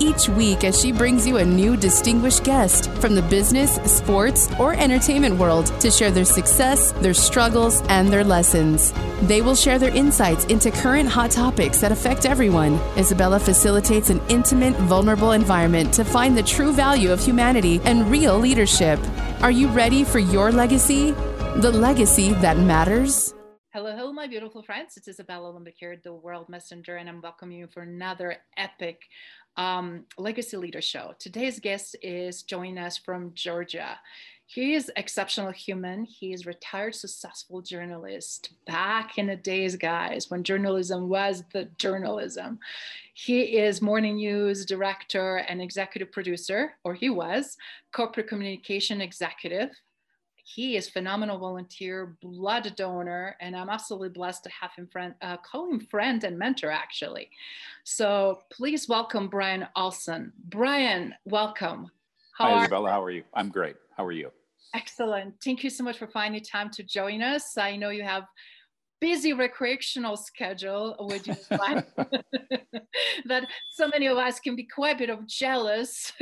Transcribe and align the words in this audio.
each 0.00 0.28
week 0.30 0.64
as 0.64 0.80
she 0.80 0.90
brings 0.90 1.26
you 1.26 1.36
a 1.36 1.44
new 1.44 1.76
distinguished 1.76 2.42
guest 2.42 2.90
from 2.92 3.14
the 3.14 3.22
business, 3.22 3.76
sports, 3.84 4.48
or 4.58 4.74
entertainment 4.74 5.36
world 5.36 5.66
to 5.80 5.90
share 5.90 6.10
their 6.10 6.24
success, 6.24 6.92
their 6.92 7.14
struggles, 7.14 7.82
and 7.88 8.08
their 8.08 8.24
lessons. 8.24 8.92
They 9.22 9.42
will 9.42 9.54
share 9.54 9.78
their 9.78 9.94
insights 9.94 10.46
into 10.46 10.70
current 10.70 11.08
hot 11.08 11.30
topics 11.30 11.80
that 11.80 11.92
affect 11.92 12.26
everyone. 12.26 12.80
Isabella 12.96 13.38
facilitates 13.38 14.10
an 14.10 14.20
intimate, 14.28 14.74
vulnerable 14.74 15.32
environment 15.32 15.92
to 15.94 16.04
find 16.04 16.36
the 16.36 16.42
true 16.42 16.72
value 16.72 17.12
of 17.12 17.24
humanity 17.24 17.80
and 17.84 18.10
real 18.10 18.38
leadership. 18.38 18.98
Are 19.42 19.50
you 19.50 19.68
ready 19.68 20.04
for 20.04 20.18
your 20.18 20.50
legacy? 20.50 21.12
The 21.56 21.70
legacy 21.70 22.32
that 22.34 22.56
matters? 22.56 23.34
Hello, 23.72 23.94
hello, 23.94 24.12
my 24.12 24.26
beautiful 24.26 24.64
friends. 24.64 24.96
It's 24.96 25.06
Isabella 25.06 25.56
here, 25.78 25.96
the 26.02 26.12
World 26.12 26.48
Messenger, 26.48 26.96
and 26.96 27.08
I'm 27.08 27.20
welcoming 27.20 27.58
you 27.58 27.68
for 27.68 27.82
another 27.82 28.38
epic 28.56 29.02
um, 29.56 30.04
Legacy 30.18 30.56
Leader 30.56 30.80
Show. 30.80 31.14
Today's 31.18 31.60
guest 31.60 31.96
is 32.02 32.42
joining 32.42 32.78
us 32.78 32.96
from 32.96 33.32
Georgia. 33.34 33.98
He 34.46 34.74
is 34.74 34.90
exceptional 34.96 35.52
human. 35.52 36.04
He 36.04 36.32
is 36.32 36.44
retired 36.44 36.96
successful 36.96 37.62
journalist 37.62 38.50
back 38.66 39.16
in 39.16 39.28
the 39.28 39.36
days, 39.36 39.76
guys, 39.76 40.28
when 40.28 40.42
journalism 40.42 41.08
was 41.08 41.44
the 41.52 41.66
journalism. 41.78 42.58
He 43.14 43.58
is 43.58 43.80
morning 43.80 44.16
news 44.16 44.66
director 44.66 45.36
and 45.36 45.62
executive 45.62 46.10
producer, 46.10 46.72
or 46.82 46.94
he 46.94 47.10
was 47.10 47.56
corporate 47.92 48.26
communication 48.26 49.00
executive 49.00 49.70
he 50.54 50.76
is 50.76 50.88
phenomenal 50.88 51.38
volunteer, 51.38 52.16
blood 52.20 52.72
donor, 52.76 53.36
and 53.40 53.54
I'm 53.54 53.68
absolutely 53.68 54.08
blessed 54.08 54.42
to 54.44 54.50
have 54.50 54.72
him 54.74 54.88
friend, 54.90 55.14
uh, 55.22 55.36
call 55.36 55.70
him 55.70 55.80
friend 55.80 56.24
and 56.24 56.36
mentor 56.36 56.70
actually. 56.70 57.30
So 57.84 58.40
please 58.50 58.88
welcome 58.88 59.28
Brian 59.28 59.68
Olson. 59.76 60.32
Brian, 60.48 61.14
welcome. 61.24 61.90
How 62.36 62.54
Hi, 62.54 62.62
Isabella. 62.62 62.90
How 62.90 63.02
are 63.02 63.10
you? 63.10 63.22
I'm 63.34 63.50
great. 63.50 63.76
How 63.96 64.04
are 64.04 64.12
you? 64.12 64.30
Excellent. 64.74 65.34
Thank 65.44 65.62
you 65.62 65.70
so 65.70 65.84
much 65.84 65.98
for 65.98 66.08
finding 66.08 66.42
time 66.42 66.70
to 66.70 66.82
join 66.82 67.22
us. 67.22 67.56
I 67.56 67.76
know 67.76 67.90
you 67.90 68.02
have 68.02 68.24
busy 69.00 69.32
recreational 69.32 70.16
schedule, 70.16 70.94
which 71.00 71.28
is 71.28 71.46
fine. 71.48 71.84
that 73.26 73.46
so 73.70 73.88
many 73.88 74.06
of 74.06 74.16
us 74.18 74.40
can 74.40 74.54
be 74.56 74.64
quite 74.64 74.96
a 74.96 74.98
bit 74.98 75.10
of 75.10 75.26
jealous. 75.26 76.12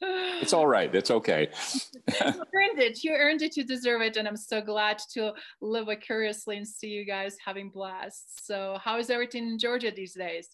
it's 0.00 0.52
all 0.52 0.66
right. 0.66 0.94
It's 0.94 1.10
okay. 1.10 1.48
you 1.84 2.44
earned 2.54 2.78
it. 2.78 3.04
You 3.04 3.12
earned 3.12 3.42
it. 3.42 3.56
You 3.56 3.64
deserve 3.64 4.02
it. 4.02 4.16
And 4.16 4.26
I'm 4.26 4.36
so 4.36 4.60
glad 4.60 5.00
to 5.12 5.32
live 5.60 5.86
vicariously 5.86 6.56
and 6.56 6.66
see 6.66 6.88
you 6.88 7.04
guys 7.04 7.36
having 7.44 7.70
blast. 7.70 8.46
So, 8.46 8.78
how 8.82 8.98
is 8.98 9.10
everything 9.10 9.48
in 9.48 9.58
Georgia 9.58 9.90
these 9.94 10.14
days? 10.14 10.48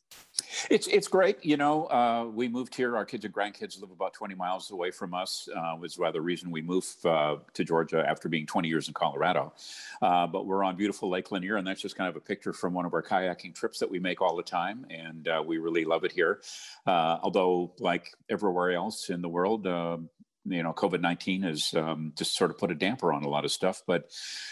It's 0.71 0.87
it's 0.87 1.09
great. 1.09 1.45
You 1.45 1.57
know, 1.57 1.87
uh, 1.87 2.27
we 2.33 2.49
moved 2.49 2.75
here. 2.75 2.97
Our 2.97 3.05
kids 3.05 3.25
and 3.25 3.35
grandkids 3.35 3.81
live 3.81 3.91
about 3.91 4.15
20 4.15 4.35
miles 4.35 4.71
away 4.71 4.91
from 4.91 5.15
us. 5.15 5.49
Uh, 5.55 5.77
was 5.79 5.99
rather 5.99 6.17
the 6.17 6.23
reason 6.23 6.51
we 6.51 6.63
moved 6.63 7.05
uh, 7.05 7.37
to 7.53 7.65
Georgia 7.65 8.03
after 8.09 8.29
being 8.29 8.47
20 8.47 8.69
years 8.69 8.89
in 8.89 8.95
Colorado. 8.95 9.53
Uh, 10.01 10.27
but 10.27 10.46
we're 10.47 10.65
on 10.65 10.77
beautiful 10.77 11.11
Lake 11.11 11.31
Lanier, 11.33 11.57
and 11.57 11.67
that's 11.67 11.83
just 11.83 11.97
kind 11.97 12.09
of 12.09 12.17
a 12.17 12.21
picture 12.21 12.53
from 12.53 12.73
one 12.73 12.87
of 12.87 12.95
our 12.95 13.03
kayaking 13.03 13.55
trips 13.55 13.81
that 13.81 13.91
we 13.91 13.99
make 13.99 14.23
all 14.23 14.37
the 14.37 14.43
time, 14.43 14.87
and 14.89 15.29
uh, 15.29 15.43
we 15.45 15.59
really 15.59 15.85
love 15.85 16.05
it 16.05 16.13
here. 16.13 16.41
Uh, 16.87 17.19
although, 17.23 17.75
like 17.81 18.09
everywhere 18.31 18.73
else 18.73 19.11
in 19.11 19.21
the 19.21 19.29
world, 19.29 19.67
um, 19.67 20.09
you 20.49 20.63
know, 20.63 20.73
COVID 20.73 21.01
19 21.01 21.43
has 21.43 21.75
um, 21.75 22.13
just 22.17 22.37
sort 22.37 22.51
of 22.51 22.59
put 22.59 22.71
a 22.71 22.75
damper 22.75 23.13
on 23.13 23.25
a 23.25 23.29
lot 23.29 23.45
of 23.45 23.51
stuff. 23.51 23.83
But 23.87 24.11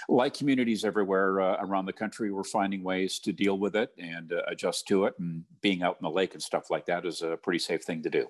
like 0.08 0.34
communities 0.34 0.84
everywhere 0.84 1.40
uh, 1.40 1.56
around 1.60 1.86
the 1.86 1.92
country, 1.92 2.32
we're 2.32 2.44
finding 2.44 2.82
ways 2.82 3.18
to 3.20 3.32
deal 3.32 3.58
with 3.58 3.76
it 3.76 3.90
and 3.96 4.32
uh, 4.32 4.42
adjust 4.48 4.88
to 4.88 5.04
it. 5.04 5.14
And 5.18 5.44
being 5.60 5.82
out 5.82 5.96
in 6.00 6.04
the 6.04 6.10
lake 6.10 6.34
and 6.34 6.42
stuff 6.42 6.70
like 6.70 6.86
that 6.86 7.06
is 7.06 7.22
a 7.22 7.36
pretty 7.36 7.60
safe 7.60 7.84
thing 7.84 8.02
to 8.02 8.10
do. 8.10 8.28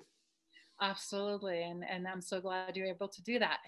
Absolutely. 0.81 1.63
And, 1.63 1.83
and 1.89 2.07
I'm 2.07 2.21
so 2.21 2.41
glad 2.41 2.75
you're 2.75 2.87
able 2.87 3.07
to 3.07 3.23
do 3.23 3.39
that. 3.39 3.59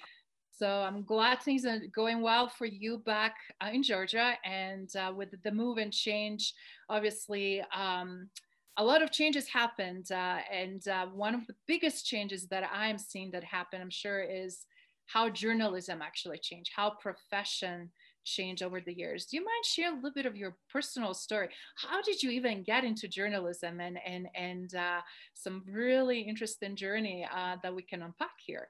So 0.57 0.67
I'm 0.67 1.03
glad 1.03 1.41
things 1.41 1.65
are 1.65 1.79
going 1.93 2.21
well 2.21 2.49
for 2.49 2.65
you 2.65 2.97
back 2.97 3.35
uh, 3.61 3.69
in 3.71 3.83
Georgia. 3.83 4.33
And 4.43 4.89
uh, 4.95 5.13
with 5.15 5.29
the 5.43 5.51
move 5.51 5.77
and 5.77 5.93
change, 5.93 6.53
obviously, 6.89 7.61
um, 7.75 8.29
a 8.77 8.83
lot 8.83 9.03
of 9.03 9.11
changes 9.11 9.47
happened. 9.47 10.11
Uh, 10.11 10.39
and 10.51 10.87
uh, 10.87 11.05
one 11.07 11.35
of 11.35 11.45
the 11.45 11.53
biggest 11.67 12.07
changes 12.07 12.47
that 12.47 12.67
I'm 12.73 12.97
seeing 12.97 13.29
that 13.31 13.43
happen, 13.43 13.81
I'm 13.81 13.91
sure, 13.91 14.21
is 14.21 14.65
how 15.05 15.29
journalism 15.29 16.01
actually 16.01 16.39
changed, 16.39 16.71
how 16.75 16.89
profession 16.89 17.91
changed 18.23 18.63
over 18.63 18.81
the 18.81 18.93
years. 18.93 19.25
Do 19.25 19.37
you 19.37 19.45
mind 19.45 19.63
share 19.63 19.91
a 19.91 19.95
little 19.95 20.11
bit 20.11 20.25
of 20.25 20.35
your 20.35 20.57
personal 20.73 21.13
story? 21.13 21.49
How 21.75 22.01
did 22.01 22.23
you 22.23 22.31
even 22.31 22.63
get 22.63 22.83
into 22.83 23.07
journalism 23.07 23.79
and 23.79 23.97
and 24.05 24.27
and 24.35 24.73
uh, 24.75 25.01
some 25.35 25.63
really 25.65 26.21
interesting 26.21 26.75
journey 26.75 27.27
uh, 27.31 27.57
that 27.61 27.73
we 27.73 27.83
can 27.83 28.01
unpack 28.01 28.33
here? 28.45 28.69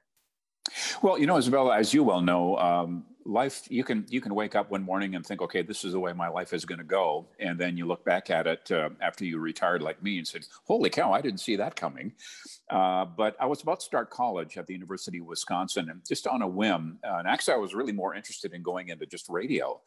Well, 1.02 1.18
you 1.18 1.26
know, 1.26 1.36
Isabella, 1.36 1.76
as 1.76 1.92
you 1.94 2.02
well 2.04 2.20
know, 2.20 2.56
um, 2.58 3.04
life 3.28 3.66
you 3.68 3.84
can 3.84 4.06
you 4.08 4.20
can 4.20 4.34
wake 4.34 4.54
up 4.54 4.70
one 4.70 4.82
morning 4.82 5.14
and 5.14 5.24
think, 5.24 5.42
okay, 5.42 5.62
this 5.62 5.84
is 5.84 5.92
the 5.92 6.00
way 6.00 6.12
my 6.12 6.28
life 6.28 6.52
is 6.52 6.64
going 6.64 6.78
to 6.78 6.84
go, 6.84 7.26
and 7.38 7.58
then 7.58 7.76
you 7.76 7.86
look 7.86 8.04
back 8.04 8.30
at 8.30 8.46
it 8.46 8.70
uh, 8.72 8.88
after 9.00 9.24
you 9.24 9.38
retired, 9.38 9.82
like 9.82 10.02
me, 10.02 10.18
and 10.18 10.26
said, 10.26 10.46
"Holy 10.64 10.90
cow, 10.90 11.12
I 11.12 11.20
didn't 11.20 11.40
see 11.40 11.56
that 11.56 11.76
coming." 11.76 12.12
Uh, 12.70 13.04
but 13.04 13.36
I 13.38 13.46
was 13.46 13.62
about 13.62 13.80
to 13.80 13.86
start 13.86 14.10
college 14.10 14.56
at 14.56 14.66
the 14.66 14.74
University 14.74 15.18
of 15.18 15.26
Wisconsin, 15.26 15.90
and 15.90 16.00
just 16.06 16.26
on 16.26 16.42
a 16.42 16.48
whim, 16.48 16.98
uh, 17.04 17.16
and 17.18 17.28
actually, 17.28 17.54
I 17.54 17.58
was 17.58 17.74
really 17.74 17.92
more 17.92 18.14
interested 18.14 18.52
in 18.54 18.62
going 18.62 18.88
into 18.88 19.06
just 19.06 19.28
radio. 19.28 19.80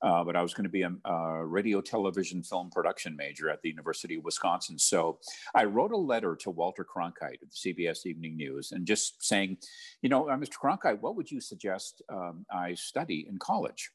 Uh, 0.00 0.22
but 0.22 0.36
I 0.36 0.42
was 0.42 0.54
going 0.54 0.64
to 0.64 0.70
be 0.70 0.82
a, 0.82 0.92
a, 1.04 1.44
radio, 1.44 1.80
television, 1.80 2.42
film 2.42 2.70
production 2.70 3.16
major 3.16 3.50
at 3.50 3.60
the 3.62 3.68
University 3.68 4.16
of 4.16 4.24
Wisconsin. 4.24 4.78
So 4.78 5.18
I 5.54 5.64
wrote 5.64 5.92
a 5.92 5.96
letter 5.96 6.36
to 6.36 6.50
Walter 6.50 6.84
Cronkite 6.84 7.42
of 7.42 7.50
the 7.50 7.74
CBS 7.74 8.06
Evening 8.06 8.36
News 8.36 8.72
and 8.72 8.86
just 8.86 9.24
saying, 9.24 9.58
you 10.02 10.08
know, 10.08 10.28
uh, 10.28 10.36
Mr. 10.36 10.54
Cronkite, 10.62 11.00
what 11.00 11.16
would 11.16 11.30
you 11.30 11.40
suggest 11.40 12.02
um, 12.08 12.46
I 12.52 12.74
study 12.74 13.26
in 13.28 13.38
college? 13.38 13.90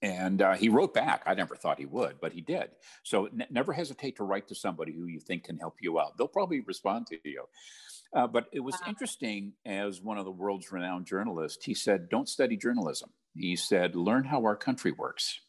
And 0.00 0.42
uh, 0.42 0.54
he 0.54 0.68
wrote 0.68 0.94
back. 0.94 1.22
I 1.26 1.34
never 1.34 1.56
thought 1.56 1.78
he 1.78 1.86
would, 1.86 2.20
but 2.20 2.32
he 2.32 2.40
did. 2.40 2.70
So 3.02 3.26
n- 3.26 3.46
never 3.50 3.72
hesitate 3.72 4.16
to 4.16 4.24
write 4.24 4.46
to 4.48 4.54
somebody 4.54 4.92
who 4.92 5.06
you 5.06 5.18
think 5.18 5.44
can 5.44 5.58
help 5.58 5.74
you 5.80 5.98
out. 5.98 6.16
They'll 6.16 6.28
probably 6.28 6.60
respond 6.60 7.08
to 7.08 7.18
you. 7.24 7.44
Uh, 8.14 8.26
but 8.26 8.46
it 8.52 8.60
was 8.60 8.76
interesting 8.86 9.52
as 9.66 10.00
one 10.00 10.16
of 10.16 10.24
the 10.24 10.30
world's 10.30 10.72
renowned 10.72 11.06
journalists, 11.06 11.64
he 11.64 11.74
said, 11.74 12.08
Don't 12.08 12.28
study 12.28 12.56
journalism. 12.56 13.10
He 13.34 13.56
said, 13.56 13.96
Learn 13.96 14.24
how 14.24 14.42
our 14.42 14.56
country 14.56 14.92
works. 14.92 15.40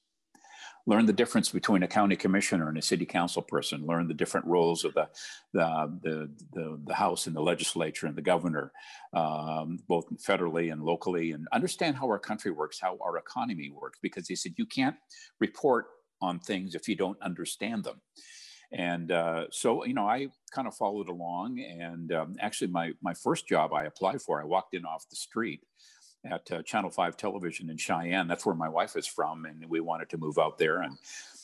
Learn 0.86 1.06
the 1.06 1.14
difference 1.14 1.52
between 1.52 1.84
a 1.84 1.88
county 1.88 2.16
commissioner 2.16 2.68
and 2.68 2.78
a 2.78 2.82
city 2.82 3.06
council 3.06 3.44
person. 3.44 3.86
Learn 3.86 4.08
the 4.08 4.14
different 4.14 4.48
roles 4.48 4.84
of 4.84 4.94
the, 4.96 5.08
the, 5.54 6.00
the, 6.02 6.32
the, 6.54 6.82
the 6.86 6.94
House 6.94 7.28
and 7.28 7.36
the 7.36 7.42
legislature 7.42 8.08
and 8.08 8.16
the 8.16 8.24
governor, 8.24 8.72
um, 9.14 9.80
both 9.88 10.06
federally 10.18 10.72
and 10.72 10.82
locally, 10.82 11.32
and 11.32 11.48
understand 11.52 11.96
how 11.96 12.08
our 12.08 12.18
country 12.18 12.50
works, 12.50 12.80
how 12.82 12.98
our 13.02 13.18
economy 13.18 13.70
works. 13.70 14.00
Because 14.02 14.28
he 14.28 14.36
said, 14.36 14.54
You 14.58 14.66
can't 14.66 14.96
report 15.40 15.86
on 16.22 16.40
things 16.40 16.76
if 16.76 16.88
you 16.88 16.96
don't 16.96 17.22
understand 17.22 17.84
them. 17.84 18.02
And 18.72 19.12
uh, 19.12 19.46
so, 19.52 19.84
you 19.86 19.94
know, 19.94 20.08
I 20.08 20.28
kind 20.54 20.68
of 20.68 20.76
followed 20.76 21.10
along. 21.10 21.60
And 21.60 22.12
um, 22.12 22.36
actually, 22.40 22.68
my, 22.68 22.92
my 23.02 23.14
first 23.14 23.48
job 23.48 23.74
I 23.74 23.86
applied 23.86 24.22
for, 24.22 24.42
I 24.42 24.46
walked 24.46 24.76
in 24.76 24.86
off 24.86 25.10
the 25.10 25.16
street 25.16 25.62
at 26.26 26.52
uh, 26.52 26.62
Channel 26.64 26.90
5 26.90 27.18
television 27.18 27.70
in 27.70 27.78
Cheyenne. 27.78 28.28
That's 28.28 28.46
where 28.46 28.56
my 28.56 28.70
wife 28.70 28.96
is 28.96 29.08
from. 29.08 29.46
And 29.46 29.66
we 29.70 29.80
wanted 29.80 30.10
to 30.10 30.18
move 30.18 30.38
out 30.38 30.58
there. 30.58 30.82
And 30.82 30.98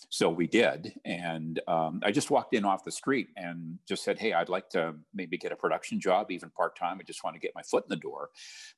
so 0.09 0.29
we 0.29 0.47
did. 0.47 0.93
And 1.05 1.59
um, 1.67 2.01
I 2.03 2.11
just 2.11 2.31
walked 2.31 2.53
in 2.53 2.65
off 2.65 2.83
the 2.83 2.91
street 2.91 3.29
and 3.37 3.79
just 3.87 4.03
said, 4.03 4.19
Hey, 4.19 4.33
I'd 4.33 4.49
like 4.49 4.69
to 4.71 4.95
maybe 5.13 5.37
get 5.37 5.51
a 5.51 5.55
production 5.55 5.99
job, 5.99 6.31
even 6.31 6.49
part 6.49 6.77
time. 6.77 6.97
I 6.99 7.03
just 7.03 7.23
want 7.23 7.35
to 7.35 7.39
get 7.39 7.55
my 7.55 7.63
foot 7.63 7.85
in 7.85 7.89
the 7.89 7.95
door. 7.95 8.29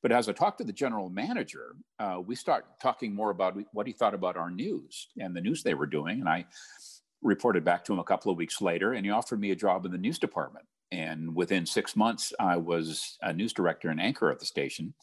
But 0.02 0.12
as 0.12 0.28
I 0.28 0.32
talked 0.32 0.58
to 0.58 0.64
the 0.64 0.72
general 0.72 1.10
manager, 1.10 1.76
uh, 1.98 2.20
we 2.24 2.34
start 2.34 2.66
talking 2.80 3.14
more 3.14 3.30
about 3.30 3.56
what 3.72 3.86
he 3.86 3.92
thought 3.92 4.14
about 4.14 4.36
our 4.36 4.50
news 4.50 5.08
and 5.18 5.34
the 5.34 5.40
news 5.40 5.62
they 5.62 5.74
were 5.74 5.86
doing. 5.86 6.20
And 6.20 6.28
I, 6.28 6.46
reported 7.22 7.64
back 7.64 7.84
to 7.84 7.92
him 7.92 7.98
a 7.98 8.04
couple 8.04 8.30
of 8.30 8.38
weeks 8.38 8.60
later, 8.60 8.92
and 8.92 9.04
he 9.04 9.10
offered 9.10 9.40
me 9.40 9.50
a 9.50 9.56
job 9.56 9.84
in 9.84 9.92
the 9.92 9.98
news 9.98 10.18
department. 10.18 10.66
And 10.90 11.34
within 11.34 11.66
six 11.66 11.96
months, 11.96 12.32
I 12.40 12.56
was 12.56 13.18
a 13.22 13.32
news 13.32 13.52
director 13.52 13.90
and 13.90 14.00
anchor 14.00 14.30
at 14.30 14.38
the 14.38 14.46
station. 14.46 14.94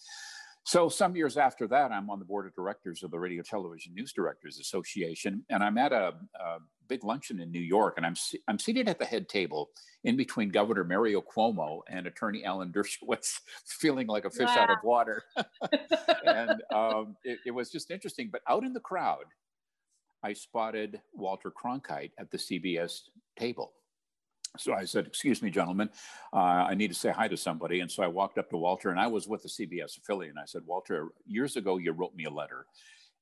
So, 0.65 0.89
some 0.89 1.15
years 1.15 1.37
after 1.37 1.67
that, 1.67 1.91
I'm 1.91 2.09
on 2.09 2.17
the 2.17 2.25
board 2.25 2.47
of 2.47 2.55
directors 2.55 3.03
of 3.03 3.11
the 3.11 3.19
Radio 3.19 3.43
Television 3.43 3.93
News 3.93 4.11
Directors 4.11 4.57
Association, 4.57 5.45
and 5.51 5.63
I'm 5.63 5.77
at 5.77 5.93
a, 5.93 6.15
a 6.39 6.57
big 6.87 7.03
luncheon 7.03 7.39
in 7.39 7.51
New 7.51 7.61
York, 7.61 7.93
and 7.97 8.05
I'm 8.05 8.15
I'm 8.47 8.57
seated 8.57 8.89
at 8.89 8.97
the 8.97 9.05
head 9.05 9.29
table 9.29 9.69
in 10.05 10.17
between 10.17 10.49
Governor 10.49 10.83
Mario 10.83 11.21
Cuomo 11.21 11.81
and 11.87 12.07
Attorney 12.07 12.43
Alan 12.43 12.71
Dershowitz, 12.73 13.41
feeling 13.67 14.07
like 14.07 14.25
a 14.25 14.31
fish 14.31 14.47
wow. 14.47 14.63
out 14.63 14.71
of 14.71 14.77
water. 14.83 15.21
and 16.25 16.63
um, 16.73 17.15
it, 17.23 17.37
it 17.45 17.51
was 17.51 17.69
just 17.69 17.91
interesting. 17.91 18.29
But 18.31 18.41
out 18.49 18.63
in 18.63 18.73
the 18.73 18.79
crowd, 18.79 19.25
I 20.23 20.33
spotted 20.33 20.99
Walter 21.13 21.51
Cronkite 21.51 22.11
at 22.17 22.31
the 22.31 22.39
CBS 22.39 23.01
table. 23.37 23.73
So 24.57 24.73
I 24.73 24.85
said, 24.85 25.07
Excuse 25.07 25.41
me, 25.41 25.49
gentlemen, 25.49 25.89
uh, 26.33 26.37
I 26.37 26.75
need 26.75 26.89
to 26.89 26.93
say 26.93 27.11
hi 27.11 27.27
to 27.27 27.37
somebody. 27.37 27.79
And 27.79 27.91
so 27.91 28.03
I 28.03 28.07
walked 28.07 28.37
up 28.37 28.49
to 28.49 28.57
Walter, 28.57 28.89
and 28.89 28.99
I 28.99 29.07
was 29.07 29.27
with 29.27 29.43
the 29.43 29.49
CBS 29.49 29.97
affiliate. 29.97 30.31
And 30.31 30.39
I 30.39 30.45
said, 30.45 30.63
Walter, 30.65 31.09
years 31.25 31.55
ago, 31.55 31.77
you 31.77 31.91
wrote 31.91 32.15
me 32.15 32.25
a 32.25 32.29
letter. 32.29 32.65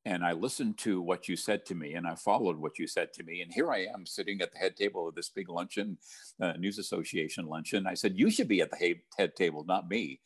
And 0.06 0.26
I 0.26 0.34
listened 0.34 0.78
to 0.80 1.02
what 1.02 1.30
you 1.30 1.38
said 1.38 1.66
to 1.68 1.76
me, 1.76 1.94
and 1.94 2.06
I 2.06 2.16
followed 2.16 2.58
what 2.58 2.78
you 2.78 2.88
said 2.88 3.14
to 3.14 3.24
me. 3.24 3.42
And 3.42 3.54
here 3.54 3.72
I 3.72 3.88
am 3.94 4.06
sitting 4.06 4.42
at 4.42 4.52
the 4.52 4.58
head 4.58 4.76
table 4.76 5.08
of 5.08 5.16
this 5.16 5.30
big 5.30 5.48
luncheon, 5.50 5.98
uh, 6.42 6.54
News 6.54 6.78
Association 6.78 7.46
luncheon. 7.46 7.88
I 7.88 7.94
said, 7.94 8.18
You 8.18 8.30
should 8.30 8.50
be 8.50 8.62
at 8.62 8.70
the 8.70 8.98
head 9.18 9.36
table, 9.36 9.64
not 9.66 9.90
me. 9.90 10.20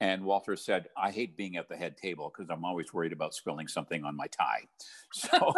And 0.00 0.24
Walter 0.24 0.56
said, 0.56 0.86
I 0.96 1.10
hate 1.10 1.36
being 1.36 1.56
at 1.56 1.68
the 1.68 1.76
head 1.76 1.96
table 1.96 2.32
because 2.34 2.50
I'm 2.50 2.64
always 2.64 2.92
worried 2.92 3.12
about 3.12 3.32
spilling 3.32 3.68
something 3.68 4.04
on 4.04 4.16
my 4.16 4.26
tie. 4.26 4.62
So, 5.14 5.54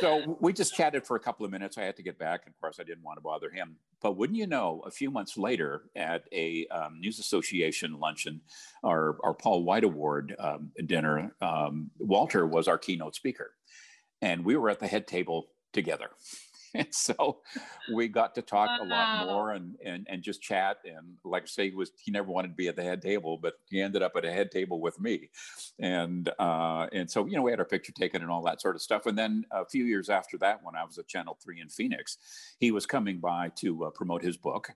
so 0.00 0.38
we 0.40 0.54
just 0.54 0.74
chatted 0.74 1.06
for 1.06 1.16
a 1.16 1.20
couple 1.20 1.44
of 1.44 1.52
minutes. 1.52 1.76
I 1.76 1.82
had 1.82 1.94
to 1.96 2.02
get 2.02 2.18
back. 2.18 2.46
Of 2.46 2.58
course, 2.58 2.78
I 2.80 2.84
didn't 2.84 3.04
want 3.04 3.18
to 3.18 3.20
bother 3.20 3.50
him. 3.50 3.76
But 4.00 4.16
wouldn't 4.16 4.38
you 4.38 4.46
know, 4.46 4.82
a 4.86 4.90
few 4.90 5.10
months 5.10 5.36
later 5.36 5.82
at 5.94 6.24
a 6.32 6.66
um, 6.68 7.00
News 7.00 7.18
Association 7.18 8.00
luncheon, 8.00 8.40
our, 8.82 9.18
our 9.22 9.34
Paul 9.34 9.64
White 9.64 9.84
Award 9.84 10.34
um, 10.38 10.70
dinner, 10.86 11.34
um, 11.42 11.90
Walter 11.98 12.46
was 12.46 12.66
our 12.66 12.78
keynote 12.78 13.14
speaker. 13.14 13.52
And 14.22 14.42
we 14.42 14.56
were 14.56 14.70
at 14.70 14.80
the 14.80 14.86
head 14.86 15.06
table 15.06 15.48
together. 15.74 16.10
And 16.74 16.88
so 16.90 17.40
we 17.92 18.08
got 18.08 18.34
to 18.34 18.42
talk 18.42 18.68
wow. 18.68 18.78
a 18.82 18.86
lot 18.86 19.26
more 19.26 19.50
and, 19.52 19.76
and 19.84 20.06
and 20.08 20.22
just 20.22 20.42
chat. 20.42 20.78
And 20.84 21.16
like 21.24 21.44
I 21.44 21.46
say, 21.46 21.70
he 21.70 21.76
was 21.76 21.92
he 22.02 22.10
never 22.10 22.30
wanted 22.30 22.48
to 22.48 22.54
be 22.54 22.68
at 22.68 22.76
the 22.76 22.82
head 22.82 23.02
table, 23.02 23.38
but 23.40 23.54
he 23.68 23.80
ended 23.80 24.02
up 24.02 24.12
at 24.16 24.24
a 24.24 24.32
head 24.32 24.50
table 24.50 24.80
with 24.80 25.00
me. 25.00 25.30
And 25.78 26.28
uh, 26.38 26.86
and 26.92 27.10
so 27.10 27.26
you 27.26 27.36
know 27.36 27.42
we 27.42 27.50
had 27.50 27.60
our 27.60 27.66
picture 27.66 27.92
taken 27.92 28.22
and 28.22 28.30
all 28.30 28.42
that 28.42 28.60
sort 28.60 28.74
of 28.74 28.82
stuff. 28.82 29.06
And 29.06 29.16
then 29.16 29.44
a 29.50 29.64
few 29.64 29.84
years 29.84 30.08
after 30.08 30.36
that, 30.38 30.62
when 30.62 30.74
I 30.74 30.84
was 30.84 30.98
at 30.98 31.08
Channel 31.08 31.38
Three 31.42 31.60
in 31.60 31.68
Phoenix, 31.68 32.18
he 32.58 32.70
was 32.70 32.86
coming 32.86 33.18
by 33.20 33.50
to 33.56 33.84
uh, 33.84 33.90
promote 33.90 34.22
his 34.22 34.36
book. 34.36 34.70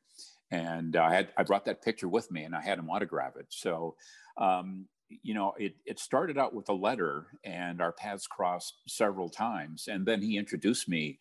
And 0.50 0.96
I 0.96 1.14
had 1.14 1.28
I 1.36 1.42
brought 1.42 1.66
that 1.66 1.82
picture 1.82 2.08
with 2.08 2.30
me, 2.30 2.44
and 2.44 2.54
I 2.54 2.62
had 2.62 2.78
him 2.78 2.88
autograph 2.90 3.36
it. 3.36 3.46
So 3.50 3.96
um, 4.38 4.86
you 5.22 5.34
know, 5.34 5.54
it, 5.58 5.74
it 5.86 5.98
started 5.98 6.38
out 6.38 6.54
with 6.54 6.68
a 6.68 6.74
letter 6.74 7.26
and 7.44 7.80
our 7.80 7.92
paths 7.92 8.26
crossed 8.26 8.74
several 8.86 9.28
times. 9.28 9.88
And 9.88 10.04
then 10.04 10.20
he 10.20 10.36
introduced 10.36 10.88
me 10.88 11.18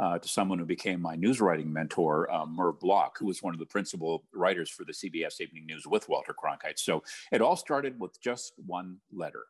uh, 0.00 0.18
to 0.18 0.28
someone 0.28 0.58
who 0.58 0.64
became 0.64 1.00
my 1.00 1.14
news 1.14 1.40
writing 1.40 1.70
mentor, 1.70 2.30
uh, 2.32 2.46
Merv 2.46 2.80
Block, 2.80 3.18
who 3.18 3.26
was 3.26 3.42
one 3.42 3.52
of 3.52 3.60
the 3.60 3.66
principal 3.66 4.24
writers 4.32 4.70
for 4.70 4.84
the 4.84 4.92
CBS 4.92 5.40
Evening 5.40 5.66
News 5.66 5.86
with 5.86 6.08
Walter 6.08 6.34
Cronkite. 6.34 6.78
So 6.78 7.02
it 7.30 7.42
all 7.42 7.56
started 7.56 8.00
with 8.00 8.18
just 8.20 8.54
one 8.66 8.96
letter, 9.12 9.44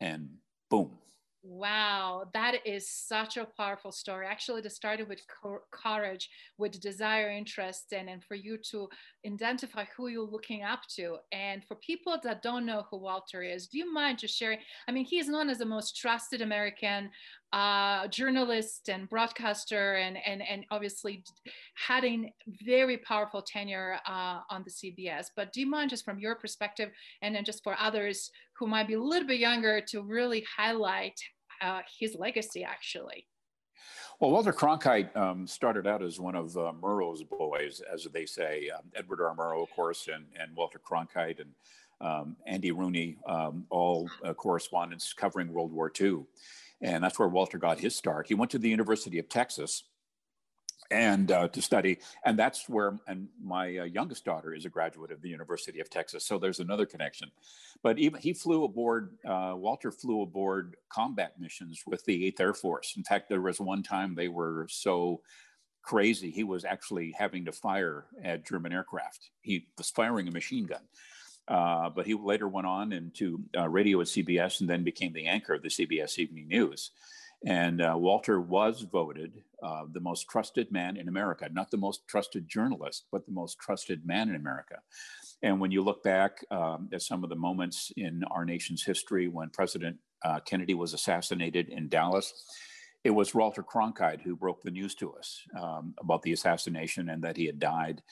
and 0.00 0.30
boom. 0.70 0.90
Wow, 1.46 2.30
that 2.32 2.66
is 2.66 2.88
such 2.88 3.36
a 3.36 3.44
powerful 3.44 3.92
story. 3.92 4.26
Actually, 4.26 4.62
it 4.62 4.72
started 4.72 5.06
with 5.10 5.20
courage, 5.70 6.30
with 6.56 6.80
desire, 6.80 7.28
interest, 7.28 7.92
and, 7.92 8.08
and 8.08 8.24
for 8.24 8.34
you 8.34 8.56
to 8.70 8.88
identify 9.26 9.84
who 9.94 10.08
you're 10.08 10.26
looking 10.26 10.62
up 10.62 10.80
to. 10.96 11.18
And 11.32 11.62
for 11.62 11.74
people 11.74 12.18
that 12.24 12.40
don't 12.40 12.64
know 12.64 12.86
who 12.90 12.96
Walter 12.96 13.42
is, 13.42 13.66
do 13.66 13.76
you 13.76 13.92
mind 13.92 14.20
just 14.20 14.38
sharing? 14.38 14.60
I 14.88 14.92
mean, 14.92 15.04
he 15.04 15.18
is 15.18 15.28
known 15.28 15.50
as 15.50 15.58
the 15.58 15.66
most 15.66 15.98
trusted 15.98 16.40
American 16.40 17.10
uh, 17.54 18.08
journalist 18.08 18.88
and 18.88 19.08
broadcaster, 19.08 19.94
and, 19.94 20.18
and, 20.26 20.42
and 20.42 20.64
obviously 20.72 21.22
had 21.76 22.04
a 22.04 22.32
very 22.66 22.98
powerful 22.98 23.40
tenure 23.40 23.96
uh, 24.08 24.40
on 24.50 24.64
the 24.64 24.70
CBS. 24.70 25.26
But 25.36 25.52
do 25.52 25.60
you 25.60 25.66
mind 25.70 25.90
just 25.90 26.04
from 26.04 26.18
your 26.18 26.34
perspective, 26.34 26.90
and 27.22 27.32
then 27.32 27.44
just 27.44 27.62
for 27.62 27.76
others 27.80 28.30
who 28.58 28.66
might 28.66 28.88
be 28.88 28.94
a 28.94 29.00
little 29.00 29.28
bit 29.28 29.38
younger, 29.38 29.80
to 29.88 30.02
really 30.02 30.44
highlight 30.56 31.14
uh, 31.62 31.82
his 32.00 32.16
legacy 32.18 32.64
actually? 32.64 33.24
Well, 34.20 34.30
Walter 34.32 34.52
Cronkite 34.52 35.14
um, 35.16 35.46
started 35.46 35.86
out 35.86 36.02
as 36.02 36.18
one 36.18 36.34
of 36.34 36.56
uh, 36.56 36.72
Murrow's 36.80 37.22
boys, 37.22 37.82
as 37.92 38.06
they 38.12 38.26
say. 38.26 38.70
Um, 38.74 38.82
Edward 38.96 39.20
R. 39.20 39.34
Murrow, 39.34 39.62
of 39.62 39.70
course, 39.70 40.08
and, 40.12 40.24
and 40.40 40.56
Walter 40.56 40.80
Cronkite 40.80 41.40
and 41.40 41.50
um, 42.00 42.36
Andy 42.46 42.70
Rooney, 42.70 43.16
um, 43.26 43.66
all 43.70 44.08
uh, 44.24 44.34
correspondents 44.34 45.12
covering 45.12 45.52
World 45.52 45.72
War 45.72 45.90
II. 45.98 46.24
And 46.80 47.02
that's 47.02 47.18
where 47.18 47.28
Walter 47.28 47.58
got 47.58 47.78
his 47.78 47.96
start. 47.96 48.26
He 48.26 48.34
went 48.34 48.50
to 48.52 48.58
the 48.58 48.68
University 48.68 49.18
of 49.18 49.28
Texas 49.28 49.84
and 50.90 51.32
uh, 51.32 51.48
to 51.48 51.62
study. 51.62 51.98
And 52.24 52.38
that's 52.38 52.68
where, 52.68 52.98
and 53.06 53.28
my 53.42 53.78
uh, 53.78 53.84
youngest 53.84 54.24
daughter 54.24 54.54
is 54.54 54.66
a 54.66 54.68
graduate 54.68 55.10
of 55.10 55.22
the 55.22 55.28
University 55.28 55.80
of 55.80 55.88
Texas. 55.88 56.26
So 56.26 56.38
there's 56.38 56.60
another 56.60 56.86
connection. 56.86 57.30
But 57.82 57.98
even 57.98 58.20
he 58.20 58.34
flew 58.34 58.64
aboard, 58.64 59.16
uh, 59.26 59.54
Walter 59.56 59.90
flew 59.90 60.22
aboard 60.22 60.76
combat 60.90 61.34
missions 61.38 61.82
with 61.86 62.04
the 62.04 62.30
8th 62.32 62.40
Air 62.40 62.54
Force. 62.54 62.94
In 62.96 63.04
fact, 63.04 63.28
there 63.28 63.40
was 63.40 63.60
one 63.60 63.82
time 63.82 64.14
they 64.14 64.28
were 64.28 64.66
so 64.68 65.20
crazy, 65.84 66.30
he 66.30 66.44
was 66.44 66.64
actually 66.64 67.14
having 67.16 67.44
to 67.44 67.52
fire 67.52 68.06
at 68.22 68.46
German 68.46 68.72
aircraft. 68.72 69.30
He 69.42 69.68
was 69.76 69.90
firing 69.90 70.26
a 70.26 70.30
machine 70.30 70.64
gun. 70.64 70.80
Uh, 71.46 71.90
but 71.90 72.06
he 72.06 72.14
later 72.14 72.48
went 72.48 72.66
on 72.66 72.92
into 72.92 73.40
uh, 73.56 73.68
radio 73.68 74.00
at 74.00 74.06
CBS 74.06 74.60
and 74.60 74.68
then 74.68 74.84
became 74.84 75.12
the 75.12 75.26
anchor 75.26 75.54
of 75.54 75.62
the 75.62 75.68
CBS 75.68 76.18
Evening 76.18 76.48
News. 76.48 76.90
And 77.46 77.82
uh, 77.82 77.94
Walter 77.96 78.40
was 78.40 78.86
voted 78.90 79.42
uh, 79.62 79.82
the 79.92 80.00
most 80.00 80.28
trusted 80.30 80.72
man 80.72 80.96
in 80.96 81.08
America, 81.08 81.48
not 81.52 81.70
the 81.70 81.76
most 81.76 82.08
trusted 82.08 82.48
journalist, 82.48 83.04
but 83.12 83.26
the 83.26 83.32
most 83.32 83.58
trusted 83.58 84.06
man 84.06 84.30
in 84.30 84.34
America. 84.34 84.78
And 85.42 85.60
when 85.60 85.70
you 85.70 85.82
look 85.82 86.02
back 86.02 86.42
um, 86.50 86.88
at 86.92 87.02
some 87.02 87.22
of 87.22 87.28
the 87.28 87.36
moments 87.36 87.92
in 87.98 88.24
our 88.30 88.46
nation's 88.46 88.82
history 88.82 89.28
when 89.28 89.50
President 89.50 89.98
uh, 90.24 90.40
Kennedy 90.40 90.72
was 90.72 90.94
assassinated 90.94 91.68
in 91.68 91.88
Dallas, 91.88 92.32
it 93.04 93.10
was 93.10 93.34
Walter 93.34 93.62
Cronkite 93.62 94.22
who 94.22 94.34
broke 94.34 94.62
the 94.62 94.70
news 94.70 94.94
to 94.94 95.12
us 95.12 95.42
um, 95.60 95.94
about 95.98 96.22
the 96.22 96.32
assassination 96.32 97.10
and 97.10 97.22
that 97.22 97.36
he 97.36 97.44
had 97.44 97.58
died. 97.58 98.02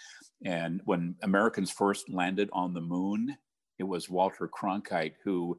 And 0.45 0.81
when 0.85 1.15
Americans 1.23 1.71
first 1.71 2.09
landed 2.09 2.49
on 2.53 2.75
the 2.75 2.81
moon, 2.81 3.37
it 3.79 3.85
was 3.85 4.11
Walter 4.11 4.49
Cronkite 4.49 5.15
who 5.25 5.59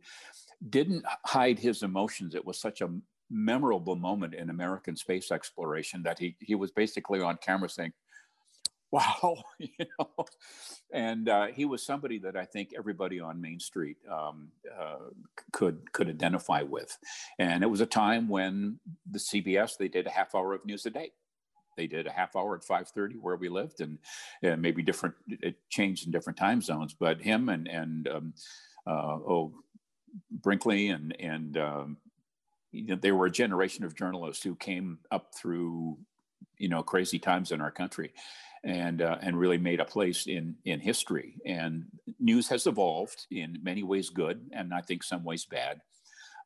didn't 0.70 1.06
hide 1.26 1.60
his 1.60 1.84
emotions. 1.84 2.36
It 2.36 2.46
was 2.46 2.60
such 2.60 2.82
a 2.82 2.90
memorable 3.30 3.96
moment 3.96 4.34
in 4.34 4.50
American 4.50 4.96
space 4.96 5.32
exploration 5.32 6.04
that 6.04 6.20
he 6.20 6.36
he 6.40 6.56
was 6.56 6.72
basically 6.72 7.22
on 7.22 7.38
camera 7.38 7.70
saying, 7.70 7.94
"Wow," 8.92 9.44
you 9.58 9.86
know, 10.00 10.26
and 10.94 11.28
uh, 11.30 11.48
he 11.48 11.66
was 11.66 11.84
somebody 11.84 12.20
that 12.20 12.38
I 12.38 12.46
think 12.46 12.74
everybody 12.78 13.20
on 13.20 13.42
Main 13.42 13.60
Street 13.60 13.98
um, 14.10 14.50
uh, 14.80 15.10
could 15.52 15.92
could 15.92 16.10
identify 16.10 16.62
with. 16.62 16.98
And 17.40 17.64
it 17.64 17.68
was 17.68 17.82
a 17.82 17.86
time 17.86 18.30
when 18.30 18.80
the 19.10 19.20
CBS 19.20 19.78
they 19.78 19.88
did 19.88 20.08
a 20.08 20.12
half 20.12 20.36
hour 20.36 20.54
of 20.54 20.66
news 20.66 20.86
a 20.86 20.92
day 20.92 21.12
they 21.76 21.88
did 21.88 22.08
a 22.08 22.12
half 22.12 22.36
hour 22.36 22.56
at 22.56 22.64
5.30 22.64 23.20
where 23.20 23.36
we 23.36 23.50
lived 23.50 23.82
and, 23.82 23.98
and 24.42 24.62
maybe 24.62 24.82
different 24.82 25.16
it 25.28 25.56
changed 25.70 26.06
in 26.06 26.12
different 26.12 26.38
time 26.38 26.62
zones 26.62 26.96
but 27.00 27.22
him 27.22 27.50
and 27.50 27.68
and 27.68 28.08
um, 28.08 28.34
uh, 28.88 29.18
oh 29.28 29.54
brinkley 30.32 30.90
and 30.90 31.16
and 31.20 31.58
um, 31.58 31.98
you 32.72 32.88
know, 32.88 32.96
they 32.96 33.12
were 33.12 33.28
a 33.28 33.32
generation 33.32 33.86
of 33.86 33.96
journalists 33.96 34.44
who 34.44 34.56
came 34.56 35.00
up 35.12 35.34
through 35.36 35.98
you 36.58 36.70
know 36.70 36.84
crazy 36.84 37.20
times 37.20 37.52
in 37.52 37.62
our 37.62 37.72
country 37.72 38.14
and 38.64 39.02
uh, 39.02 39.18
and 39.22 39.38
really 39.38 39.58
made 39.58 39.80
a 39.80 39.86
place 39.86 40.28
in 40.28 40.56
in 40.66 40.80
history. 40.80 41.36
And 41.46 41.86
news 42.20 42.48
has 42.50 42.68
evolved 42.68 43.28
in 43.32 43.60
many 43.62 43.84
ways 43.84 44.10
good 44.10 44.50
and 44.54 44.74
i 44.74 44.82
think 44.82 45.04
some 45.04 45.24
ways 45.24 45.46
bad 45.46 45.82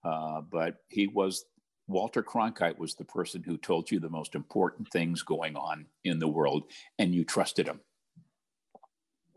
uh, 0.03 0.41
but 0.41 0.77
he 0.89 1.07
was 1.07 1.45
Walter 1.87 2.21
Cronkite 2.21 2.77
was 2.77 2.95
the 2.95 3.05
person 3.05 3.41
who 3.43 3.57
told 3.57 3.89
you 3.89 3.99
the 3.99 4.09
most 4.09 4.35
important 4.35 4.89
things 4.91 5.21
going 5.21 5.55
on 5.55 5.85
in 6.03 6.19
the 6.19 6.27
world, 6.27 6.63
and 6.99 7.15
you 7.15 7.23
trusted 7.23 7.67
him. 7.67 7.79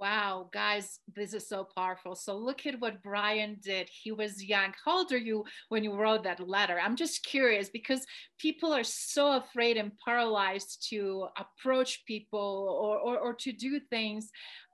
Wow, 0.00 0.48
guys, 0.50 1.00
this 1.14 1.34
is 1.34 1.46
so 1.46 1.68
powerful. 1.76 2.14
So 2.14 2.34
look 2.34 2.64
at 2.64 2.80
what 2.80 3.02
Brian 3.02 3.58
did. 3.62 3.90
He 3.92 4.12
was 4.12 4.42
young. 4.42 4.72
How 4.82 4.98
old 4.98 5.12
are 5.12 5.18
you 5.18 5.44
when 5.68 5.84
you 5.84 5.92
wrote 5.92 6.24
that 6.24 6.40
letter? 6.40 6.80
I'm 6.80 6.96
just 6.96 7.22
curious 7.22 7.68
because 7.68 8.06
people 8.38 8.72
are 8.72 8.82
so 8.82 9.36
afraid 9.36 9.76
and 9.76 9.92
paralyzed 10.02 10.86
to 10.88 11.26
approach 11.36 12.06
people 12.06 12.78
or, 12.82 12.98
or, 12.98 13.18
or 13.18 13.34
to 13.34 13.52
do 13.52 13.78
things 13.90 14.30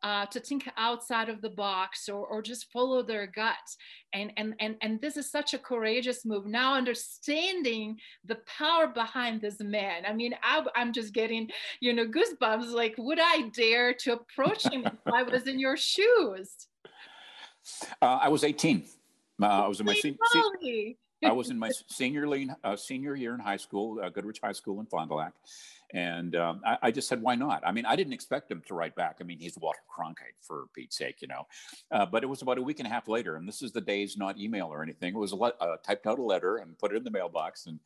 uh, 0.07 0.25
to 0.25 0.39
think 0.39 0.71
outside 0.77 1.29
of 1.29 1.43
the 1.43 1.51
box 1.51 2.09
or, 2.09 2.25
or 2.29 2.41
just 2.41 2.71
follow 2.71 3.03
their 3.03 3.27
gut. 3.27 3.67
And, 4.13 4.33
and, 4.37 4.55
and, 4.61 4.77
and 4.81 5.01
this 5.01 5.17
is 5.17 5.29
such 5.29 5.53
a 5.53 5.59
courageous 5.59 6.25
move. 6.25 6.47
Now 6.47 6.75
understanding 6.75 7.97
the 8.25 8.39
power 8.47 8.87
behind 8.87 9.41
this 9.41 9.59
man. 9.59 10.05
I 10.07 10.13
mean, 10.13 10.33
I, 10.45 10.65
I'm 10.77 10.93
just 10.93 11.13
getting, 11.13 11.51
you 11.81 11.93
know, 11.93 12.07
goosebumps. 12.07 12.71
Like, 12.71 12.95
would 12.99 13.19
I 13.21 13.51
dare 13.53 13.95
to 13.95 14.13
approach 14.13 14.63
him 14.73 14.87
if 14.87 15.13
I 15.13 15.25
was 15.25 15.49
in 15.49 15.59
your 15.59 15.77
shoes? 15.77 16.69
Uh, 18.01 18.21
I 18.23 18.29
was 18.29 18.45
18. 18.45 18.85
Uh, 19.43 19.47
I 19.47 19.67
was 19.67 19.81
in 19.81 19.87
my 19.87 19.95
senior. 19.95 20.19
I 21.25 21.33
was 21.33 21.51
in 21.51 21.59
my 21.59 21.71
senior, 21.89 22.27
uh, 22.63 22.77
senior 22.77 23.17
year 23.17 23.35
in 23.35 23.41
high 23.41 23.57
school, 23.57 23.99
uh, 24.01 24.09
Goodrich 24.09 24.39
High 24.41 24.53
School 24.53 24.79
in 24.79 24.87
Fond 24.87 25.09
du 25.09 25.17
Lac, 25.17 25.33
And 25.95 26.35
um, 26.35 26.61
I, 26.67 26.79
I, 26.83 26.91
just 26.91 27.09
said, 27.09 27.23
why 27.23 27.37
not? 27.37 27.63
I 27.65 27.71
mean, 27.71 27.87
I 27.87 27.95
didn't 27.95 28.13
expect 28.13 28.51
him 28.51 28.63
to 28.67 28.75
write 28.75 28.97
back. 28.97 29.19
I 29.21 29.25
mean, 29.25 29.39
he's 29.39 29.57
Walter 29.57 29.79
Cronkite 29.89 30.35
for 30.43 30.67
Pete's 30.75 30.99
sake, 30.99 31.23
you 31.23 31.29
know. 31.29 31.47
Uh, 31.93 32.05
but 32.05 32.25
it 32.25 32.27
was 32.27 32.43
about 32.43 32.59
a 32.59 32.63
week 32.63 32.81
and 32.81 32.89
a 32.89 32.91
half 32.91 33.07
later, 33.07 33.37
and 33.37 33.47
this 33.47 33.63
is 33.63 33.71
the 33.71 33.81
days, 33.81 34.17
not 34.17 34.39
email 34.39 34.67
or 34.67 34.83
anything. 34.83 35.15
It 35.15 35.19
was 35.19 35.33
a 35.33 35.37
le- 35.37 35.55
uh, 35.61 35.77
typed 35.87 36.07
out 36.07 36.19
a 36.19 36.23
letter 36.23 36.57
and 36.57 36.77
put 36.79 36.93
it 36.93 36.97
in 36.97 37.05
the 37.05 37.11
mailbox. 37.11 37.67
And 37.67 37.79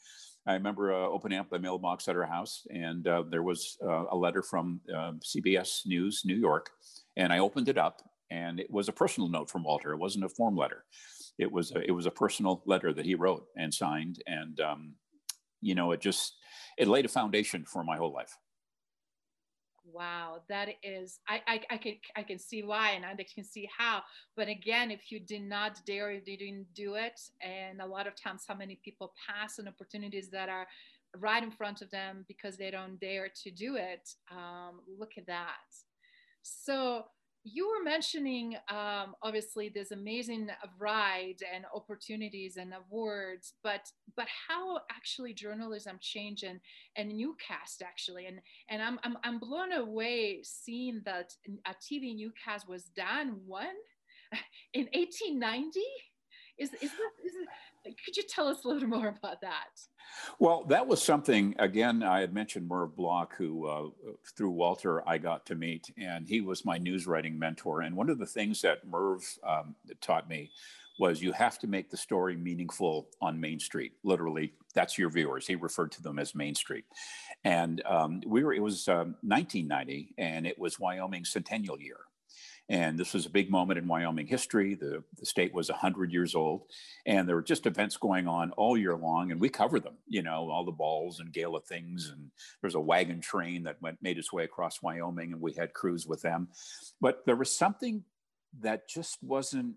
I 0.47 0.55
remember 0.55 0.95
uh, 0.95 1.09
opening 1.09 1.39
up 1.39 1.51
the 1.51 1.59
mailbox 1.59 2.09
at 2.09 2.17
our 2.17 2.25
house, 2.25 2.67
and 2.71 3.07
uh, 3.07 3.25
there 3.29 3.43
was 3.43 3.77
uh, 3.85 4.05
a 4.11 4.17
letter 4.17 4.43
from 4.43 4.81
CBS 4.89 5.87
News, 5.87 6.23
New 6.25 6.37
York. 6.37 6.71
And 7.17 7.33
I 7.33 7.41
opened 7.41 7.69
it 7.69 7.77
up, 7.77 8.01
and 8.31 8.59
it 8.59 8.71
was 8.71 8.89
a 8.89 8.93
personal 8.93 9.29
note 9.29 9.51
from 9.51 9.65
Walter. 9.65 9.93
It 9.93 9.99
wasn't 9.99 10.25
a 10.25 10.29
form 10.31 10.57
letter. 10.57 10.85
It 11.39 11.53
was 11.53 11.73
a, 11.73 11.81
it 11.81 11.91
was 11.91 12.07
a 12.07 12.11
personal 12.11 12.63
letter 12.65 12.93
that 12.95 13.05
he 13.05 13.15
wrote 13.15 13.47
and 13.57 13.73
signed, 13.73 14.23
and 14.27 14.59
um, 14.61 14.95
you 15.61 15.75
know, 15.75 15.93
it 15.93 16.01
just 16.01 16.35
it 16.79 16.89
laid 16.89 17.05
a 17.05 17.09
foundation 17.09 17.65
for 17.65 17.85
my 17.85 17.97
whole 17.97 18.13
life. 18.13 18.37
Wow, 19.93 20.43
that 20.49 20.69
is 20.83 21.19
I, 21.29 21.41
I 21.47 21.61
I 21.71 21.77
can 21.77 21.95
I 22.17 22.23
can 22.23 22.39
see 22.39 22.63
why 22.63 22.91
and 22.91 23.05
I 23.05 23.15
can 23.35 23.45
see 23.45 23.69
how. 23.77 24.03
But 24.37 24.49
again, 24.49 24.91
if 24.91 25.11
you 25.11 25.19
did 25.19 25.43
not 25.43 25.81
dare, 25.85 26.11
if 26.13 26.29
you 26.29 26.39
didn't 26.39 26.67
do 26.75 26.95
it, 26.95 27.19
and 27.43 27.81
a 27.81 27.87
lot 27.87 28.07
of 28.07 28.15
times, 28.15 28.45
how 28.47 28.55
many 28.55 28.79
people 28.85 29.13
pass 29.27 29.59
on 29.59 29.67
opportunities 29.67 30.31
that 30.31 30.49
are 30.49 30.67
right 31.19 31.43
in 31.43 31.51
front 31.51 31.83
of 31.83 31.91
them 31.91 32.25
because 32.29 32.57
they 32.57 32.71
don't 32.71 33.01
dare 33.01 33.29
to 33.43 33.51
do 33.51 33.77
it. 33.77 34.09
Um, 34.31 34.81
look 34.99 35.13
at 35.19 35.27
that. 35.27 35.57
So 36.43 37.05
you 37.45 37.69
were 37.69 37.83
mentioning 37.83 38.55
um, 38.69 39.15
obviously 39.23 39.71
this 39.71 39.93
amazing 39.93 40.51
ride 40.79 41.39
and 41.55 41.65
opportunities 41.75 42.57
and 42.57 42.73
awards 42.75 43.55
but 43.63 43.91
but 44.17 44.27
how 44.49 44.79
actually 44.91 45.33
journalism 45.33 45.99
changed 46.01 46.45
and 46.45 46.61
and 46.97 47.17
newscast 47.17 47.83
actually 47.83 48.27
and 48.27 48.41
and 48.69 48.83
I'm, 48.83 48.99
I'm 49.05 49.17
i'm 49.25 49.39
blown 49.39 49.73
away 49.73 50.41
seeing 50.43 51.01
that 51.05 51.33
a 51.67 51.71
tv 51.71 52.15
newscast 52.15 52.69
was 52.69 52.85
done 52.85 53.41
when? 53.47 53.75
In 54.75 54.87
1890 54.93 55.81
is, 56.61 56.71
is, 56.83 56.91
could 58.05 58.17
you 58.17 58.23
tell 58.29 58.47
us 58.47 58.65
a 58.65 58.69
little 58.69 58.89
more 58.99 59.09
about 59.09 59.41
that? 59.41 59.69
Well, 60.39 60.65
that 60.65 60.87
was 60.87 61.03
something, 61.03 61.55
again, 61.59 62.03
I 62.03 62.21
had 62.21 62.35
mentioned 62.35 62.69
Merv 62.69 62.97
Block, 62.97 63.35
who 63.37 63.67
uh, 63.67 63.89
through 64.37 64.51
Walter 64.51 65.09
I 65.09 65.19
got 65.19 65.47
to 65.47 65.55
meet, 65.55 65.93
and 65.97 66.29
he 66.29 66.41
was 66.41 66.65
my 66.65 66.79
news 66.79 67.07
writing 67.07 67.39
mentor. 67.39 67.83
And 67.83 67.97
one 67.97 68.11
of 68.11 68.19
the 68.19 68.27
things 68.27 68.61
that 68.63 68.87
Merv 68.87 69.23
um, 69.47 69.75
taught 70.01 70.29
me 70.29 70.51
was 70.99 71.23
you 71.23 71.33
have 71.33 71.59
to 71.59 71.67
make 71.67 71.91
the 71.91 71.97
story 71.97 72.37
meaningful 72.37 73.09
on 73.23 73.41
Main 73.41 73.59
Street. 73.59 73.93
Literally, 74.05 74.53
that's 74.75 74.99
your 74.99 75.09
viewers. 75.09 75.47
He 75.47 75.55
referred 75.55 75.93
to 75.93 76.03
them 76.03 76.19
as 76.19 76.35
Main 76.35 76.55
Street. 76.55 76.85
And 77.45 77.83
um, 77.87 78.21
we 78.27 78.45
were, 78.45 78.53
it 78.53 78.63
was 78.63 78.87
um, 78.89 79.15
1990, 79.23 80.15
and 80.19 80.47
it 80.47 80.59
was 80.59 80.79
Wyoming 80.79 81.25
Centennial 81.25 81.81
Year. 81.81 81.97
And 82.71 82.97
this 82.97 83.15
was 83.15 83.27
a 83.27 83.31
big 83.31 83.51
moment 83.51 83.81
in 83.81 83.89
Wyoming 83.89 84.29
history. 84.29 84.77
The, 84.77 85.03
the 85.19 85.27
state 85.27 85.53
was 85.53 85.69
100 85.69 86.13
years 86.13 86.37
old, 86.37 86.63
and 87.05 87.29
there 87.29 87.35
were 87.35 87.43
just 87.43 87.67
events 87.67 87.97
going 87.97 88.29
on 88.29 88.53
all 88.53 88.79
year 88.79 88.97
long, 88.97 89.33
and 89.33 89.41
we 89.41 89.49
covered 89.49 89.83
them, 89.83 89.97
you 90.07 90.23
know, 90.23 90.49
all 90.49 90.65
the 90.65 90.71
balls 90.71 91.19
and 91.19 91.33
gala 91.33 91.61
things. 91.63 92.13
And 92.15 92.31
there's 92.61 92.77
a 92.77 92.81
wagon 92.81 93.21
train 93.21 93.65
that 93.65 93.83
went, 93.83 93.99
made 94.01 94.19
its 94.19 94.33
way 94.33 94.45
across 94.45 94.83
Wyoming, 94.83 95.33
and 95.33 95.41
we 95.41 95.53
had 95.53 95.75
crews 95.75 96.07
with 96.07 96.23
them. 96.23 96.47
But 97.01 97.27
there 97.27 97.35
was 97.35 97.53
something 97.53 98.05
that 98.61 98.89
just 98.89 99.19
wasn't, 99.21 99.75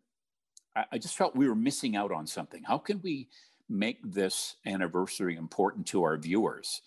I, 0.76 0.86
I 0.92 0.98
just 1.00 1.18
felt 1.18 1.36
we 1.36 1.50
were 1.50 1.56
missing 1.56 1.96
out 1.96 2.12
on 2.12 2.28
something. 2.28 2.62
How 2.64 2.78
can 2.78 3.02
we 3.04 3.28
make 3.68 4.04
this 4.04 4.58
anniversary 4.68 5.36
important 5.36 5.88
to 5.88 6.04
our 6.04 6.18
viewers? 6.18 6.82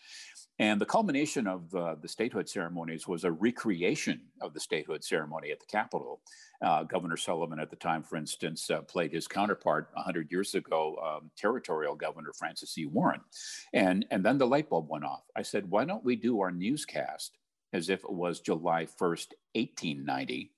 And 0.58 0.80
the 0.80 0.86
culmination 0.86 1.46
of 1.46 1.74
uh, 1.74 1.96
the 2.00 2.08
statehood 2.08 2.48
ceremonies 2.48 3.06
was 3.06 3.24
a 3.24 3.30
recreation 3.30 4.22
of 4.40 4.54
the 4.54 4.60
statehood 4.60 5.04
ceremony 5.04 5.50
at 5.50 5.60
the 5.60 5.66
Capitol. 5.66 6.20
Uh, 6.62 6.82
Governor 6.84 7.18
Sullivan, 7.18 7.60
at 7.60 7.68
the 7.68 7.76
time, 7.76 8.02
for 8.02 8.16
instance, 8.16 8.70
uh, 8.70 8.80
played 8.80 9.12
his 9.12 9.28
counterpart 9.28 9.90
100 9.92 10.30
years 10.30 10.54
ago, 10.54 10.96
um, 10.96 11.30
territorial 11.36 11.94
Governor 11.94 12.32
Francis 12.32 12.78
E. 12.78 12.86
Warren. 12.86 13.20
And, 13.74 14.06
and 14.10 14.24
then 14.24 14.38
the 14.38 14.46
light 14.46 14.70
bulb 14.70 14.88
went 14.88 15.04
off. 15.04 15.24
I 15.36 15.42
said, 15.42 15.68
why 15.68 15.84
don't 15.84 16.04
we 16.04 16.16
do 16.16 16.40
our 16.40 16.50
newscast 16.50 17.36
as 17.74 17.90
if 17.90 18.02
it 18.04 18.12
was 18.12 18.40
July 18.40 18.86
1st, 18.86 19.34
1890, 19.52 20.52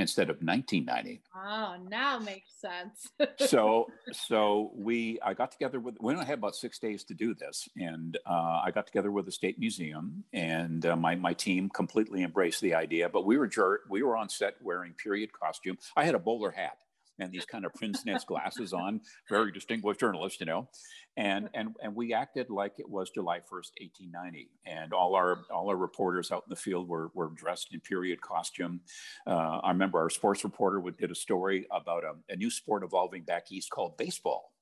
instead 0.00 0.30
of 0.30 0.36
1990. 0.36 1.20
Oh, 1.36 1.76
now 1.88 2.18
makes 2.18 2.50
sense. 2.58 3.10
so, 3.48 3.88
so 4.12 4.72
we, 4.74 5.20
I 5.24 5.34
got 5.34 5.52
together 5.52 5.78
with, 5.78 5.96
we 6.00 6.12
only 6.12 6.26
had 6.26 6.38
about 6.38 6.56
six 6.56 6.78
days 6.78 7.04
to 7.04 7.14
do 7.14 7.34
this. 7.34 7.68
And 7.76 8.18
uh, 8.26 8.62
I 8.64 8.70
got 8.74 8.86
together 8.86 9.12
with 9.12 9.26
the 9.26 9.32
State 9.32 9.58
Museum 9.58 10.24
and 10.32 10.84
uh, 10.86 10.96
my, 10.96 11.14
my 11.14 11.34
team 11.34 11.68
completely 11.68 12.22
embraced 12.22 12.60
the 12.60 12.74
idea, 12.74 13.08
but 13.08 13.24
we 13.24 13.36
were, 13.36 13.50
we 13.88 14.02
were 14.02 14.16
on 14.16 14.28
set 14.28 14.56
wearing 14.62 14.94
period 14.94 15.32
costume. 15.32 15.78
I 15.96 16.04
had 16.04 16.14
a 16.14 16.18
bowler 16.18 16.50
hat 16.50 16.78
and 17.20 17.30
these 17.30 17.44
kind 17.44 17.64
of 17.64 17.72
pince 17.74 18.04
nez 18.04 18.24
glasses 18.24 18.72
on, 18.72 19.00
very 19.28 19.52
distinguished 19.52 20.00
journalist, 20.00 20.40
you 20.40 20.46
know, 20.46 20.68
and 21.16 21.48
and 21.54 21.76
and 21.82 21.94
we 21.94 22.14
acted 22.14 22.50
like 22.50 22.74
it 22.78 22.88
was 22.88 23.10
July 23.10 23.40
first, 23.48 23.72
eighteen 23.80 24.10
ninety, 24.10 24.48
and 24.66 24.92
all 24.92 25.14
our 25.14 25.44
all 25.52 25.68
our 25.68 25.76
reporters 25.76 26.32
out 26.32 26.44
in 26.46 26.50
the 26.50 26.56
field 26.56 26.88
were 26.88 27.10
were 27.14 27.30
dressed 27.30 27.72
in 27.72 27.80
period 27.80 28.20
costume. 28.20 28.80
Uh, 29.26 29.60
I 29.62 29.70
remember 29.70 29.98
our 30.00 30.10
sports 30.10 30.44
reporter 30.44 30.80
would, 30.80 30.96
did 30.96 31.10
a 31.10 31.14
story 31.14 31.66
about 31.70 32.04
a, 32.04 32.14
a 32.32 32.36
new 32.36 32.50
sport 32.50 32.82
evolving 32.82 33.22
back 33.22 33.52
east 33.52 33.70
called 33.70 33.96
baseball. 33.96 34.52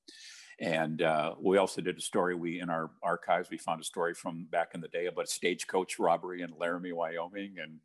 And 0.61 1.01
uh, 1.01 1.35
we 1.39 1.57
also 1.57 1.81
did 1.81 1.97
a 1.97 2.01
story. 2.01 2.35
We 2.35 2.59
in 2.59 2.69
our 2.69 2.91
archives 3.01 3.49
we 3.49 3.57
found 3.57 3.79
a 3.79 3.85
story 3.85 4.13
from 4.13 4.45
back 4.51 4.71
in 4.73 4.81
the 4.81 4.89
day 4.89 5.05
about 5.05 5.25
a 5.25 5.27
stagecoach 5.27 5.99
robbery 5.99 6.41
in 6.41 6.49
Laramie, 6.59 6.91
Wyoming, 6.91 7.55
and 7.63 7.79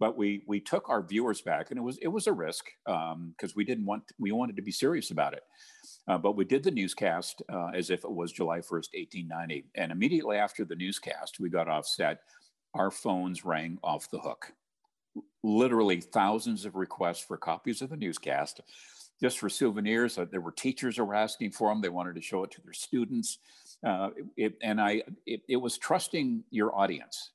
but 0.00 0.16
we 0.16 0.42
we 0.46 0.60
took 0.60 0.88
our 0.88 1.02
viewers 1.02 1.40
back, 1.40 1.70
and 1.70 1.78
it 1.78 1.82
was 1.82 1.98
it 1.98 2.08
was 2.08 2.26
a 2.26 2.32
risk 2.32 2.66
because 2.84 3.12
um, 3.12 3.56
we 3.56 3.64
didn't 3.64 3.86
want 3.86 4.02
we 4.18 4.32
wanted 4.32 4.56
to 4.56 4.62
be 4.62 4.72
serious 4.72 5.10
about 5.10 5.34
it. 5.34 5.42
Uh, 6.06 6.18
but 6.18 6.36
we 6.36 6.44
did 6.44 6.62
the 6.62 6.70
newscast 6.70 7.42
uh, 7.50 7.68
as 7.68 7.90
if 7.90 8.04
it 8.04 8.10
was 8.10 8.30
July 8.30 8.58
1st, 8.58 8.92
1890. 8.92 9.64
And 9.74 9.90
immediately 9.90 10.36
after 10.36 10.64
the 10.64 10.76
newscast, 10.76 11.40
we 11.40 11.48
got 11.48 11.66
off 11.66 11.86
set, 11.86 12.20
our 12.74 12.90
phones 12.90 13.44
rang 13.44 13.78
off 13.82 14.10
the 14.10 14.18
hook. 14.18 14.52
Literally 15.42 16.02
thousands 16.02 16.66
of 16.66 16.74
requests 16.74 17.24
for 17.24 17.38
copies 17.38 17.80
of 17.80 17.88
the 17.88 17.96
newscast 17.96 18.60
just 19.20 19.38
for 19.38 19.48
souvenirs. 19.48 20.18
Uh, 20.18 20.26
there 20.30 20.40
were 20.40 20.52
teachers 20.52 20.96
who 20.96 21.04
were 21.04 21.14
asking 21.14 21.52
for 21.52 21.70
them. 21.70 21.80
They 21.80 21.88
wanted 21.88 22.16
to 22.16 22.20
show 22.20 22.44
it 22.44 22.50
to 22.52 22.60
their 22.62 22.72
students. 22.72 23.38
Uh, 23.82 24.10
it, 24.36 24.56
and 24.62 24.80
I, 24.80 25.02
it, 25.26 25.42
it, 25.48 25.56
was 25.56 25.78
trusting 25.78 26.42
your 26.50 26.74
audience 26.74 27.30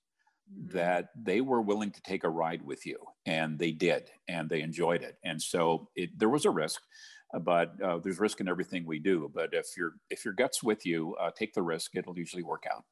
mm-hmm. 0.52 0.78
that 0.78 1.10
they 1.16 1.42
were 1.42 1.62
willing 1.62 1.92
to 1.92 2.02
take 2.02 2.24
a 2.24 2.30
ride 2.30 2.62
with 2.62 2.86
you, 2.86 2.98
and 3.26 3.58
they 3.58 3.72
did, 3.72 4.10
and 4.28 4.50
they 4.50 4.62
enjoyed 4.62 5.04
it. 5.04 5.18
And 5.24 5.42
so 5.42 5.90
it, 5.96 6.18
there 6.18 6.30
was 6.30 6.46
a 6.46 6.52
risk, 6.52 6.82
uh, 7.34 7.40
but 7.40 7.82
uh, 7.82 8.00
there's 8.00 8.20
risk 8.20 8.40
in 8.40 8.48
everything 8.48 8.86
we 8.86 9.00
do. 9.00 9.32
But 9.34 9.50
if 9.54 9.68
your 9.78 9.94
if 10.10 10.26
your 10.26 10.34
gut's 10.34 10.64
with 10.64 10.86
you, 10.86 11.16
uh, 11.20 11.32
take 11.32 11.54
the 11.54 11.62
risk. 11.64 11.96
It'll 11.96 12.18
usually 12.18 12.44
work 12.44 12.66
out. 12.72 12.84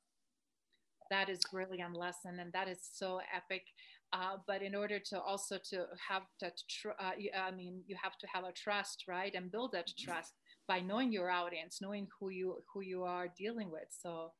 That 1.10 1.30
is 1.30 1.40
brilliant 1.52 1.96
lesson, 1.96 2.40
and 2.40 2.52
that 2.54 2.68
is 2.68 2.80
so 2.94 3.22
epic. 3.36 3.64
Uh, 4.14 4.38
but 4.48 4.62
in 4.62 4.74
order 4.74 5.00
to 5.00 5.20
also 5.20 5.58
to 5.70 5.86
have 6.08 6.24
that, 6.40 6.54
tr- 6.70 6.98
uh, 7.00 7.12
I 7.38 7.52
mean, 7.52 7.82
you 7.88 7.98
have 8.02 8.18
to 8.20 8.28
have 8.34 8.46
a 8.46 8.54
trust, 8.54 9.04
right, 9.08 9.34
and 9.36 9.52
build 9.52 9.74
that 9.74 9.88
mm-hmm. 9.88 10.12
trust 10.12 10.34
by 10.68 10.80
knowing 10.80 11.12
your 11.12 11.30
audience, 11.30 11.80
knowing 11.82 12.08
who 12.20 12.30
you 12.30 12.64
who 12.74 12.82
you 12.82 13.04
are 13.04 13.28
dealing 13.38 13.70
with. 13.70 13.88
So 13.90 14.32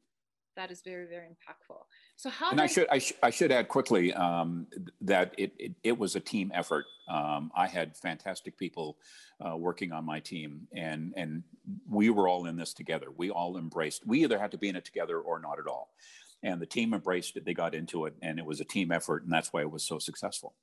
that 0.58 0.70
is 0.72 0.82
very 0.82 1.08
very 1.08 1.28
impactful. 1.28 1.78
So 2.18 2.30
how? 2.30 2.52
And 2.52 2.60
I 2.60 2.68
should 2.68 2.88
I, 2.90 3.00
sh- 3.00 3.14
I 3.24 3.30
should 3.30 3.52
add 3.52 3.70
quickly 3.70 4.14
um, 4.14 4.68
that 5.02 5.34
it, 5.38 5.54
it, 5.58 5.72
it 5.84 5.98
was 5.98 6.16
a 6.16 6.20
team 6.20 6.52
effort. 6.54 6.86
Um, 7.08 7.52
I 7.56 7.68
had 7.68 7.96
fantastic 7.96 8.58
people 8.58 8.98
uh, 9.40 9.56
working 9.56 9.94
on 9.94 10.06
my 10.06 10.20
team, 10.20 10.68
and 10.76 11.14
and 11.16 11.44
we 11.90 12.10
were 12.10 12.28
all 12.28 12.48
in 12.48 12.58
this 12.58 12.74
together. 12.74 13.08
We 13.16 13.30
all 13.30 13.58
embraced. 13.58 14.06
We 14.06 14.24
either 14.24 14.38
had 14.38 14.52
to 14.52 14.58
be 14.58 14.68
in 14.68 14.76
it 14.76 14.84
together 14.84 15.20
or 15.20 15.40
not 15.40 15.60
at 15.60 15.68
all 15.68 15.92
and 16.44 16.62
the 16.62 16.66
team 16.66 16.94
embraced 16.94 17.36
it. 17.36 17.46
They 17.46 17.54
got 17.54 17.74
into 17.74 18.06
it, 18.06 18.14
and 18.22 18.40
it 18.40 18.46
was 18.46 18.60
a 18.60 18.66
team 18.66 18.92
effort, 18.92 19.24
and 19.24 19.32
that's 19.32 19.52
why 19.52 19.62
it 19.62 19.72
was 19.72 19.84
so 19.84 20.00
successful. 20.00 20.56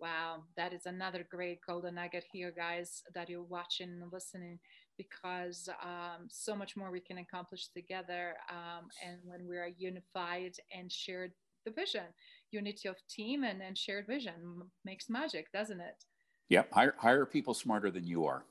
Wow, 0.00 0.42
that 0.56 0.72
is 0.72 0.86
another 0.86 1.24
great 1.30 1.60
golden 1.64 1.94
nugget 1.94 2.24
here, 2.32 2.50
guys, 2.50 3.02
that 3.14 3.28
you're 3.28 3.44
watching 3.44 3.88
and 3.88 4.12
listening, 4.12 4.58
because 5.02 5.68
um, 5.82 6.28
so 6.28 6.54
much 6.54 6.76
more 6.76 6.90
we 6.90 7.00
can 7.00 7.18
accomplish 7.18 7.68
together. 7.68 8.34
Um, 8.50 8.88
and 9.06 9.18
when 9.24 9.46
we 9.48 9.56
are 9.56 9.70
unified 9.76 10.54
and 10.76 10.90
shared 10.90 11.32
the 11.64 11.72
vision, 11.72 12.04
unity 12.50 12.88
of 12.88 12.96
team 13.08 13.44
and, 13.44 13.62
and 13.62 13.76
shared 13.76 14.06
vision 14.06 14.62
makes 14.84 15.08
magic, 15.08 15.50
doesn't 15.52 15.80
it? 15.80 16.04
Yep, 16.48 16.72
hire, 16.72 16.94
hire 16.98 17.26
people 17.26 17.54
smarter 17.54 17.90
than 17.90 18.06
you 18.06 18.26
are. 18.26 18.44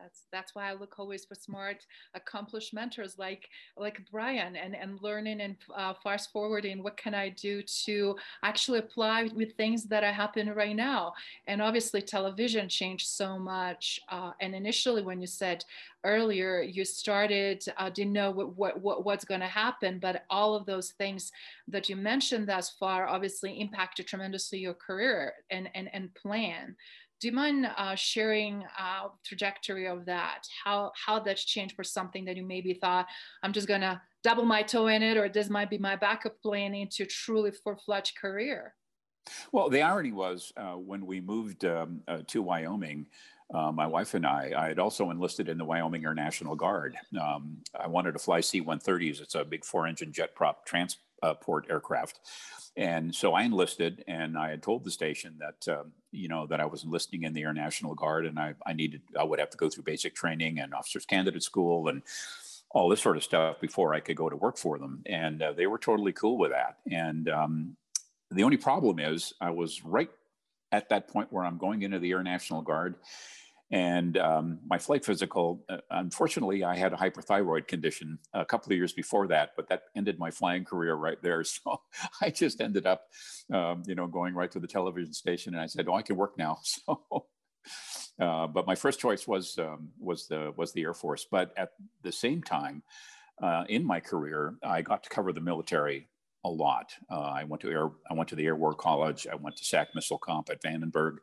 That's 0.00 0.26
that's 0.32 0.54
why 0.54 0.70
I 0.70 0.74
look 0.74 0.98
always 0.98 1.24
for 1.24 1.34
smart, 1.34 1.86
accomplished 2.14 2.72
mentors 2.72 3.18
like 3.18 3.48
like 3.76 4.00
Brian, 4.10 4.56
and 4.56 4.74
and 4.74 5.00
learning 5.02 5.40
and 5.40 5.56
uh, 5.74 5.94
fast 6.02 6.32
forwarding. 6.32 6.82
What 6.82 6.96
can 6.96 7.14
I 7.14 7.30
do 7.30 7.62
to 7.84 8.16
actually 8.42 8.78
apply 8.78 9.30
with 9.34 9.56
things 9.56 9.84
that 9.84 10.04
are 10.04 10.12
happening 10.12 10.54
right 10.54 10.76
now? 10.76 11.12
And 11.46 11.60
obviously, 11.60 12.02
television 12.02 12.68
changed 12.68 13.08
so 13.08 13.38
much. 13.38 14.00
Uh, 14.08 14.32
and 14.40 14.54
initially, 14.54 15.02
when 15.02 15.20
you 15.20 15.26
said 15.26 15.64
earlier 16.04 16.62
you 16.62 16.84
started 16.84 17.62
uh, 17.76 17.90
didn't 17.90 18.12
know 18.12 18.30
what, 18.30 18.56
what, 18.56 18.80
what 18.80 19.04
what's 19.04 19.24
going 19.24 19.40
to 19.40 19.46
happen 19.46 19.98
but 19.98 20.24
all 20.30 20.54
of 20.54 20.64
those 20.64 20.92
things 20.92 21.30
that 21.68 21.88
you 21.88 21.96
mentioned 21.96 22.48
thus 22.48 22.70
far 22.70 23.06
obviously 23.06 23.60
impacted 23.60 24.06
tremendously 24.06 24.58
your 24.58 24.74
career 24.74 25.34
and 25.50 25.68
and, 25.74 25.90
and 25.92 26.14
plan 26.14 26.74
do 27.20 27.28
you 27.28 27.34
mind 27.34 27.66
uh, 27.76 27.94
sharing 27.94 28.64
uh, 28.78 29.08
trajectory 29.24 29.86
of 29.86 30.04
that 30.06 30.42
how 30.64 30.92
how 31.06 31.18
that's 31.18 31.44
changed 31.44 31.74
for 31.74 31.84
something 31.84 32.24
that 32.24 32.36
you 32.36 32.44
maybe 32.44 32.74
thought 32.74 33.06
i'm 33.42 33.52
just 33.52 33.68
to 33.68 34.00
double 34.22 34.44
my 34.44 34.62
toe 34.62 34.88
in 34.88 35.02
it 35.02 35.16
or 35.16 35.28
this 35.28 35.48
might 35.48 35.70
be 35.70 35.78
my 35.78 35.96
backup 35.96 36.40
plan 36.42 36.74
into 36.74 37.04
truly 37.06 37.50
full-fledged 37.50 38.16
career 38.16 38.74
well, 39.52 39.68
the 39.68 39.82
irony 39.82 40.12
was 40.12 40.52
uh, 40.56 40.72
when 40.72 41.06
we 41.06 41.20
moved 41.20 41.64
um, 41.64 42.00
uh, 42.08 42.18
to 42.28 42.42
Wyoming, 42.42 43.06
uh, 43.52 43.72
my 43.72 43.86
wife 43.86 44.14
and 44.14 44.24
I, 44.24 44.52
I 44.56 44.68
had 44.68 44.78
also 44.78 45.10
enlisted 45.10 45.48
in 45.48 45.58
the 45.58 45.64
Wyoming 45.64 46.04
Air 46.04 46.14
National 46.14 46.54
Guard. 46.54 46.96
Um, 47.20 47.58
I 47.78 47.88
wanted 47.88 48.12
to 48.12 48.18
fly 48.18 48.40
C 48.40 48.62
130s. 48.62 49.20
It's 49.20 49.34
a 49.34 49.44
big 49.44 49.64
four 49.64 49.86
engine 49.86 50.12
jet 50.12 50.34
prop 50.34 50.64
transport 50.66 51.66
aircraft. 51.68 52.20
And 52.80 53.14
so 53.14 53.34
I 53.34 53.42
enlisted, 53.42 54.02
and 54.08 54.38
I 54.38 54.48
had 54.48 54.62
told 54.62 54.84
the 54.84 54.90
station 54.90 55.38
that, 55.38 55.68
um, 55.70 55.92
you 56.12 56.28
know, 56.28 56.46
that 56.46 56.60
I 56.60 56.64
was 56.64 56.82
enlisting 56.82 57.24
in 57.24 57.34
the 57.34 57.42
Air 57.42 57.52
National 57.52 57.94
Guard 57.94 58.24
and 58.24 58.38
I, 58.38 58.54
I 58.64 58.72
needed, 58.72 59.02
I 59.18 59.22
would 59.22 59.38
have 59.38 59.50
to 59.50 59.58
go 59.58 59.68
through 59.68 59.82
basic 59.82 60.14
training 60.14 60.58
and 60.58 60.72
officers 60.72 61.04
candidate 61.04 61.42
school 61.42 61.88
and 61.88 62.00
all 62.70 62.88
this 62.88 63.02
sort 63.02 63.18
of 63.18 63.22
stuff 63.22 63.60
before 63.60 63.92
I 63.92 64.00
could 64.00 64.16
go 64.16 64.30
to 64.30 64.36
work 64.36 64.56
for 64.56 64.78
them. 64.78 65.02
And 65.04 65.42
uh, 65.42 65.52
they 65.52 65.66
were 65.66 65.76
totally 65.76 66.12
cool 66.12 66.38
with 66.38 66.52
that. 66.52 66.78
And 66.90 67.28
um, 67.28 67.76
the 68.30 68.44
only 68.44 68.56
problem 68.56 68.98
is 68.98 69.34
I 69.42 69.50
was 69.50 69.84
right 69.84 70.10
at 70.72 70.88
that 70.88 71.06
point 71.08 71.30
where 71.30 71.44
I'm 71.44 71.58
going 71.58 71.82
into 71.82 71.98
the 71.98 72.12
Air 72.12 72.22
National 72.22 72.62
Guard. 72.62 72.94
And 73.72 74.18
um, 74.18 74.58
my 74.66 74.78
flight 74.78 75.04
physical, 75.04 75.64
uh, 75.68 75.78
unfortunately, 75.90 76.64
I 76.64 76.76
had 76.76 76.92
a 76.92 76.96
hyperthyroid 76.96 77.68
condition 77.68 78.18
a 78.34 78.44
couple 78.44 78.72
of 78.72 78.76
years 78.76 78.92
before 78.92 79.28
that, 79.28 79.50
but 79.56 79.68
that 79.68 79.82
ended 79.94 80.18
my 80.18 80.30
flying 80.30 80.64
career 80.64 80.94
right 80.94 81.20
there. 81.22 81.44
So 81.62 81.80
I 82.20 82.30
just 82.30 82.60
ended 82.60 82.86
up, 82.86 83.02
um, 83.52 83.82
you 83.86 83.94
know, 83.94 84.06
going 84.06 84.34
right 84.34 84.50
to 84.52 84.60
the 84.60 84.66
television 84.66 85.12
station, 85.12 85.54
and 85.54 85.62
I 85.62 85.66
said, 85.66 85.88
"Oh, 85.88 85.94
I 85.94 86.02
can 86.02 86.16
work 86.16 86.36
now." 86.38 86.58
So, 86.86 87.26
uh, 88.18 88.46
but 88.46 88.66
my 88.66 88.74
first 88.74 89.00
choice 89.00 89.28
was 89.28 89.58
um, 89.58 89.90
was 89.98 90.26
the 90.26 90.52
was 90.56 90.72
the 90.72 90.82
Air 90.82 90.94
Force. 90.94 91.26
But 91.30 91.52
at 91.58 91.70
the 92.02 92.12
same 92.12 92.42
time, 92.42 92.82
uh, 93.42 93.64
in 93.68 93.84
my 93.84 94.00
career, 94.00 94.54
I 94.62 94.82
got 94.82 95.02
to 95.04 95.10
cover 95.10 95.32
the 95.32 95.40
military 95.40 96.08
a 96.44 96.48
lot. 96.48 96.92
Uh, 97.10 97.20
I 97.20 97.44
went 97.44 97.60
to 97.62 97.70
air. 97.70 97.90
I 98.10 98.14
went 98.14 98.28
to 98.30 98.36
the 98.36 98.46
Air 98.46 98.56
War 98.56 98.74
College. 98.74 99.26
I 99.30 99.34
went 99.34 99.56
to 99.56 99.64
SAC 99.64 99.88
Missile 99.94 100.18
Comp 100.18 100.50
at 100.50 100.62
Vandenberg. 100.62 101.16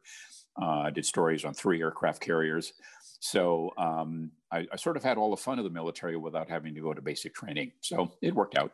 Uh, 0.61 0.81
I 0.85 0.89
did 0.89 1.05
stories 1.05 1.45
on 1.45 1.53
three 1.53 1.81
aircraft 1.81 2.21
carriers. 2.21 2.73
So 3.19 3.71
um, 3.77 4.31
I, 4.51 4.67
I, 4.71 4.75
sort 4.75 4.97
of 4.97 5.03
had 5.03 5.17
all 5.17 5.31
the 5.31 5.37
fun 5.37 5.59
of 5.59 5.63
the 5.63 5.71
military 5.71 6.17
without 6.17 6.49
having 6.49 6.73
to 6.75 6.81
go 6.81 6.93
to 6.93 7.01
basic 7.01 7.33
training. 7.33 7.71
So 7.81 8.11
it 8.21 8.33
worked 8.33 8.57
out. 8.57 8.71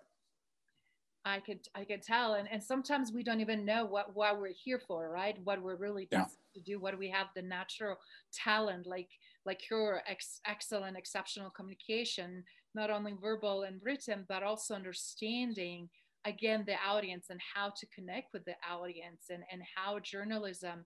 I 1.26 1.40
could 1.40 1.60
I 1.74 1.86
could 1.86 2.02
tell, 2.02 2.34
and 2.34 2.50
and 2.52 2.62
sometimes 2.62 3.14
we 3.14 3.24
don't 3.24 3.40
even 3.40 3.64
know 3.64 3.86
what 3.86 4.14
what 4.14 4.42
we're 4.42 4.52
here 4.52 4.82
for, 4.86 5.10
right? 5.10 5.38
What 5.46 5.62
we're 5.62 5.78
really 5.78 6.08
yeah. 6.12 6.26
to 6.54 6.62
do. 6.62 6.82
What 6.82 6.98
we 6.98 7.10
have 7.10 7.28
the 7.34 7.42
natural 7.42 7.96
talent, 8.34 8.86
like 8.86 9.08
like 9.46 9.62
your 9.72 10.02
ex- 10.06 10.42
excellent, 10.46 10.98
exceptional 10.98 11.50
communication, 11.50 12.44
not 12.76 12.90
only 12.90 13.14
verbal 13.22 13.64
and 13.64 13.80
written, 13.84 14.26
but 14.28 14.44
also 14.44 14.76
understanding 14.76 15.90
again 16.26 16.64
the 16.66 16.76
audience 16.86 17.28
and 17.30 17.40
how 17.54 17.70
to 17.70 17.86
connect 17.88 18.34
with 18.34 18.44
the 18.46 18.56
audience 18.70 19.26
and, 19.30 19.44
and 19.52 19.62
how 19.76 20.00
journalism 20.00 20.86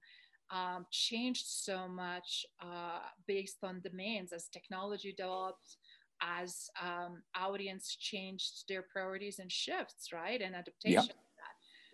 um, 0.51 0.85
changed 0.91 1.45
so 1.47 1.87
much 1.87 2.45
uh, 2.61 2.99
based 3.27 3.57
on 3.63 3.81
demands 3.81 4.31
as 4.31 4.47
technology 4.47 5.13
developed 5.17 5.77
as 6.21 6.69
um, 6.81 7.21
audience 7.35 7.95
changed 7.99 8.63
their 8.67 8.83
priorities 8.91 9.39
and 9.39 9.51
shifts 9.51 10.09
right 10.13 10.41
and 10.41 10.55
adaptation 10.55 11.03
yep. 11.03 11.15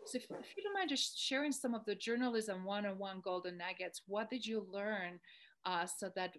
So 0.05 0.17
if, 0.17 0.23
if, 0.23 0.57
you 0.57 0.63
don't 0.63 0.73
mind 0.73 0.89
just 0.89 1.17
sharing 1.17 1.51
some 1.51 1.73
of 1.73 1.85
the 1.85 1.95
journalism 1.95 2.65
one-on-one 2.65 3.21
golden 3.23 3.57
nuggets, 3.57 4.01
what 4.05 4.29
did 4.29 4.45
you 4.45 4.67
learn 4.69 5.19
uh, 5.65 5.85
so 5.85 6.09
that 6.15 6.33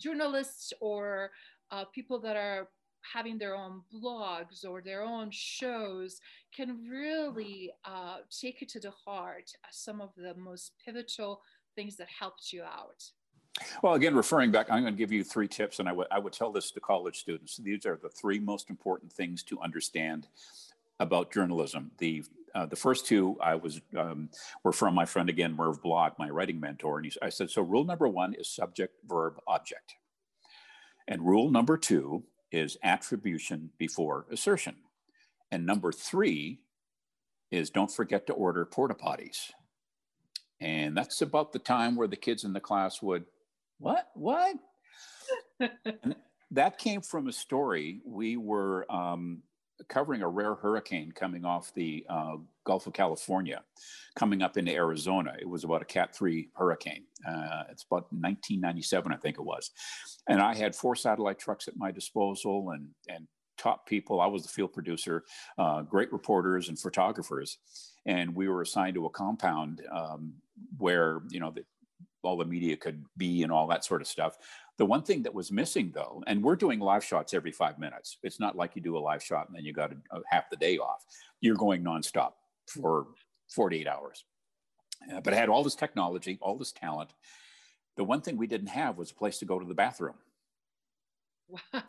journalists 0.00 0.72
or 0.80 1.30
uh, 1.70 1.84
people 1.92 2.20
that 2.20 2.36
are 2.36 2.68
having 3.02 3.38
their 3.38 3.54
own 3.54 3.82
blogs 3.94 4.64
or 4.68 4.80
their 4.80 5.02
own 5.02 5.30
shows 5.30 6.20
can 6.54 6.78
really 6.88 7.70
uh, 7.84 8.18
take 8.30 8.62
it 8.62 8.68
to 8.70 8.80
the 8.80 8.90
heart 8.90 9.50
some 9.70 10.00
of 10.00 10.10
the 10.16 10.34
most 10.34 10.72
pivotal 10.84 11.42
things 11.74 11.96
that 11.96 12.08
helped 12.08 12.52
you 12.52 12.62
out. 12.62 13.02
Well, 13.82 13.94
again, 13.94 14.14
referring 14.14 14.50
back, 14.50 14.70
I'm 14.70 14.82
going 14.82 14.94
to 14.94 14.98
give 14.98 15.12
you 15.12 15.24
three 15.24 15.48
tips, 15.48 15.80
and 15.80 15.88
I 15.88 15.92
would 15.92 16.06
I 16.10 16.18
would 16.18 16.32
tell 16.32 16.52
this 16.52 16.70
to 16.72 16.80
college 16.80 17.18
students. 17.18 17.56
These 17.56 17.84
are 17.84 17.98
the 18.00 18.08
three 18.08 18.38
most 18.38 18.70
important 18.70 19.12
things 19.12 19.42
to 19.44 19.60
understand 19.60 20.28
about 21.00 21.32
journalism. 21.32 21.90
The 21.98 22.24
uh, 22.54 22.66
the 22.66 22.76
first 22.76 23.06
two 23.06 23.36
I 23.40 23.54
was 23.56 23.80
um, 23.96 24.28
were 24.64 24.72
from 24.72 24.94
my 24.94 25.04
friend 25.04 25.28
again, 25.28 25.54
Merv 25.54 25.82
Block, 25.82 26.18
my 26.18 26.30
writing 26.30 26.60
mentor, 26.60 26.98
and 26.98 27.06
he, 27.06 27.12
I 27.22 27.28
said, 27.28 27.50
so 27.50 27.62
rule 27.62 27.84
number 27.84 28.08
one 28.08 28.34
is 28.34 28.48
subject, 28.48 28.94
verb, 29.06 29.38
object, 29.46 29.94
and 31.06 31.22
rule 31.22 31.50
number 31.50 31.76
two 31.76 32.24
is 32.52 32.76
attribution 32.82 33.70
before 33.78 34.26
assertion. 34.30 34.76
And 35.50 35.66
number 35.66 35.92
three 35.92 36.60
is 37.50 37.70
don't 37.70 37.90
forget 37.90 38.26
to 38.26 38.32
order 38.32 38.64
porta 38.64 38.94
potties. 38.94 39.50
And 40.60 40.96
that's 40.96 41.22
about 41.22 41.52
the 41.52 41.58
time 41.58 41.96
where 41.96 42.08
the 42.08 42.16
kids 42.16 42.44
in 42.44 42.52
the 42.52 42.60
class 42.60 43.00
would, 43.02 43.24
what? 43.78 44.08
What? 44.14 44.56
that 46.50 46.78
came 46.78 47.00
from 47.00 47.28
a 47.28 47.32
story. 47.32 48.00
We 48.04 48.36
were 48.36 48.90
um, 48.92 49.42
covering 49.88 50.22
a 50.22 50.28
rare 50.28 50.54
hurricane 50.54 51.12
coming 51.12 51.44
off 51.44 51.72
the 51.74 52.04
uh, 52.08 52.36
Gulf 52.64 52.86
of 52.86 52.92
California, 52.92 53.62
coming 54.16 54.42
up 54.42 54.56
into 54.56 54.72
Arizona. 54.72 55.34
It 55.40 55.48
was 55.48 55.64
about 55.64 55.82
a 55.82 55.86
Cat 55.86 56.14
3 56.14 56.50
hurricane. 56.54 57.04
Uh, 57.26 57.64
it's 57.70 57.84
about 57.84 58.12
1997, 58.12 59.12
I 59.12 59.16
think 59.16 59.38
it 59.38 59.44
was. 59.44 59.70
And 60.28 60.40
I 60.40 60.54
had 60.54 60.74
four 60.74 60.94
satellite 60.94 61.38
trucks 61.38 61.68
at 61.68 61.76
my 61.76 61.90
disposal 61.90 62.70
and, 62.70 62.88
and 63.08 63.26
top 63.58 63.86
people. 63.86 64.20
I 64.20 64.26
was 64.26 64.42
the 64.42 64.48
field 64.48 64.72
producer, 64.72 65.24
uh, 65.58 65.82
great 65.82 66.12
reporters 66.12 66.68
and 66.68 66.78
photographers. 66.78 67.58
And 68.06 68.34
we 68.34 68.48
were 68.48 68.62
assigned 68.62 68.94
to 68.94 69.06
a 69.06 69.10
compound 69.10 69.82
um, 69.92 70.34
where, 70.78 71.20
you 71.30 71.40
know, 71.40 71.50
the, 71.50 71.64
all 72.22 72.36
the 72.36 72.44
media 72.44 72.76
could 72.76 73.04
be 73.16 73.42
and 73.42 73.52
all 73.52 73.66
that 73.68 73.84
sort 73.84 74.00
of 74.00 74.06
stuff. 74.06 74.36
The 74.80 74.86
one 74.86 75.02
thing 75.02 75.22
that 75.24 75.34
was 75.34 75.52
missing, 75.52 75.92
though, 75.94 76.24
and 76.26 76.42
we're 76.42 76.56
doing 76.56 76.80
live 76.80 77.04
shots 77.04 77.34
every 77.34 77.52
five 77.52 77.78
minutes. 77.78 78.16
It's 78.22 78.40
not 78.40 78.56
like 78.56 78.74
you 78.74 78.80
do 78.80 78.96
a 78.96 78.98
live 78.98 79.22
shot 79.22 79.46
and 79.46 79.54
then 79.54 79.62
you 79.62 79.74
got 79.74 79.92
a, 79.92 79.96
a 80.16 80.22
half 80.30 80.48
the 80.48 80.56
day 80.56 80.78
off. 80.78 81.04
You're 81.42 81.54
going 81.54 81.84
nonstop 81.84 82.32
for 82.66 83.08
48 83.50 83.86
hours. 83.86 84.24
Uh, 85.14 85.20
but 85.20 85.34
I 85.34 85.36
had 85.36 85.50
all 85.50 85.62
this 85.62 85.74
technology, 85.74 86.38
all 86.40 86.56
this 86.56 86.72
talent. 86.72 87.10
The 87.98 88.04
one 88.04 88.22
thing 88.22 88.38
we 88.38 88.46
didn't 88.46 88.68
have 88.68 88.96
was 88.96 89.10
a 89.10 89.14
place 89.14 89.38
to 89.40 89.44
go 89.44 89.58
to 89.58 89.66
the 89.66 89.74
bathroom. 89.74 90.14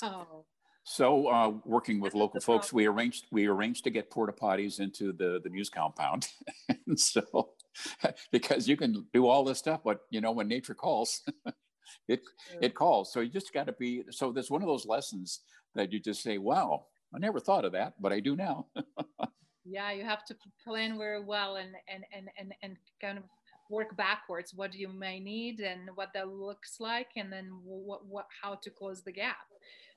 Wow. 0.03 0.43
So, 0.83 1.27
uh, 1.27 1.53
working 1.63 2.01
with 2.01 2.13
local 2.13 2.41
folks, 2.41 2.73
we 2.73 2.87
arranged 2.87 3.27
we 3.31 3.45
arranged 3.45 3.83
to 3.85 3.89
get 3.89 4.09
porta 4.09 4.33
potties 4.33 4.79
into 4.79 5.13
the 5.13 5.39
the 5.41 5.49
news 5.49 5.69
compound, 5.69 6.27
and 6.87 6.99
so 6.99 7.51
because 8.31 8.67
you 8.67 8.75
can 8.75 9.05
do 9.13 9.27
all 9.27 9.43
this 9.43 9.59
stuff, 9.59 9.81
but 9.85 10.01
you 10.09 10.21
know 10.21 10.31
when 10.31 10.47
nature 10.47 10.73
calls, 10.73 11.21
it 12.07 12.21
it 12.61 12.75
calls. 12.75 13.11
So 13.13 13.19
you 13.19 13.29
just 13.29 13.53
got 13.53 13.67
to 13.67 13.73
be. 13.73 14.03
So 14.09 14.31
there's 14.31 14.51
one 14.51 14.61
of 14.61 14.67
those 14.67 14.85
lessons 14.85 15.41
that 15.75 15.91
you 15.91 15.99
just 15.99 16.21
say, 16.21 16.37
"Wow, 16.37 16.85
I 17.13 17.19
never 17.19 17.39
thought 17.39 17.65
of 17.65 17.71
that, 17.73 17.93
but 17.99 18.11
I 18.11 18.19
do 18.19 18.35
now." 18.35 18.67
yeah, 19.65 19.91
you 19.91 20.03
have 20.03 20.25
to 20.25 20.35
plan 20.63 20.97
very 20.97 21.23
well 21.23 21.55
and 21.55 21.75
and 21.87 22.03
and 22.13 22.29
and 22.37 22.53
and 22.61 22.77
kind 22.99 23.17
of 23.17 23.23
work 23.69 23.95
backwards. 23.97 24.53
What 24.53 24.73
you 24.73 24.89
may 24.89 25.19
need 25.19 25.59
and 25.59 25.89
what 25.95 26.09
that 26.13 26.27
looks 26.27 26.79
like, 26.79 27.09
and 27.15 27.31
then 27.31 27.49
what 27.63 28.05
what 28.05 28.27
how 28.41 28.55
to 28.55 28.69
close 28.69 29.01
the 29.03 29.11
gap. 29.11 29.47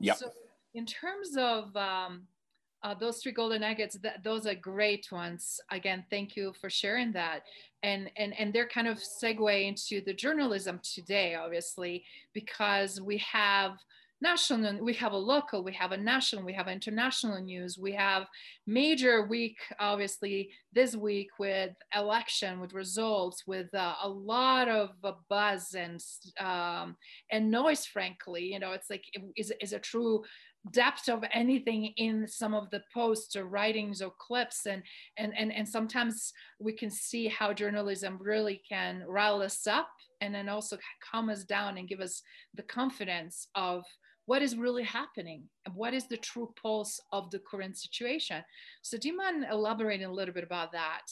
Yeah. 0.01 0.15
So 0.15 0.31
in 0.75 0.87
terms 0.87 1.37
of 1.37 1.75
um, 1.77 2.27
uh, 2.85 2.95
those 2.95 3.19
three 3.19 3.33
golden 3.33 3.63
nuggets 3.63 3.99
th- 4.01 4.15
those 4.23 4.47
are 4.47 4.55
great 4.55 5.11
ones. 5.11 5.61
Again 5.71 6.05
thank 6.11 6.37
you 6.37 6.53
for 6.61 6.69
sharing 6.69 7.13
that. 7.13 7.43
And 7.83 8.11
and 8.17 8.39
and 8.39 8.53
they're 8.53 8.69
kind 8.69 8.87
of 8.87 8.99
segue 8.99 9.67
into 9.67 10.05
the 10.05 10.13
journalism 10.13 10.81
today 10.83 11.35
obviously 11.35 12.05
because 12.35 13.01
we 13.01 13.19
have 13.19 13.79
national 14.21 14.83
we 14.83 14.95
have 14.95 15.13
a 15.13 15.17
local 15.17 15.63
we 15.63 15.73
have 15.73 15.93
a 15.93 15.97
national 15.97 16.45
we 16.45 16.53
have 16.53 16.69
international 16.69 17.41
news. 17.41 17.79
We 17.79 17.93
have 17.93 18.27
major 18.67 19.27
week 19.27 19.57
obviously 19.81 20.51
this 20.73 20.95
week 20.95 21.29
with 21.39 21.73
election 21.95 22.61
with 22.61 22.75
results 22.75 23.45
with 23.47 23.75
uh, 23.75 23.95
a 24.03 24.09
lot 24.09 24.69
of 24.69 24.91
uh, 25.03 25.13
buzz 25.31 25.75
and 25.75 26.03
um, 26.39 26.97
and 27.33 27.51
noise 27.51 27.87
frankly. 27.87 28.45
You 28.53 28.59
know 28.59 28.73
it's 28.73 28.91
like 28.91 29.05
is, 29.37 29.53
is 29.61 29.73
a 29.73 29.79
true 29.79 30.23
depth 30.71 31.09
of 31.09 31.23
anything 31.33 31.93
in 31.97 32.27
some 32.27 32.55
of 32.55 32.71
the 32.71 32.83
posts 32.93 33.37
or 33.37 33.45
writings 33.45 34.01
or 34.01 34.13
clips 34.19 34.67
and 34.67 34.83
and 35.19 35.33
and, 35.37 35.53
and 35.53 35.69
sometimes 35.69 36.33
we 36.59 36.73
can 36.73 36.91
see 36.91 37.29
how 37.29 37.53
journalism 37.53 38.19
really 38.21 38.63
can 38.67 39.05
rile 39.07 39.43
us 39.43 39.67
up 39.67 39.89
and 40.21 40.35
then 40.35 40.49
also 40.49 40.79
calm 41.11 41.29
us 41.29 41.45
down 41.45 41.77
and 41.77 41.89
give 41.89 42.01
us 42.01 42.23
the 42.55 42.63
confidence 42.63 43.49
of 43.55 43.85
what 44.27 44.43
is 44.43 44.57
really 44.57 44.85
happening 44.85 45.43
and 45.67 45.75
what 45.75 45.93
is 45.93 46.09
the 46.09 46.17
true 46.17 46.53
pulse 46.61 46.99
of 47.13 47.31
the 47.31 47.41
current 47.41 47.77
situation. 47.77 48.43
So, 48.83 48.97
do 48.97 49.09
you 49.09 49.17
mind 49.17 49.45
elaborating 49.51 50.07
a 50.07 50.13
little 50.13 50.33
bit 50.33 50.45
about 50.45 50.73
that? 50.73 51.03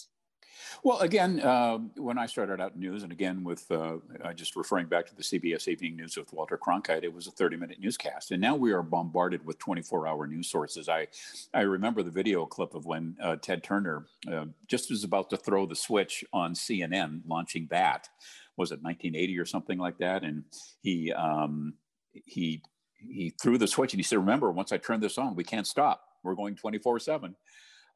Well, 0.82 0.98
again, 1.00 1.40
uh, 1.40 1.78
when 1.96 2.18
I 2.18 2.26
started 2.26 2.60
out 2.60 2.74
in 2.74 2.80
news, 2.80 3.02
and 3.02 3.12
again 3.12 3.44
with 3.44 3.70
uh, 3.70 3.98
just 4.34 4.56
referring 4.56 4.86
back 4.86 5.06
to 5.06 5.14
the 5.14 5.22
CBS 5.22 5.68
Evening 5.68 5.96
News 5.96 6.16
with 6.16 6.32
Walter 6.32 6.58
Cronkite, 6.58 7.04
it 7.04 7.12
was 7.12 7.26
a 7.26 7.30
30-minute 7.30 7.78
newscast, 7.80 8.30
and 8.30 8.40
now 8.40 8.56
we 8.56 8.72
are 8.72 8.82
bombarded 8.82 9.44
with 9.46 9.58
24-hour 9.58 10.26
news 10.26 10.50
sources. 10.50 10.88
I 10.88 11.06
I 11.54 11.62
remember 11.62 12.02
the 12.02 12.10
video 12.10 12.46
clip 12.46 12.74
of 12.74 12.86
when 12.86 13.16
uh, 13.22 13.36
Ted 13.36 13.62
Turner 13.62 14.06
uh, 14.30 14.46
just 14.66 14.90
was 14.90 15.04
about 15.04 15.30
to 15.30 15.36
throw 15.36 15.66
the 15.66 15.76
switch 15.76 16.24
on 16.32 16.54
CNN, 16.54 17.22
launching 17.26 17.68
that. 17.70 18.08
Was 18.56 18.70
it 18.70 18.82
1980 18.82 19.38
or 19.38 19.46
something 19.46 19.78
like 19.78 19.98
that? 19.98 20.24
And 20.24 20.44
he 20.82 21.12
um, 21.12 21.74
he 22.12 22.62
he 22.92 23.30
threw 23.40 23.58
the 23.58 23.66
switch 23.66 23.92
and 23.92 23.98
he 23.98 24.04
said, 24.04 24.18
"Remember, 24.18 24.50
once 24.50 24.72
I 24.72 24.78
turn 24.78 25.00
this 25.00 25.18
on, 25.18 25.34
we 25.34 25.44
can't 25.44 25.66
stop. 25.66 26.02
We're 26.22 26.34
going 26.34 26.56
24 26.56 26.98
7." 27.00 27.34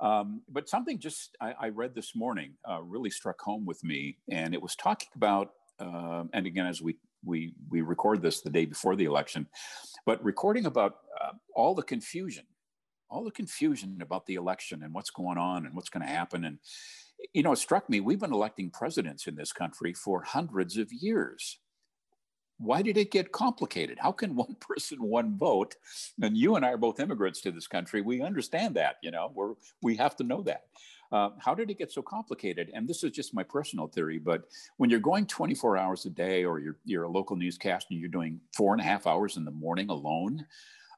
Um, 0.00 0.42
but 0.48 0.68
something 0.68 0.98
just 0.98 1.36
I, 1.40 1.54
I 1.60 1.68
read 1.68 1.94
this 1.94 2.14
morning 2.14 2.52
uh, 2.68 2.82
really 2.82 3.10
struck 3.10 3.40
home 3.40 3.64
with 3.64 3.82
me, 3.82 4.18
and 4.30 4.54
it 4.54 4.60
was 4.60 4.76
talking 4.76 5.08
about, 5.14 5.52
uh, 5.80 6.24
and 6.32 6.46
again, 6.46 6.66
as 6.66 6.82
we 6.82 6.96
we 7.24 7.54
we 7.70 7.80
record 7.80 8.22
this 8.22 8.40
the 8.40 8.50
day 8.50 8.66
before 8.66 8.94
the 8.96 9.04
election, 9.04 9.46
but 10.04 10.22
recording 10.22 10.66
about 10.66 10.96
uh, 11.20 11.32
all 11.54 11.74
the 11.74 11.82
confusion, 11.82 12.44
all 13.10 13.24
the 13.24 13.30
confusion 13.30 13.98
about 14.02 14.26
the 14.26 14.34
election 14.34 14.82
and 14.82 14.92
what's 14.92 15.10
going 15.10 15.38
on 15.38 15.64
and 15.64 15.74
what's 15.74 15.88
going 15.88 16.06
to 16.06 16.12
happen, 16.12 16.44
and 16.44 16.58
you 17.32 17.42
know, 17.42 17.52
it 17.52 17.58
struck 17.58 17.88
me 17.88 18.00
we've 18.00 18.20
been 18.20 18.32
electing 18.32 18.70
presidents 18.70 19.26
in 19.26 19.34
this 19.34 19.52
country 19.52 19.94
for 19.94 20.22
hundreds 20.22 20.76
of 20.76 20.92
years 20.92 21.58
why 22.58 22.82
did 22.82 22.96
it 22.96 23.10
get 23.10 23.32
complicated? 23.32 23.98
How 24.00 24.12
can 24.12 24.34
one 24.34 24.56
person, 24.60 25.02
one 25.02 25.36
vote? 25.36 25.76
And 26.22 26.36
you 26.36 26.56
and 26.56 26.64
I 26.64 26.72
are 26.72 26.78
both 26.78 27.00
immigrants 27.00 27.40
to 27.42 27.52
this 27.52 27.66
country. 27.66 28.00
We 28.00 28.22
understand 28.22 28.74
that, 28.76 28.96
you 29.02 29.10
know, 29.10 29.32
we're, 29.34 29.54
we 29.82 29.96
have 29.96 30.16
to 30.16 30.24
know 30.24 30.42
that. 30.42 30.64
Uh, 31.12 31.30
how 31.38 31.54
did 31.54 31.70
it 31.70 31.78
get 31.78 31.92
so 31.92 32.02
complicated? 32.02 32.70
And 32.74 32.88
this 32.88 33.04
is 33.04 33.12
just 33.12 33.34
my 33.34 33.44
personal 33.44 33.86
theory, 33.86 34.18
but 34.18 34.42
when 34.76 34.90
you're 34.90 34.98
going 34.98 35.26
24 35.26 35.76
hours 35.76 36.04
a 36.04 36.10
day 36.10 36.44
or 36.44 36.58
you're, 36.58 36.78
you're 36.84 37.04
a 37.04 37.08
local 37.08 37.36
newscast 37.36 37.86
and 37.90 38.00
you're 38.00 38.08
doing 38.08 38.40
four 38.56 38.72
and 38.72 38.80
a 38.80 38.84
half 38.84 39.06
hours 39.06 39.36
in 39.36 39.44
the 39.44 39.52
morning 39.52 39.88
alone, 39.88 40.44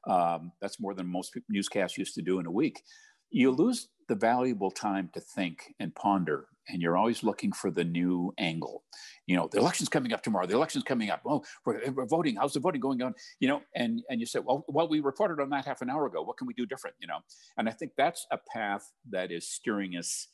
um, 0.07 0.51
that's 0.61 0.79
more 0.79 0.95
than 0.95 1.05
most 1.05 1.37
newscasts 1.47 1.97
used 1.97 2.15
to 2.15 2.23
do 2.23 2.39
in 2.39 2.47
a 2.47 2.51
week. 2.51 2.81
You 3.29 3.51
lose 3.51 3.89
the 4.07 4.15
valuable 4.15 4.71
time 4.71 5.09
to 5.13 5.19
think 5.19 5.75
and 5.79 5.93
ponder 5.93 6.47
and 6.69 6.81
you're 6.81 6.97
always 6.97 7.23
looking 7.23 7.51
for 7.51 7.71
the 7.71 7.83
new 7.83 8.33
angle. 8.37 8.83
You 9.27 9.35
know, 9.35 9.47
the 9.51 9.59
election's 9.59 9.89
coming 9.89 10.13
up 10.13 10.23
tomorrow. 10.23 10.47
The 10.47 10.55
election's 10.55 10.83
coming 10.83 11.09
up. 11.09 11.21
Oh, 11.25 11.43
we're, 11.65 11.81
eh, 11.81 11.89
we're, 11.89 12.05
voting. 12.05 12.35
How's 12.35 12.53
the 12.53 12.59
voting 12.59 12.81
going 12.81 13.01
on? 13.01 13.13
You 13.39 13.47
know, 13.47 13.61
and 13.75 14.01
and 14.09 14.19
you 14.19 14.25
say, 14.25 14.39
well, 14.39 14.65
well, 14.67 14.87
we 14.87 14.99
reported 14.99 15.41
on 15.41 15.49
that 15.49 15.65
half 15.65 15.81
an 15.81 15.89
hour 15.89 16.05
ago. 16.05 16.21
What 16.21 16.37
can 16.37 16.47
we 16.47 16.53
do 16.53 16.65
different? 16.65 16.95
You 16.99 17.07
know, 17.07 17.19
and 17.57 17.69
I 17.69 17.71
think 17.71 17.91
that's 17.97 18.25
a 18.31 18.39
path 18.51 18.91
that 19.11 19.31
is 19.31 19.47
steering 19.47 19.95
us 19.95 20.27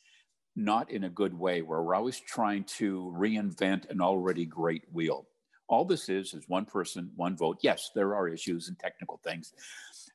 not 0.56 0.90
in 0.90 1.04
a 1.04 1.10
good 1.10 1.34
way, 1.34 1.60
where 1.60 1.82
we're 1.82 1.94
always 1.94 2.18
trying 2.18 2.64
to 2.64 3.14
reinvent 3.16 3.90
an 3.90 4.00
already 4.00 4.46
great 4.46 4.84
wheel. 4.90 5.26
All 5.68 5.84
this 5.84 6.08
is 6.08 6.32
is 6.32 6.44
one 6.48 6.64
person, 6.64 7.10
one 7.16 7.36
vote. 7.36 7.58
Yes, 7.60 7.90
there 7.94 8.14
are 8.14 8.28
issues 8.28 8.68
and 8.68 8.78
technical 8.78 9.20
things, 9.22 9.52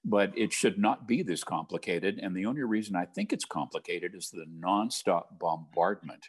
but 0.03 0.35
it 0.35 0.51
should 0.51 0.77
not 0.77 1.07
be 1.07 1.21
this 1.21 1.43
complicated. 1.43 2.19
And 2.21 2.35
the 2.35 2.45
only 2.45 2.63
reason 2.63 2.95
I 2.95 3.05
think 3.05 3.31
it's 3.31 3.45
complicated 3.45 4.15
is 4.15 4.29
the 4.29 4.45
nonstop 4.59 5.25
bombardment 5.39 6.27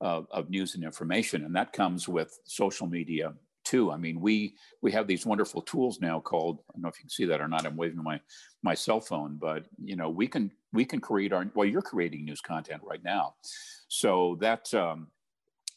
of, 0.00 0.26
of 0.30 0.50
news 0.50 0.74
and 0.74 0.84
information. 0.84 1.44
And 1.44 1.54
that 1.54 1.72
comes 1.72 2.08
with 2.08 2.38
social 2.44 2.86
media 2.86 3.34
too. 3.64 3.92
I 3.92 3.96
mean, 3.96 4.20
we 4.20 4.54
we 4.80 4.92
have 4.92 5.06
these 5.06 5.26
wonderful 5.26 5.62
tools 5.62 6.00
now 6.00 6.20
called 6.20 6.60
I 6.70 6.72
don't 6.74 6.82
know 6.82 6.88
if 6.88 6.98
you 6.98 7.02
can 7.02 7.10
see 7.10 7.26
that 7.26 7.40
or 7.40 7.48
not. 7.48 7.66
I'm 7.66 7.76
waving 7.76 8.02
my 8.02 8.20
my 8.62 8.74
cell 8.74 9.00
phone, 9.00 9.38
but 9.40 9.66
you 9.82 9.96
know 9.96 10.10
we 10.10 10.26
can 10.26 10.50
we 10.72 10.84
can 10.84 11.00
create 11.00 11.32
our 11.32 11.50
well, 11.54 11.68
you're 11.68 11.82
creating 11.82 12.24
news 12.24 12.40
content 12.40 12.82
right 12.84 13.02
now, 13.04 13.34
so 13.88 14.36
that 14.40 14.72
um, 14.74 15.08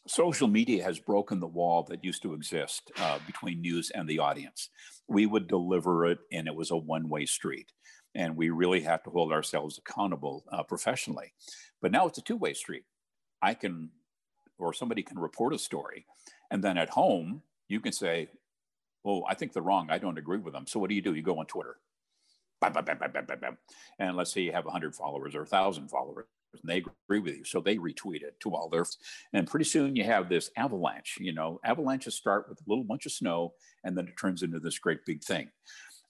social 0.08 0.48
media 0.48 0.84
has 0.84 1.00
broken 1.00 1.40
the 1.40 1.48
wall 1.48 1.84
that 1.84 2.04
used 2.04 2.22
to 2.24 2.34
exist 2.34 2.92
uh, 3.00 3.20
between 3.26 3.62
news 3.62 3.92
and 3.92 4.08
the 4.08 4.20
audience. 4.20 4.70
We 5.08 5.26
would 5.26 5.48
deliver 5.48 6.06
it, 6.06 6.20
and 6.32 6.48
it 6.48 6.56
was 6.56 6.72
a 6.72 6.78
one 6.78 7.10
way 7.10 7.26
street. 7.26 7.72
And 8.16 8.36
we 8.38 8.50
really 8.50 8.82
have 8.82 9.04
to 9.04 9.10
hold 9.10 9.32
ourselves 9.32 9.78
accountable 9.78 10.46
uh, 10.52 10.64
professionally. 10.64 11.34
But 11.82 11.92
now 11.92 12.08
it's 12.08 12.18
a 12.18 12.22
two 12.22 12.38
way 12.38 12.54
street. 12.54 12.84
I 13.42 13.54
can, 13.54 13.90
or 14.58 14.74
somebody 14.74 15.04
can 15.04 15.20
report 15.20 15.54
a 15.54 15.60
story, 15.60 16.06
and 16.50 16.64
then 16.64 16.78
at 16.78 16.90
home, 16.90 17.42
you 17.68 17.80
can 17.80 17.92
say, 17.92 18.30
Oh, 19.04 19.24
I 19.30 19.36
think 19.36 19.54
they're 19.54 19.62
wrong. 19.62 19.90
I 19.92 20.00
don't 20.00 20.18
agree 20.18 20.40
with 20.40 20.54
them. 20.54 20.66
So 20.66 20.80
what 20.80 20.90
do 20.90 20.96
you 20.96 21.02
do? 21.02 21.14
You 21.14 21.22
go 21.22 21.38
on 21.38 21.46
Twitter. 21.46 21.78
Bam, 22.60 22.74
bam, 22.74 22.98
bam, 23.14 23.58
and 24.00 24.18
let's 24.18 24.34
say 24.34 24.42
you 24.42 24.52
have 24.52 24.66
100 24.66 24.96
followers 24.96 25.36
or 25.36 25.42
1,000 25.42 25.90
followers 25.90 26.26
and 26.62 26.70
they 26.70 26.84
agree 27.08 27.20
with 27.20 27.38
you. 27.38 27.46
So 27.46 27.62
they 27.62 27.78
retweet 27.78 28.24
it 28.24 28.40
to 28.42 28.54
all 28.56 28.70
their, 28.70 28.86
and 29.34 29.48
pretty 29.48 29.66
soon 29.66 29.96
you 29.96 30.04
have 30.04 30.30
this 30.30 30.52
avalanche. 30.58 31.18
You 31.20 31.34
know, 31.34 31.60
avalanches 31.64 32.16
start 32.16 32.48
with 32.50 32.60
a 32.60 32.64
little 32.68 32.84
bunch 32.84 33.06
of 33.06 33.12
snow, 33.12 33.54
and 33.84 33.98
then 33.98 34.08
it 34.08 34.16
turns 34.20 34.44
into 34.44 34.60
this 34.60 34.80
great 34.80 35.00
big 35.06 35.24
thing. 35.24 35.50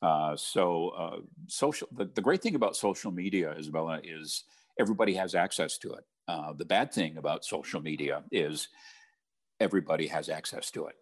Uh, 0.02 0.36
so 0.36 0.90
uh, 0.90 1.18
social, 1.48 1.88
the, 1.96 2.06
the 2.14 2.22
great 2.22 2.42
thing 2.42 2.56
about 2.56 2.76
social 2.76 3.12
media, 3.12 3.52
Isabella, 3.58 4.00
is 4.04 4.44
everybody 4.80 5.14
has 5.14 5.36
access 5.36 5.78
to 5.80 5.94
it. 5.94 6.04
Uh, 6.28 6.54
the 6.58 6.66
bad 6.66 6.92
thing 6.92 7.18
about 7.18 7.46
social 7.46 7.82
media 7.82 8.24
is 8.32 8.68
everybody 9.60 10.08
has 10.08 10.30
access 10.30 10.72
to 10.72 10.88
it. 10.88 10.96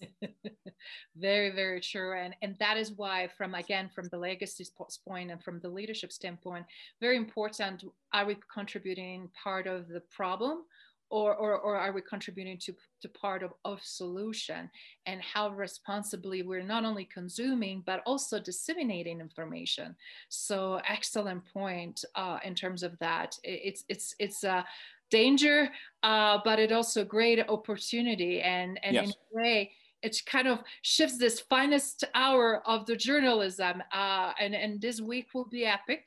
very 1.16 1.50
very 1.50 1.80
true 1.80 2.12
and 2.12 2.34
and 2.42 2.56
that 2.58 2.76
is 2.76 2.92
why 2.92 3.28
from 3.36 3.54
again 3.54 3.88
from 3.94 4.06
the 4.10 4.18
legacy 4.18 4.64
point 5.06 5.30
and 5.30 5.42
from 5.42 5.58
the 5.60 5.68
leadership 5.68 6.12
standpoint 6.12 6.64
very 7.00 7.16
important 7.16 7.84
are 8.12 8.26
we 8.26 8.36
contributing 8.52 9.28
part 9.42 9.66
of 9.66 9.88
the 9.88 10.02
problem 10.10 10.64
or, 11.10 11.34
or, 11.34 11.58
or 11.58 11.76
are 11.76 11.92
we 11.92 12.02
contributing 12.02 12.58
to, 12.58 12.74
to 13.00 13.08
part 13.08 13.42
of, 13.42 13.52
of 13.64 13.80
solution? 13.82 14.68
And 15.06 15.22
how 15.22 15.50
responsibly 15.50 16.42
we're 16.42 16.62
not 16.62 16.84
only 16.84 17.04
consuming 17.04 17.82
but 17.86 18.02
also 18.06 18.40
disseminating 18.40 19.20
information. 19.20 19.94
So 20.28 20.80
excellent 20.88 21.44
point 21.52 22.04
uh, 22.14 22.38
in 22.44 22.54
terms 22.54 22.82
of 22.82 22.98
that. 22.98 23.36
It's 23.44 23.84
it's 23.88 24.14
it's 24.18 24.44
a 24.44 24.64
danger 25.10 25.68
uh, 26.02 26.38
but 26.44 26.58
it 26.58 26.72
also 26.72 27.04
great 27.04 27.38
opportunity 27.48 28.40
and 28.42 28.80
and 28.82 28.94
yes. 28.94 29.04
in 29.06 29.10
a 29.10 29.40
way 29.42 29.72
it 30.06 30.16
kind 30.26 30.48
of 30.48 30.60
shifts 30.82 31.18
this 31.18 31.40
finest 31.40 32.04
hour 32.14 32.62
of 32.66 32.86
the 32.86 32.96
journalism. 32.96 33.82
Uh, 33.92 34.32
and, 34.40 34.54
and 34.54 34.80
this 34.80 35.00
week 35.00 35.28
will 35.34 35.48
be 35.48 35.64
epic. 35.66 36.04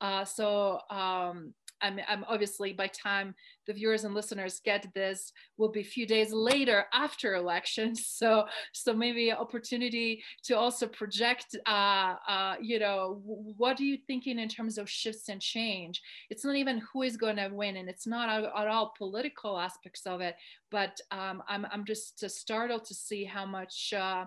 Uh, 0.00 0.24
so 0.24 0.80
um, 0.90 1.54
I'm, 1.80 2.00
I'm 2.08 2.24
obviously 2.28 2.72
by 2.72 2.88
time 2.88 3.34
the 3.66 3.72
viewers 3.72 4.04
and 4.04 4.14
listeners 4.14 4.60
get 4.64 4.86
this 4.94 5.32
will 5.56 5.68
be 5.70 5.80
a 5.80 5.84
few 5.84 6.06
days 6.06 6.32
later 6.32 6.86
after 6.92 7.34
elections. 7.34 8.04
So 8.16 8.46
so 8.72 8.94
maybe 8.94 9.30
opportunity 9.32 10.22
to 10.44 10.56
also 10.56 10.86
project, 10.86 11.54
uh, 11.66 12.14
uh, 12.26 12.54
you 12.60 12.78
know, 12.78 13.20
what 13.24 13.78
are 13.78 13.84
you 13.84 13.98
thinking 14.06 14.38
in 14.38 14.48
terms 14.48 14.78
of 14.78 14.88
shifts 14.88 15.28
and 15.28 15.40
change? 15.40 16.02
It's 16.30 16.44
not 16.44 16.56
even 16.56 16.78
who 16.78 17.02
is 17.02 17.16
going 17.16 17.36
to 17.36 17.48
win, 17.48 17.76
and 17.76 17.88
it's 17.88 18.06
not 18.06 18.28
at 18.28 18.68
all 18.68 18.94
political 18.96 19.58
aspects 19.58 20.06
of 20.06 20.20
it. 20.20 20.36
But 20.70 20.98
um, 21.10 21.42
I'm 21.46 21.66
I'm 21.70 21.84
just 21.84 22.26
startled 22.30 22.84
to 22.86 22.94
see 22.94 23.24
how 23.24 23.44
much. 23.46 23.92
Uh, 23.96 24.26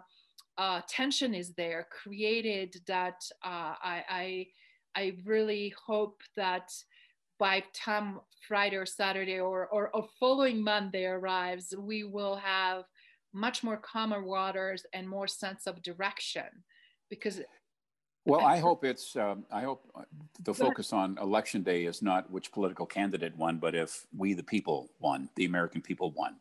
uh, 0.58 0.82
tension 0.90 1.34
is 1.34 1.54
there 1.54 1.88
created 1.90 2.76
that 2.86 3.24
uh, 3.46 3.74
I, 3.82 4.04
I 4.10 4.48
I 4.96 5.16
really 5.24 5.74
hope 5.86 6.22
that 6.36 6.72
by 7.39 7.63
time 7.73 8.19
Friday 8.47 8.75
or 8.75 8.86
Saturday 8.86 9.39
or, 9.39 9.67
or, 9.67 9.89
or 9.95 10.08
following 10.19 10.63
Monday 10.63 11.06
arrives, 11.06 11.73
we 11.78 12.04
will 12.04 12.36
have 12.36 12.84
much 13.34 13.63
more 13.63 13.78
calmer 13.78 14.23
waters 14.23 14.86
and 14.93 15.08
more 15.08 15.28
sense 15.28 15.65
of 15.65 15.82
direction. 15.82 16.43
Because 17.10 17.41
well 18.25 18.41
i 18.41 18.60
hope 18.60 18.84
it's 18.84 19.15
um, 19.15 19.45
i 19.52 19.62
hope 19.62 19.89
uh, 19.95 20.02
the 20.43 20.54
focus 20.54 20.91
on 20.91 21.17
election 21.19 21.63
day 21.63 21.86
is 21.86 22.02
not 22.02 22.30
which 22.30 22.52
political 22.52 22.86
candidate 22.86 23.36
won 23.38 23.58
but 23.58 23.73
if 23.73 24.06
we 24.15 24.34
the 24.34 24.43
people 24.43 24.91
won 24.99 25.30
the 25.36 25.45
american 25.45 25.82
people 25.82 26.12
won. 26.12 26.36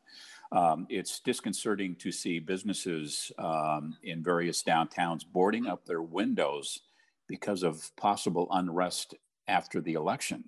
Um, 0.51 0.87
it's 0.89 1.21
disconcerting 1.21 1.95
to 1.97 2.11
see 2.11 2.39
businesses 2.39 3.31
um, 3.39 3.99
in 4.03 4.23
various 4.23 4.63
downtowns 4.63 5.23
boarding 5.31 5.67
up 5.67 5.85
their 5.85 6.01
windows 6.01 6.81
because 7.29 7.63
of 7.63 7.95
possible 7.97 8.49
unrest 8.51 9.15
after 9.47 9.83
the 9.83 9.93
election 9.93 10.45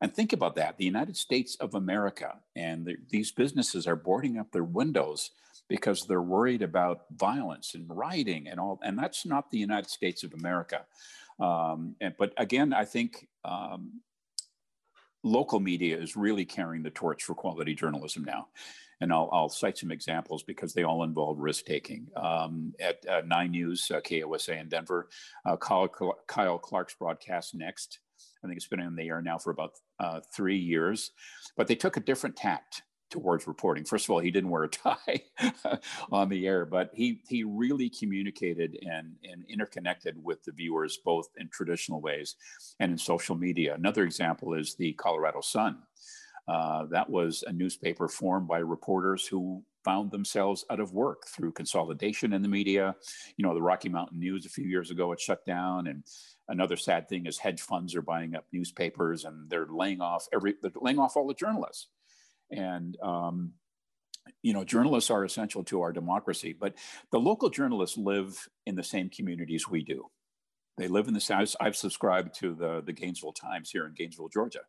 and 0.00 0.14
think 0.14 0.32
about 0.32 0.56
that 0.56 0.76
the 0.76 0.84
United 0.84 1.16
States 1.16 1.56
of 1.60 1.74
America, 1.74 2.38
and 2.56 2.84
the, 2.84 2.96
these 3.10 3.32
businesses 3.32 3.86
are 3.86 3.96
boarding 3.96 4.38
up 4.38 4.50
their 4.52 4.64
windows 4.64 5.30
because 5.68 6.06
they're 6.06 6.20
worried 6.20 6.62
about 6.62 7.06
violence 7.16 7.74
and 7.74 7.86
rioting 7.88 8.48
and 8.48 8.60
all. 8.60 8.78
And 8.82 8.98
that's 8.98 9.24
not 9.24 9.50
the 9.50 9.58
United 9.58 9.88
States 9.88 10.22
of 10.22 10.34
America. 10.34 10.84
Um, 11.40 11.96
and, 12.00 12.14
but 12.18 12.34
again, 12.36 12.72
I 12.74 12.84
think 12.84 13.28
um, 13.44 14.00
local 15.22 15.60
media 15.60 15.98
is 15.98 16.16
really 16.16 16.44
carrying 16.44 16.82
the 16.82 16.90
torch 16.90 17.24
for 17.24 17.34
quality 17.34 17.74
journalism 17.74 18.24
now. 18.24 18.48
and 19.00 19.12
I'll, 19.12 19.28
I'll 19.32 19.48
cite 19.48 19.78
some 19.78 19.90
examples 19.90 20.42
because 20.42 20.72
they 20.72 20.84
all 20.84 21.02
involve 21.02 21.38
risk 21.38 21.64
taking. 21.64 22.08
Um, 22.16 22.74
at 22.80 23.04
uh, 23.08 23.22
Nine 23.26 23.50
News, 23.50 23.90
uh, 23.90 24.00
KUSA 24.00 24.60
in 24.60 24.68
Denver, 24.68 25.08
uh, 25.44 25.56
Kyle, 25.56 25.88
Kyle, 26.26 26.58
Clark's 26.58 26.94
broadcast 26.94 27.54
next. 27.54 27.98
I 28.42 28.46
think 28.46 28.56
it's 28.56 28.66
been 28.66 28.80
in 28.80 28.96
the 28.96 29.08
air 29.08 29.22
now 29.22 29.38
for 29.38 29.50
about 29.50 29.72
uh, 29.98 30.20
three 30.34 30.58
years, 30.58 31.12
but 31.56 31.66
they 31.66 31.74
took 31.74 31.96
a 31.96 32.00
different 32.00 32.36
tact 32.36 32.82
towards 33.10 33.46
reporting. 33.46 33.84
First 33.84 34.06
of 34.06 34.10
all, 34.10 34.18
he 34.18 34.32
didn't 34.32 34.50
wear 34.50 34.64
a 34.64 34.68
tie 34.68 35.22
on 36.10 36.28
the 36.28 36.46
air, 36.46 36.66
but 36.66 36.90
he 36.92 37.20
he 37.28 37.44
really 37.44 37.88
communicated 37.88 38.76
and 38.82 39.14
and 39.22 39.44
interconnected 39.48 40.22
with 40.22 40.42
the 40.44 40.52
viewers 40.52 40.98
both 41.04 41.28
in 41.38 41.48
traditional 41.48 42.00
ways 42.00 42.36
and 42.80 42.90
in 42.90 42.98
social 42.98 43.36
media. 43.36 43.74
Another 43.74 44.02
example 44.02 44.54
is 44.54 44.74
the 44.74 44.92
Colorado 44.94 45.40
Sun. 45.40 45.78
Uh, 46.46 46.86
that 46.90 47.08
was 47.08 47.42
a 47.46 47.52
newspaper 47.52 48.08
formed 48.08 48.46
by 48.46 48.58
reporters 48.58 49.26
who 49.26 49.62
found 49.84 50.10
themselves 50.10 50.64
out 50.70 50.80
of 50.80 50.92
work 50.92 51.26
through 51.28 51.52
consolidation 51.52 52.32
in 52.32 52.42
the 52.42 52.48
media. 52.48 52.94
You 53.36 53.46
know, 53.46 53.54
the 53.54 53.62
Rocky 53.62 53.88
Mountain 53.88 54.18
News 54.18 54.44
a 54.44 54.50
few 54.50 54.66
years 54.66 54.90
ago 54.90 55.12
it 55.12 55.20
shut 55.20 55.44
down, 55.46 55.86
and 55.86 56.02
another 56.48 56.76
sad 56.76 57.08
thing 57.08 57.26
is 57.26 57.38
hedge 57.38 57.60
funds 57.60 57.94
are 57.94 58.02
buying 58.02 58.34
up 58.34 58.46
newspapers 58.52 59.24
and 59.24 59.48
they're 59.48 59.66
laying 59.66 60.00
off 60.00 60.28
every 60.32 60.54
they're 60.60 60.70
laying 60.80 60.98
off 60.98 61.16
all 61.16 61.26
the 61.26 61.34
journalists. 61.34 61.88
And 62.50 62.96
um, 63.02 63.52
you 64.42 64.52
know, 64.52 64.64
journalists 64.64 65.10
are 65.10 65.24
essential 65.24 65.64
to 65.64 65.82
our 65.82 65.92
democracy, 65.92 66.54
but 66.58 66.74
the 67.10 67.20
local 67.20 67.50
journalists 67.50 67.98
live 67.98 68.48
in 68.66 68.74
the 68.74 68.82
same 68.82 69.10
communities 69.10 69.68
we 69.68 69.82
do. 69.82 70.06
They 70.76 70.88
live 70.88 71.06
in 71.06 71.14
the 71.14 71.20
South. 71.20 71.54
I've 71.60 71.76
subscribed 71.76 72.34
to 72.40 72.54
the, 72.54 72.82
the 72.84 72.92
Gainesville 72.92 73.32
Times 73.32 73.70
here 73.70 73.86
in 73.86 73.94
Gainesville, 73.94 74.28
Georgia, 74.28 74.62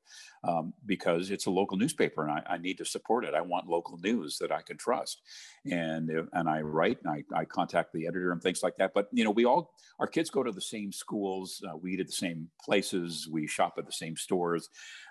um, 0.43 0.73
because 0.85 1.31
it's 1.31 1.47
a 1.47 1.51
local 1.51 1.77
newspaper 1.77 2.21
and 2.21 2.31
I, 2.31 2.43
I, 2.53 2.57
need 2.57 2.77
to 2.77 2.85
support 2.85 3.25
it. 3.25 3.33
I 3.33 3.41
want 3.41 3.67
local 3.67 3.97
news 3.97 4.37
that 4.37 4.51
I 4.51 4.61
can 4.61 4.77
trust. 4.77 5.21
And, 5.65 6.11
and 6.33 6.47
I 6.47 6.61
write 6.61 6.99
and 7.03 7.11
I, 7.11 7.39
I 7.39 7.45
contact 7.45 7.91
the 7.91 8.05
editor 8.05 8.31
and 8.31 8.41
things 8.41 8.61
like 8.61 8.77
that. 8.77 8.93
But, 8.93 9.07
you 9.11 9.23
know, 9.23 9.31
we 9.31 9.45
all, 9.45 9.73
our 9.99 10.05
kids 10.05 10.29
go 10.29 10.43
to 10.43 10.51
the 10.51 10.61
same 10.61 10.91
schools, 10.91 11.63
uh, 11.67 11.75
we 11.75 11.93
eat 11.93 11.99
at 11.99 12.07
the 12.07 12.13
same 12.13 12.49
places, 12.63 13.27
we 13.31 13.47
shop 13.47 13.75
at 13.79 13.87
the 13.87 13.91
same 13.91 14.15
stores, 14.15 14.69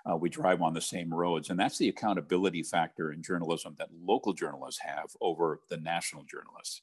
uh, 0.09 0.15
we 0.15 0.29
drive 0.29 0.61
on 0.61 0.73
the 0.73 0.81
same 0.81 1.13
roads. 1.13 1.49
And 1.49 1.59
that's 1.59 1.77
the 1.77 1.89
accountability 1.89 2.63
factor 2.63 3.11
in 3.11 3.21
journalism 3.21 3.75
that 3.79 3.89
local 4.01 4.31
journalists 4.31 4.79
have 4.81 5.09
over 5.19 5.59
the 5.69 5.77
national 5.77 6.23
journalists. 6.23 6.81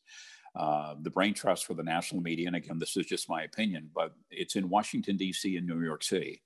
Uh, 0.54 0.94
the 1.00 1.10
brain 1.10 1.32
trust 1.32 1.64
for 1.64 1.74
the 1.74 1.82
national 1.82 2.22
media, 2.22 2.46
and 2.46 2.56
again, 2.56 2.78
this 2.78 2.96
is 2.96 3.06
just 3.06 3.28
my 3.28 3.42
opinion, 3.42 3.90
but 3.94 4.12
it's 4.30 4.56
in 4.56 4.68
Washington, 4.68 5.16
D.C. 5.16 5.56
and 5.56 5.66
New 5.66 5.82
York 5.82 6.02
City. 6.02 6.42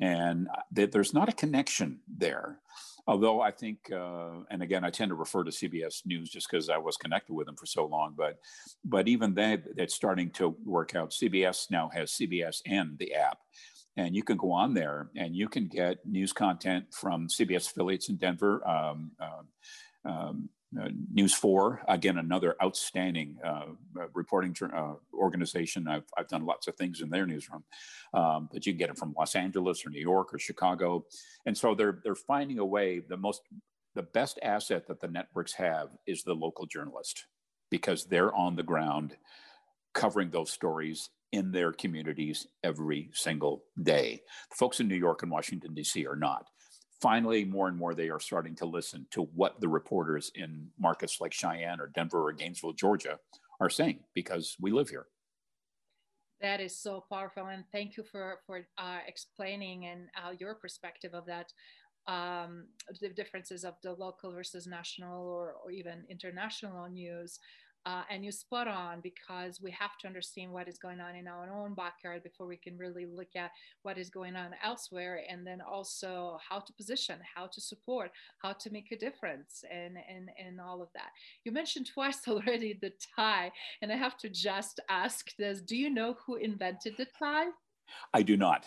And 0.00 0.48
th- 0.74 0.90
there's 0.90 1.12
not 1.12 1.28
a 1.28 1.32
connection 1.32 2.00
there. 2.06 2.58
Although 3.06 3.40
I 3.40 3.50
think, 3.50 3.90
uh, 3.92 4.44
and 4.50 4.62
again, 4.62 4.84
I 4.84 4.90
tend 4.90 5.08
to 5.08 5.16
refer 5.16 5.42
to 5.42 5.50
CBS 5.50 6.06
News 6.06 6.30
just 6.30 6.48
because 6.48 6.70
I 6.70 6.78
was 6.78 6.96
connected 6.96 7.34
with 7.34 7.46
them 7.46 7.56
for 7.56 7.66
so 7.66 7.84
long. 7.86 8.14
But, 8.16 8.38
but 8.84 9.08
even 9.08 9.34
that, 9.34 9.64
it's 9.76 9.94
starting 9.94 10.30
to 10.32 10.56
work 10.64 10.94
out. 10.94 11.10
CBS 11.10 11.70
now 11.70 11.90
has 11.92 12.12
CBS 12.12 12.62
and 12.64 12.96
the 12.98 13.14
app, 13.14 13.38
and 13.96 14.14
you 14.14 14.22
can 14.22 14.36
go 14.36 14.52
on 14.52 14.72
there 14.72 15.10
and 15.16 15.34
you 15.34 15.48
can 15.48 15.66
get 15.66 16.06
news 16.06 16.32
content 16.32 16.86
from 16.92 17.26
CBS 17.26 17.70
affiliates 17.70 18.08
in 18.08 18.16
Denver, 18.16 18.66
um, 18.68 19.10
uh, 19.20 20.08
um, 20.08 20.48
uh, 20.80 20.88
News 21.12 21.34
4, 21.34 21.82
again, 21.88 22.18
another 22.18 22.56
outstanding 22.62 23.36
uh, 23.44 23.66
uh 23.98 24.06
reporting 24.14 24.54
uh, 24.74 24.94
organization. 25.14 25.88
I've, 25.88 26.04
I've 26.16 26.28
done 26.28 26.46
lots 26.46 26.66
of 26.68 26.76
things 26.76 27.00
in 27.00 27.10
their 27.10 27.26
newsroom, 27.26 27.64
um, 28.14 28.48
but 28.52 28.66
you 28.66 28.72
can 28.72 28.78
get 28.78 28.90
it 28.90 28.98
from 28.98 29.14
Los 29.16 29.34
Angeles 29.34 29.84
or 29.84 29.90
New 29.90 30.00
York 30.00 30.32
or 30.32 30.38
Chicago. 30.38 31.04
And 31.46 31.56
so 31.56 31.74
they're, 31.74 32.00
they're 32.04 32.14
finding 32.14 32.58
a 32.58 32.64
way, 32.64 33.00
the 33.00 33.16
most, 33.16 33.42
the 33.94 34.02
best 34.02 34.38
asset 34.42 34.86
that 34.88 35.00
the 35.00 35.08
networks 35.08 35.54
have 35.54 35.88
is 36.06 36.22
the 36.22 36.34
local 36.34 36.66
journalist 36.66 37.26
because 37.70 38.04
they're 38.04 38.34
on 38.34 38.56
the 38.56 38.62
ground 38.62 39.16
covering 39.94 40.30
those 40.30 40.50
stories 40.50 41.10
in 41.32 41.50
their 41.50 41.72
communities 41.72 42.46
every 42.62 43.10
single 43.12 43.64
day. 43.82 44.22
The 44.50 44.56
folks 44.56 44.80
in 44.80 44.88
New 44.88 44.96
York 44.96 45.22
and 45.22 45.30
Washington, 45.30 45.74
D.C. 45.74 46.06
are 46.06 46.16
not 46.16 46.46
finally, 47.02 47.44
more 47.44 47.66
and 47.66 47.76
more, 47.76 47.94
they 47.94 48.08
are 48.08 48.20
starting 48.20 48.54
to 48.54 48.64
listen 48.64 49.06
to 49.10 49.22
what 49.34 49.60
the 49.60 49.68
reporters 49.68 50.30
in 50.36 50.68
markets 50.78 51.20
like 51.20 51.34
Cheyenne 51.34 51.80
or 51.80 51.88
Denver 51.88 52.28
or 52.28 52.32
Gainesville, 52.32 52.72
Georgia, 52.72 53.18
are 53.60 53.68
saying 53.68 53.98
because 54.14 54.56
we 54.60 54.70
live 54.70 54.88
here. 54.88 55.06
That 56.40 56.60
is 56.60 56.76
so 56.76 57.04
powerful, 57.10 57.46
and 57.46 57.64
thank 57.72 57.96
you 57.96 58.04
for 58.04 58.38
for 58.46 58.66
uh, 58.78 58.98
explaining 59.06 59.86
and 59.86 60.08
uh, 60.16 60.32
your 60.38 60.54
perspective 60.54 61.12
of 61.12 61.26
that. 61.26 61.52
Um, 62.08 62.66
the 63.00 63.10
differences 63.10 63.62
of 63.62 63.74
the 63.84 63.92
local 63.92 64.32
versus 64.32 64.66
national 64.66 65.24
or, 65.24 65.54
or 65.64 65.70
even 65.70 66.04
international 66.10 66.88
news. 66.88 67.38
Uh, 67.84 68.02
and 68.10 68.24
you 68.24 68.30
spot 68.30 68.68
on 68.68 69.00
because 69.00 69.60
we 69.60 69.70
have 69.70 69.96
to 69.98 70.06
understand 70.06 70.52
what 70.52 70.68
is 70.68 70.78
going 70.78 71.00
on 71.00 71.16
in 71.16 71.26
our 71.26 71.52
own 71.52 71.74
backyard 71.74 72.22
before 72.22 72.46
we 72.46 72.56
can 72.56 72.76
really 72.78 73.06
look 73.06 73.34
at 73.36 73.50
what 73.82 73.98
is 73.98 74.08
going 74.08 74.36
on 74.36 74.50
elsewhere 74.64 75.22
and 75.28 75.46
then 75.46 75.60
also 75.60 76.38
how 76.48 76.58
to 76.60 76.72
position 76.74 77.18
how 77.34 77.46
to 77.46 77.60
support 77.60 78.10
how 78.40 78.52
to 78.52 78.70
make 78.70 78.92
a 78.92 78.96
difference 78.96 79.64
and 79.70 79.96
and 80.08 80.30
and 80.38 80.60
all 80.60 80.80
of 80.80 80.88
that. 80.94 81.10
You 81.44 81.52
mentioned 81.52 81.88
twice 81.92 82.20
already 82.28 82.78
the 82.80 82.92
tie 83.16 83.50
and 83.80 83.92
i 83.92 83.96
have 83.96 84.16
to 84.18 84.28
just 84.28 84.80
ask 84.88 85.34
this. 85.36 85.60
Do 85.60 85.76
you 85.76 85.90
know 85.90 86.16
who 86.24 86.36
invented 86.36 86.94
the 86.96 87.06
tie? 87.18 87.48
I 88.14 88.22
do 88.22 88.36
not 88.36 88.66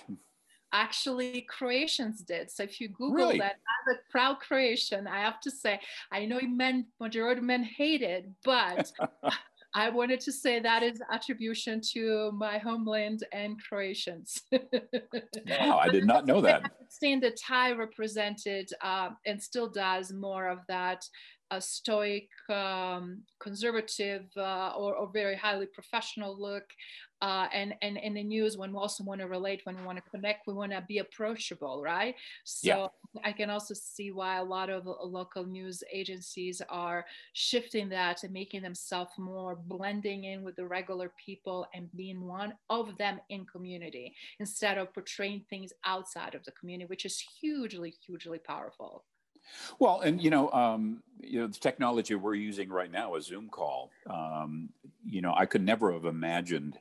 actually 0.75 1.45
Croatians 1.49 2.21
did. 2.21 2.51
So 2.51 2.63
if 2.63 2.81
you 2.81 2.89
Google 2.89 3.27
really? 3.27 3.39
that 3.39 3.53
as 3.53 3.95
a 3.95 4.11
proud 4.11 4.39
Croatian, 4.39 5.07
I 5.07 5.21
have 5.21 5.39
to 5.41 5.51
say, 5.51 5.79
I 6.11 6.25
know 6.25 6.39
men, 6.41 6.87
majority 6.99 7.41
men 7.41 7.63
hate 7.63 8.01
it, 8.01 8.27
but 8.43 8.91
I 9.75 9.89
wanted 9.89 10.21
to 10.21 10.31
say 10.31 10.59
that 10.59 10.83
is 10.83 11.01
attribution 11.11 11.81
to 11.93 12.31
my 12.31 12.57
homeland 12.57 13.25
and 13.33 13.57
Croatians. 13.61 14.41
wow, 14.51 15.79
I 15.79 15.89
did 15.89 16.05
not 16.05 16.25
know 16.25 16.39
that. 16.41 16.71
Seeing 16.89 17.19
the 17.19 17.31
tie 17.31 17.73
represented 17.73 18.69
uh, 18.81 19.09
and 19.25 19.41
still 19.41 19.69
does 19.69 20.13
more 20.13 20.47
of 20.47 20.59
that 20.69 21.03
a 21.51 21.61
stoic, 21.61 22.29
um, 22.49 23.21
conservative, 23.39 24.25
uh, 24.35 24.71
or, 24.77 24.95
or, 24.95 25.09
very 25.13 25.35
highly 25.35 25.67
professional 25.67 26.39
look. 26.39 26.63
Uh, 27.21 27.47
and, 27.53 27.73
and 27.81 27.97
in 27.97 28.15
the 28.15 28.23
news, 28.23 28.57
when 28.57 28.71
we 28.71 28.77
also 28.77 29.03
want 29.03 29.21
to 29.21 29.27
relate, 29.27 29.61
when 29.63 29.77
we 29.77 29.83
want 29.83 29.97
to 29.97 30.09
connect, 30.09 30.47
we 30.47 30.53
want 30.53 30.71
to 30.71 30.83
be 30.87 30.97
approachable, 30.97 31.81
right? 31.81 32.15
So 32.43 32.67
yeah. 32.67 33.21
I 33.23 33.31
can 33.31 33.49
also 33.49 33.73
see 33.73 34.11
why 34.11 34.37
a 34.37 34.43
lot 34.43 34.69
of 34.69 34.85
local 34.85 35.45
news 35.45 35.83
agencies 35.91 36.61
are 36.67 37.05
shifting 37.33 37.89
that 37.89 38.23
and 38.23 38.33
making 38.33 38.63
themselves 38.63 39.11
more 39.17 39.55
blending 39.55 40.25
in 40.25 40.43
with 40.43 40.55
the 40.55 40.65
regular 40.65 41.11
people 41.23 41.67
and 41.73 41.89
being 41.95 42.21
one 42.21 42.53
of 42.69 42.97
them 42.97 43.19
in 43.29 43.45
community 43.45 44.13
instead 44.39 44.77
of 44.77 44.93
portraying 44.93 45.45
things 45.49 45.71
outside 45.85 46.35
of 46.35 46.43
the 46.43 46.51
community, 46.51 46.87
which 46.89 47.05
is 47.05 47.23
hugely, 47.39 47.93
hugely 48.05 48.39
powerful. 48.39 49.05
Well, 49.79 50.01
and 50.01 50.21
you 50.21 50.29
know, 50.29 50.51
um, 50.51 51.03
you 51.19 51.39
know, 51.39 51.47
the 51.47 51.59
technology 51.59 52.15
we're 52.15 52.35
using 52.35 52.69
right 52.69 52.91
now, 52.91 53.15
a 53.15 53.21
Zoom 53.21 53.49
call. 53.49 53.91
Um, 54.09 54.69
you 55.05 55.21
know, 55.21 55.33
I 55.35 55.45
could 55.45 55.63
never 55.63 55.93
have 55.93 56.05
imagined, 56.05 56.77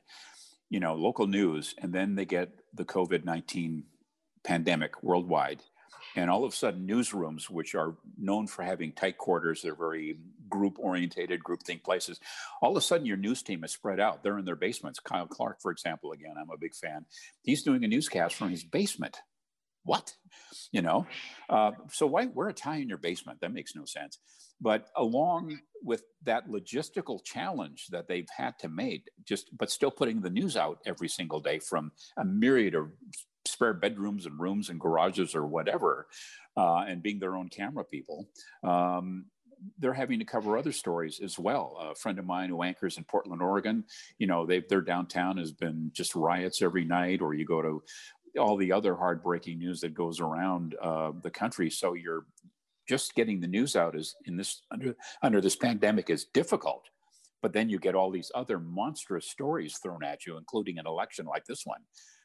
you 0.69 0.79
know, 0.79 0.95
local 0.95 1.27
news, 1.27 1.75
and 1.77 1.93
then 1.93 2.15
they 2.15 2.25
get 2.25 2.51
the 2.73 2.85
COVID 2.85 3.25
nineteen 3.25 3.83
pandemic 4.43 5.01
worldwide, 5.03 5.61
and 6.15 6.29
all 6.29 6.43
of 6.43 6.53
a 6.53 6.55
sudden, 6.55 6.87
newsrooms, 6.87 7.49
which 7.49 7.75
are 7.75 7.95
known 8.17 8.47
for 8.47 8.63
having 8.63 8.91
tight 8.91 9.17
quarters, 9.17 9.61
they're 9.61 9.75
very 9.75 10.17
group 10.47 10.77
orientated, 10.77 11.43
group 11.43 11.63
think 11.63 11.83
places. 11.83 12.19
All 12.61 12.71
of 12.71 12.77
a 12.77 12.81
sudden, 12.81 13.07
your 13.07 13.17
news 13.17 13.41
team 13.41 13.63
is 13.63 13.71
spread 13.71 13.99
out. 13.99 14.21
They're 14.21 14.37
in 14.37 14.45
their 14.45 14.55
basements. 14.55 14.99
Kyle 14.99 15.25
Clark, 15.25 15.61
for 15.61 15.71
example, 15.71 16.11
again, 16.11 16.35
I'm 16.39 16.51
a 16.51 16.57
big 16.57 16.75
fan. 16.75 17.05
He's 17.41 17.63
doing 17.63 17.83
a 17.83 17.87
newscast 17.87 18.35
from 18.35 18.51
his 18.51 18.63
basement 18.63 19.21
what? 19.85 20.13
You 20.71 20.81
know, 20.81 21.07
uh, 21.49 21.71
so 21.91 22.05
why 22.05 22.25
wear 22.25 22.49
a 22.49 22.53
tie 22.53 22.77
in 22.77 22.89
your 22.89 22.97
basement? 22.97 23.39
That 23.39 23.53
makes 23.53 23.75
no 23.75 23.85
sense. 23.85 24.19
But 24.59 24.87
along 24.95 25.59
with 25.83 26.03
that 26.23 26.49
logistical 26.49 27.23
challenge 27.23 27.87
that 27.91 28.07
they've 28.07 28.27
had 28.35 28.57
to 28.59 28.69
make, 28.69 29.09
just 29.23 29.55
but 29.57 29.71
still 29.71 29.91
putting 29.91 30.21
the 30.21 30.29
news 30.29 30.57
out 30.57 30.79
every 30.85 31.07
single 31.07 31.39
day 31.39 31.59
from 31.59 31.91
a 32.17 32.25
myriad 32.25 32.75
of 32.75 32.91
spare 33.45 33.73
bedrooms 33.73 34.25
and 34.25 34.39
rooms 34.39 34.69
and 34.69 34.79
garages 34.79 35.35
or 35.35 35.45
whatever, 35.45 36.07
uh, 36.57 36.85
and 36.87 37.03
being 37.03 37.19
their 37.19 37.35
own 37.35 37.47
camera 37.47 37.83
people, 37.83 38.27
um, 38.63 39.25
they're 39.79 39.93
having 39.93 40.19
to 40.19 40.25
cover 40.25 40.57
other 40.57 40.71
stories 40.71 41.19
as 41.23 41.39
well. 41.39 41.77
A 41.79 41.95
friend 41.95 42.19
of 42.19 42.25
mine 42.25 42.49
who 42.49 42.61
anchors 42.63 42.97
in 42.97 43.03
Portland, 43.03 43.41
Oregon, 43.41 43.83
you 44.17 44.27
know, 44.27 44.45
they, 44.45 44.61
their 44.67 44.81
downtown 44.81 45.37
has 45.37 45.51
been 45.51 45.91
just 45.93 46.15
riots 46.15 46.61
every 46.61 46.85
night, 46.85 47.21
or 47.21 47.33
you 47.33 47.45
go 47.45 47.61
to 47.61 47.83
all 48.37 48.57
the 48.57 48.71
other 48.71 48.95
heartbreaking 48.95 49.59
news 49.59 49.81
that 49.81 49.93
goes 49.93 50.19
around 50.19 50.75
uh, 50.81 51.11
the 51.21 51.31
country. 51.31 51.69
So 51.69 51.93
you're 51.93 52.25
just 52.87 53.15
getting 53.15 53.39
the 53.39 53.47
news 53.47 53.75
out 53.75 53.95
is 53.95 54.15
in 54.25 54.37
this 54.37 54.61
under 54.71 54.95
under 55.21 55.41
this 55.41 55.55
pandemic 55.55 56.09
is 56.09 56.25
difficult. 56.25 56.83
But 57.41 57.53
then 57.53 57.69
you 57.69 57.77
get 57.79 57.95
all 57.95 58.09
these 58.11 58.31
other 58.33 58.59
monstrous 58.59 59.27
stories 59.27 59.77
thrown 59.77 60.03
at 60.03 60.25
you, 60.25 60.37
including 60.37 60.79
an 60.79 60.87
election 60.87 61.25
like 61.25 61.45
this 61.45 61.65
one. 61.65 61.81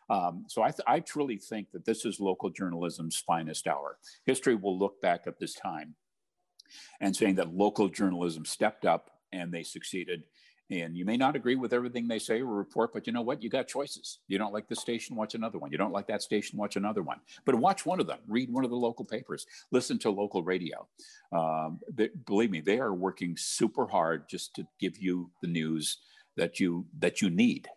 Um, 0.09 0.45
so 0.49 0.63
I, 0.63 0.71
th- 0.71 0.87
I 0.87 1.01
truly 1.01 1.37
think 1.37 1.71
that 1.73 1.85
this 1.85 2.05
is 2.05 2.19
local 2.19 2.51
journalism's 2.51 3.17
finest 3.19 3.69
hour. 3.69 3.99
History 4.25 4.57
will 4.57 4.79
look 4.79 5.01
back 5.01 5.27
at 5.27 5.39
this 5.39 5.55
time 5.55 5.95
and 7.01 7.15
saying 7.15 7.37
that 7.37 7.55
local 7.55 7.89
journalism 7.89 8.45
stepped 8.45 8.85
up 8.85 9.11
and 9.33 9.53
they 9.53 9.63
succeeded. 9.63 10.25
And 10.71 10.97
you 10.97 11.05
may 11.05 11.17
not 11.17 11.35
agree 11.35 11.57
with 11.57 11.73
everything 11.73 12.07
they 12.07 12.21
say 12.21 12.41
or 12.41 12.47
report, 12.47 12.93
but 12.93 13.07
you 13.07 13.13
know 13.13 13.23
what? 13.23 13.43
You 13.43 13.51
got 13.51 13.67
choices. 13.67 14.21
You 14.29 14.39
don't 14.39 14.53
like 14.53 14.69
the 14.69 14.77
station, 14.77 15.17
watch 15.17 15.35
another 15.35 15.59
one. 15.59 15.73
You 15.73 15.79
don't 15.79 15.93
like 15.93 16.07
that 16.07 16.23
station, 16.23 16.59
watch 16.59 16.77
another 16.77 17.03
one. 17.03 17.19
But 17.45 17.57
watch 17.57 17.85
one 17.85 17.99
of 17.99 18.07
them. 18.07 18.21
Read 18.29 18.53
one 18.53 18.65
of 18.65 18.71
the 18.71 18.77
local 18.77 19.05
papers. 19.05 19.47
Listen 19.73 19.99
to 20.01 20.11
local 20.11 20.45
radio. 20.45 20.87
Um, 21.33 21.81
they, 21.93 22.11
believe 22.25 22.53
me, 22.53 22.61
they 22.61 22.79
are 22.79 22.95
working 22.95 23.37
super 23.37 23.87
hard 23.89 24.29
just 24.29 24.55
to 24.55 24.67
give 24.79 24.97
you 24.97 25.31
the 25.43 25.49
news 25.49 25.99
that 26.37 26.61
you 26.61 26.87
that 27.01 27.21
you 27.21 27.31
need. 27.31 27.69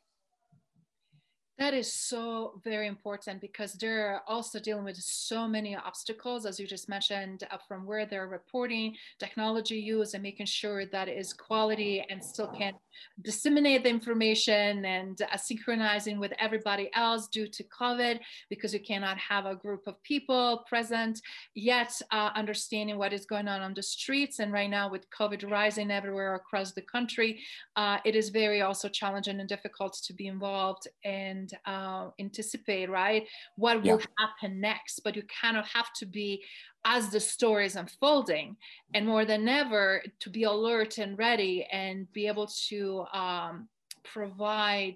That 1.60 1.76
is 1.76 1.92
so 1.92 2.60
very 2.64 2.88
important 2.88 3.40
because 3.40 3.74
they're 3.74 4.22
also 4.28 4.60
dealing 4.60 4.86
with 4.86 4.98
so 4.98 5.48
many 5.48 5.76
obstacles, 5.76 6.48
as 6.48 6.60
you 6.60 6.66
just 6.66 6.90
mentioned, 6.90 7.44
uh, 7.52 7.58
from 7.68 7.86
where 7.86 8.08
they're 8.08 8.28
reporting, 8.28 8.96
technology 9.20 9.76
use, 9.78 10.16
and 10.16 10.24
making 10.24 10.48
sure 10.48 10.86
that 10.88 11.08
is 11.08 11.32
quality 11.32 12.04
and 12.10 12.24
still 12.24 12.48
can 12.48 12.74
disseminate 13.22 13.84
the 13.84 13.90
information 13.90 14.86
and 14.86 15.22
uh, 15.22 15.38
synchronizing 15.38 16.20
with 16.20 16.34
everybody 16.40 16.90
else 16.94 17.28
due 17.28 17.48
to 17.48 17.64
COVID, 17.64 18.20
because 18.50 18.74
you 18.74 18.80
cannot 18.80 19.18
have 19.18 19.46
a 19.46 19.56
group 19.56 19.82
of 19.88 20.02
people 20.04 20.64
present, 20.68 21.20
yet 21.56 21.92
uh, 22.12 22.30
understanding 22.36 22.98
what 22.98 23.14
is 23.14 23.26
going 23.26 23.48
on 23.48 23.62
on 23.62 23.74
the 23.74 23.84
streets. 23.84 24.40
And 24.40 24.52
right 24.52 24.70
now, 24.70 24.90
with 24.90 25.10
COVID 25.10 25.50
rising 25.50 25.92
everywhere 25.92 26.36
across 26.36 26.72
the 26.74 26.82
country, 26.82 27.40
uh, 27.76 27.98
it 28.06 28.16
is 28.16 28.30
very 28.30 28.62
also 28.62 28.90
challenging 28.90 29.40
and 29.40 29.50
difficult 29.50 29.94
to 30.06 30.14
be 30.14 30.28
involved 30.28 30.88
and 31.04 31.52
uh, 31.66 32.10
anticipate, 32.20 32.90
right? 32.90 33.28
What 33.56 33.84
will 33.84 34.02
happen 34.20 34.60
next, 34.60 35.02
but 35.04 35.16
you 35.16 35.24
kind 35.42 35.58
of 35.58 35.66
have 35.68 35.92
to 35.98 36.06
be 36.06 36.44
as 36.86 37.10
the 37.10 37.20
story 37.20 37.66
is 37.66 37.76
unfolding 37.76 38.58
and 38.94 39.08
more 39.08 39.26
than 39.26 39.48
ever 39.48 40.04
to 40.20 40.30
be 40.30 40.44
alert 40.44 40.98
and 40.98 41.18
ready 41.18 41.66
and 41.72 42.12
be 42.12 42.28
able 42.28 42.48
to 42.68 43.06
um, 43.14 43.68
provide 44.04 44.96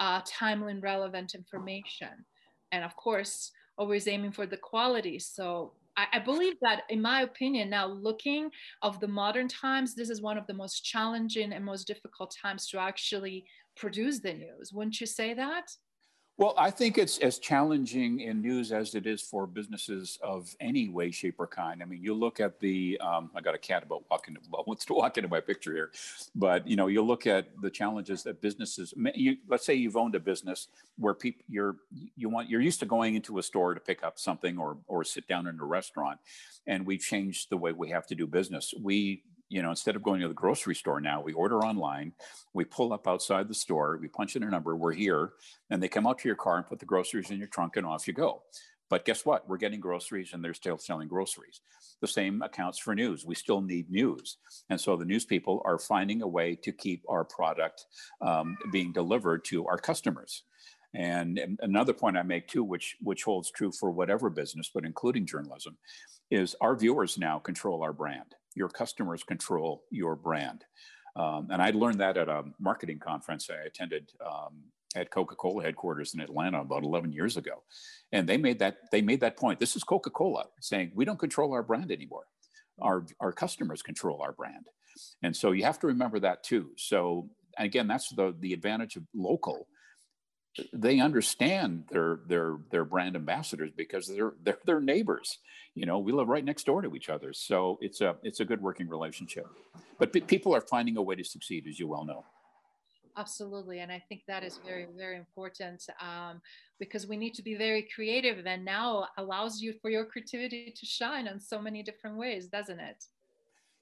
uh, 0.00 0.20
timely 0.26 0.72
and 0.72 0.82
relevant 0.82 1.34
information. 1.34 2.24
And 2.72 2.84
of 2.84 2.94
course 2.96 3.50
always 3.76 4.06
aiming 4.06 4.32
for 4.32 4.46
the 4.46 4.56
quality. 4.56 5.18
So 5.18 5.72
I, 5.96 6.06
I 6.14 6.18
believe 6.18 6.54
that 6.62 6.82
in 6.90 7.00
my 7.00 7.22
opinion 7.22 7.70
now 7.70 7.86
looking 7.86 8.50
of 8.82 9.00
the 9.00 9.08
modern 9.08 9.48
times 9.48 9.94
this 9.94 10.10
is 10.10 10.22
one 10.22 10.38
of 10.38 10.46
the 10.46 10.54
most 10.54 10.84
challenging 10.84 11.52
and 11.52 11.64
most 11.64 11.86
difficult 11.86 12.34
times 12.40 12.68
to 12.68 12.78
actually 12.78 13.44
produce 13.76 14.20
the 14.20 14.34
news. 14.34 14.72
Wouldn't 14.72 15.00
you 15.00 15.06
say 15.06 15.34
that 15.34 15.64
well, 16.36 16.54
I 16.58 16.70
think 16.72 16.98
it's 16.98 17.18
as 17.18 17.38
challenging 17.38 18.18
in 18.18 18.42
news 18.42 18.72
as 18.72 18.96
it 18.96 19.06
is 19.06 19.22
for 19.22 19.46
businesses 19.46 20.18
of 20.20 20.52
any 20.58 20.88
way, 20.88 21.12
shape, 21.12 21.36
or 21.38 21.46
kind. 21.46 21.80
I 21.80 21.86
mean, 21.86 22.02
you 22.02 22.12
look 22.12 22.40
at 22.40 22.58
the, 22.58 22.98
um, 23.00 23.30
I 23.36 23.40
got 23.40 23.54
a 23.54 23.58
cat 23.58 23.84
about 23.84 24.02
walking, 24.10 24.36
well, 24.50 24.64
wants 24.66 24.84
to 24.86 24.94
walk 24.94 25.16
into 25.16 25.28
my 25.28 25.40
picture 25.40 25.72
here, 25.72 25.92
but 26.34 26.66
you 26.66 26.74
know, 26.74 26.88
you 26.88 27.02
look 27.02 27.28
at 27.28 27.48
the 27.62 27.70
challenges 27.70 28.24
that 28.24 28.40
businesses, 28.40 28.92
you, 29.14 29.36
let's 29.48 29.64
say 29.64 29.74
you've 29.74 29.96
owned 29.96 30.16
a 30.16 30.20
business 30.20 30.66
where 30.98 31.14
people, 31.14 31.44
you're, 31.48 31.76
you 32.16 32.28
want, 32.28 32.50
you're 32.50 32.60
used 32.60 32.80
to 32.80 32.86
going 32.86 33.14
into 33.14 33.38
a 33.38 33.42
store 33.42 33.72
to 33.72 33.80
pick 33.80 34.02
up 34.02 34.18
something 34.18 34.58
or, 34.58 34.76
or 34.88 35.04
sit 35.04 35.28
down 35.28 35.46
in 35.46 35.60
a 35.60 35.64
restaurant. 35.64 36.18
And 36.66 36.84
we've 36.84 37.00
changed 37.00 37.50
the 37.50 37.56
way 37.56 37.70
we 37.70 37.90
have 37.90 38.08
to 38.08 38.16
do 38.16 38.26
business. 38.26 38.74
We 38.80 39.22
you 39.48 39.62
know, 39.62 39.70
instead 39.70 39.96
of 39.96 40.02
going 40.02 40.20
to 40.20 40.28
the 40.28 40.34
grocery 40.34 40.74
store 40.74 41.00
now, 41.00 41.20
we 41.20 41.32
order 41.32 41.64
online, 41.64 42.12
we 42.52 42.64
pull 42.64 42.92
up 42.92 43.06
outside 43.06 43.48
the 43.48 43.54
store, 43.54 43.98
we 44.00 44.08
punch 44.08 44.36
in 44.36 44.42
a 44.42 44.50
number, 44.50 44.76
we're 44.76 44.92
here, 44.92 45.32
and 45.70 45.82
they 45.82 45.88
come 45.88 46.06
out 46.06 46.18
to 46.18 46.28
your 46.28 46.36
car 46.36 46.56
and 46.56 46.66
put 46.66 46.78
the 46.78 46.86
groceries 46.86 47.30
in 47.30 47.38
your 47.38 47.48
trunk 47.48 47.76
and 47.76 47.86
off 47.86 48.08
you 48.08 48.14
go. 48.14 48.42
But 48.90 49.04
guess 49.04 49.24
what? 49.24 49.48
We're 49.48 49.56
getting 49.56 49.80
groceries 49.80 50.32
and 50.32 50.44
they're 50.44 50.54
still 50.54 50.78
selling 50.78 51.08
groceries. 51.08 51.60
The 52.00 52.06
same 52.06 52.42
accounts 52.42 52.78
for 52.78 52.94
news. 52.94 53.24
We 53.24 53.34
still 53.34 53.60
need 53.60 53.90
news. 53.90 54.36
And 54.68 54.80
so 54.80 54.96
the 54.96 55.06
news 55.06 55.24
people 55.24 55.62
are 55.64 55.78
finding 55.78 56.22
a 56.22 56.28
way 56.28 56.54
to 56.56 56.70
keep 56.70 57.02
our 57.08 57.24
product 57.24 57.86
um, 58.20 58.56
being 58.72 58.92
delivered 58.92 59.44
to 59.46 59.66
our 59.66 59.78
customers. 59.78 60.42
And 60.94 61.58
another 61.60 61.92
point 61.92 62.16
I 62.16 62.22
make 62.22 62.46
too, 62.46 62.62
which 62.62 62.96
which 63.00 63.24
holds 63.24 63.50
true 63.50 63.72
for 63.72 63.90
whatever 63.90 64.30
business, 64.30 64.70
but 64.72 64.84
including 64.84 65.26
journalism, 65.26 65.76
is 66.30 66.54
our 66.60 66.76
viewers 66.76 67.18
now 67.18 67.40
control 67.40 67.82
our 67.82 67.92
brand 67.92 68.34
your 68.54 68.68
customers 68.68 69.22
control 69.22 69.84
your 69.90 70.16
brand. 70.16 70.64
Um, 71.16 71.48
and 71.50 71.62
I 71.62 71.70
learned 71.70 72.00
that 72.00 72.16
at 72.16 72.28
a 72.28 72.44
marketing 72.58 72.98
conference 72.98 73.48
I 73.50 73.66
attended 73.66 74.12
um, 74.24 74.64
at 74.96 75.10
Coca-Cola 75.10 75.62
headquarters 75.62 76.14
in 76.14 76.20
Atlanta 76.20 76.60
about 76.60 76.82
11 76.82 77.12
years 77.12 77.36
ago. 77.36 77.62
And 78.12 78.28
they 78.28 78.36
made 78.36 78.58
that 78.60 78.78
they 78.90 79.02
made 79.02 79.20
that 79.20 79.36
point. 79.36 79.60
This 79.60 79.76
is 79.76 79.84
Coca-Cola 79.84 80.46
saying 80.60 80.92
we 80.94 81.04
don't 81.04 81.18
control 81.18 81.52
our 81.52 81.62
brand 81.62 81.90
anymore. 81.90 82.24
Our 82.80 83.06
our 83.20 83.32
customers 83.32 83.82
control 83.82 84.22
our 84.22 84.32
brand. 84.32 84.66
And 85.22 85.36
so 85.36 85.52
you 85.52 85.64
have 85.64 85.78
to 85.80 85.86
remember 85.86 86.20
that 86.20 86.44
too. 86.44 86.70
So 86.76 87.28
again, 87.58 87.86
that's 87.86 88.10
the 88.10 88.34
the 88.40 88.52
advantage 88.52 88.96
of 88.96 89.04
local 89.14 89.68
they 90.72 91.00
understand 91.00 91.84
their 91.90 92.20
their 92.26 92.58
their 92.70 92.84
brand 92.84 93.16
ambassadors 93.16 93.70
because 93.76 94.06
they're 94.06 94.34
they're 94.42 94.58
their 94.64 94.80
neighbors 94.80 95.38
you 95.74 95.86
know 95.86 95.98
we 95.98 96.12
live 96.12 96.28
right 96.28 96.44
next 96.44 96.64
door 96.64 96.82
to 96.82 96.94
each 96.94 97.08
other. 97.08 97.32
So 97.32 97.78
it's 97.80 98.00
a 98.00 98.16
it's 98.22 98.40
a 98.40 98.44
good 98.44 98.62
working 98.62 98.88
relationship. 98.88 99.46
But 99.98 100.12
p- 100.12 100.20
people 100.20 100.54
are 100.54 100.60
finding 100.60 100.96
a 100.96 101.02
way 101.02 101.16
to 101.16 101.24
succeed 101.24 101.66
as 101.68 101.78
you 101.78 101.88
well 101.88 102.04
know. 102.04 102.24
Absolutely 103.16 103.78
and 103.78 103.92
i 103.92 104.02
think 104.08 104.22
that 104.26 104.42
is 104.42 104.58
very 104.66 104.88
very 104.96 105.16
important 105.16 105.86
um, 106.00 106.42
because 106.80 107.06
we 107.06 107.16
need 107.16 107.32
to 107.34 107.42
be 107.42 107.54
very 107.54 107.86
creative 107.94 108.44
and 108.44 108.64
now 108.64 109.06
allows 109.18 109.60
you 109.60 109.72
for 109.80 109.88
your 109.88 110.04
creativity 110.04 110.74
to 110.76 110.84
shine 110.84 111.28
in 111.28 111.38
so 111.38 111.60
many 111.60 111.80
different 111.80 112.16
ways 112.16 112.48
doesn't 112.48 112.80
it 112.80 113.04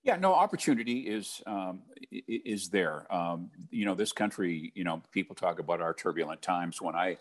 yeah, 0.05 0.17
no, 0.17 0.35
opportunity 0.35 1.01
is 1.01 1.43
um, 1.47 1.83
is 2.11 2.69
there. 2.69 3.12
Um, 3.15 3.51
you 3.71 3.85
know, 3.85 3.95
this 3.95 4.12
country. 4.12 4.73
You 4.75 4.83
know, 4.83 5.01
people 5.12 5.37
talk 5.37 5.61
about 5.61 5.81
our 5.81 5.95
turbulent 5.95 6.43
times. 6.43 6.83
When 6.83 6.97
I 6.97 7.19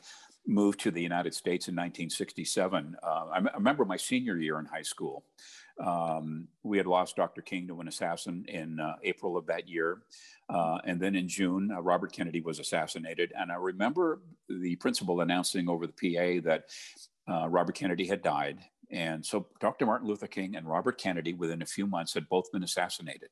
moved 0.47 0.79
to 0.81 0.91
the 0.91 1.01
United 1.01 1.35
States 1.35 1.67
in 1.67 1.75
1967, 1.75 2.95
uh, 3.03 3.07
I, 3.07 3.37
m- 3.37 3.49
I 3.53 3.57
remember 3.57 3.85
my 3.85 3.97
senior 3.97 4.37
year 4.37 4.57
in 4.57 4.65
high 4.65 4.81
school. 4.81 5.23
Um, 5.79 6.47
we 6.63 6.77
had 6.77 6.87
lost 6.87 7.15
Dr. 7.15 7.41
King 7.43 7.67
to 7.67 7.79
an 7.81 7.87
assassin 7.87 8.45
in 8.47 8.79
uh, 8.79 8.95
April 9.03 9.37
of 9.37 9.45
that 9.45 9.69
year, 9.69 10.01
uh, 10.49 10.79
and 10.83 10.99
then 10.99 11.15
in 11.15 11.27
June, 11.27 11.71
uh, 11.71 11.81
Robert 11.81 12.11
Kennedy 12.11 12.41
was 12.41 12.57
assassinated. 12.57 13.31
And 13.37 13.51
I 13.51 13.55
remember 13.55 14.21
the 14.49 14.75
principal 14.77 15.21
announcing 15.21 15.69
over 15.69 15.85
the 15.85 15.93
PA 15.93 16.41
that 16.49 16.65
uh, 17.31 17.47
Robert 17.47 17.75
Kennedy 17.75 18.07
had 18.07 18.23
died 18.23 18.57
and 18.91 19.25
so 19.25 19.47
Dr. 19.59 19.85
Martin 19.85 20.07
Luther 20.07 20.27
King 20.27 20.55
and 20.55 20.67
Robert 20.67 20.97
Kennedy, 20.97 21.33
within 21.33 21.61
a 21.61 21.65
few 21.65 21.87
months, 21.87 22.13
had 22.13 22.27
both 22.29 22.51
been 22.51 22.63
assassinated. 22.63 23.29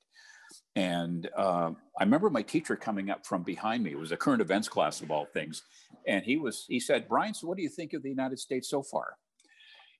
And 0.75 1.29
uh, 1.35 1.71
I 1.99 2.03
remember 2.03 2.29
my 2.29 2.41
teacher 2.41 2.75
coming 2.75 3.09
up 3.09 3.25
from 3.25 3.43
behind 3.43 3.83
me. 3.83 3.91
It 3.91 3.99
was 3.99 4.11
a 4.11 4.17
current 4.17 4.41
events 4.41 4.69
class 4.69 5.01
of 5.01 5.11
all 5.11 5.25
things. 5.25 5.63
And 6.07 6.23
he 6.23 6.37
was, 6.37 6.65
he 6.67 6.79
said, 6.79 7.07
Brian, 7.07 7.33
so 7.33 7.47
what 7.47 7.57
do 7.57 7.63
you 7.63 7.69
think 7.69 7.93
of 7.93 8.01
the 8.01 8.09
United 8.09 8.39
States 8.39 8.69
so 8.69 8.81
far? 8.81 9.17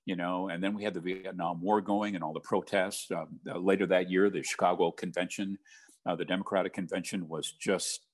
You 0.06 0.16
know, 0.16 0.48
and 0.48 0.64
then 0.64 0.74
we 0.74 0.82
had 0.82 0.94
the 0.94 1.00
Vietnam 1.00 1.60
War 1.60 1.80
going 1.80 2.14
and 2.14 2.24
all 2.24 2.32
the 2.32 2.40
protests. 2.40 3.10
Uh, 3.10 3.26
later 3.58 3.86
that 3.86 4.10
year, 4.10 4.30
the 4.30 4.42
Chicago 4.42 4.90
Convention, 4.90 5.58
uh, 6.06 6.16
the 6.16 6.24
Democratic 6.24 6.72
Convention 6.72 7.28
was 7.28 7.52
just 7.52 8.06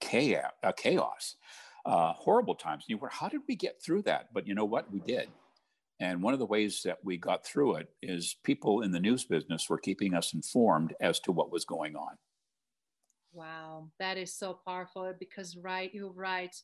chaos, 0.00 0.52
uh, 0.62 0.72
chaos. 0.72 1.36
Uh, 1.84 2.12
horrible 2.14 2.56
times. 2.56 2.82
And 2.84 2.90
you 2.90 2.98
were, 2.98 3.08
how 3.08 3.28
did 3.28 3.42
we 3.46 3.54
get 3.54 3.80
through 3.80 4.02
that? 4.02 4.32
But 4.32 4.48
you 4.48 4.56
know 4.56 4.64
what? 4.64 4.92
We 4.92 4.98
did. 4.98 5.28
And 5.98 6.22
one 6.22 6.34
of 6.34 6.38
the 6.38 6.46
ways 6.46 6.82
that 6.84 6.98
we 7.02 7.16
got 7.16 7.44
through 7.44 7.76
it 7.76 7.88
is 8.02 8.36
people 8.44 8.82
in 8.82 8.92
the 8.92 9.00
news 9.00 9.24
business 9.24 9.68
were 9.68 9.78
keeping 9.78 10.14
us 10.14 10.34
informed 10.34 10.94
as 11.00 11.20
to 11.20 11.32
what 11.32 11.50
was 11.50 11.64
going 11.64 11.96
on. 11.96 12.16
Wow, 13.32 13.88
that 13.98 14.16
is 14.18 14.34
so 14.34 14.58
powerful 14.66 15.12
because 15.18 15.56
right, 15.56 15.90
you're 15.92 16.12
right. 16.12 16.54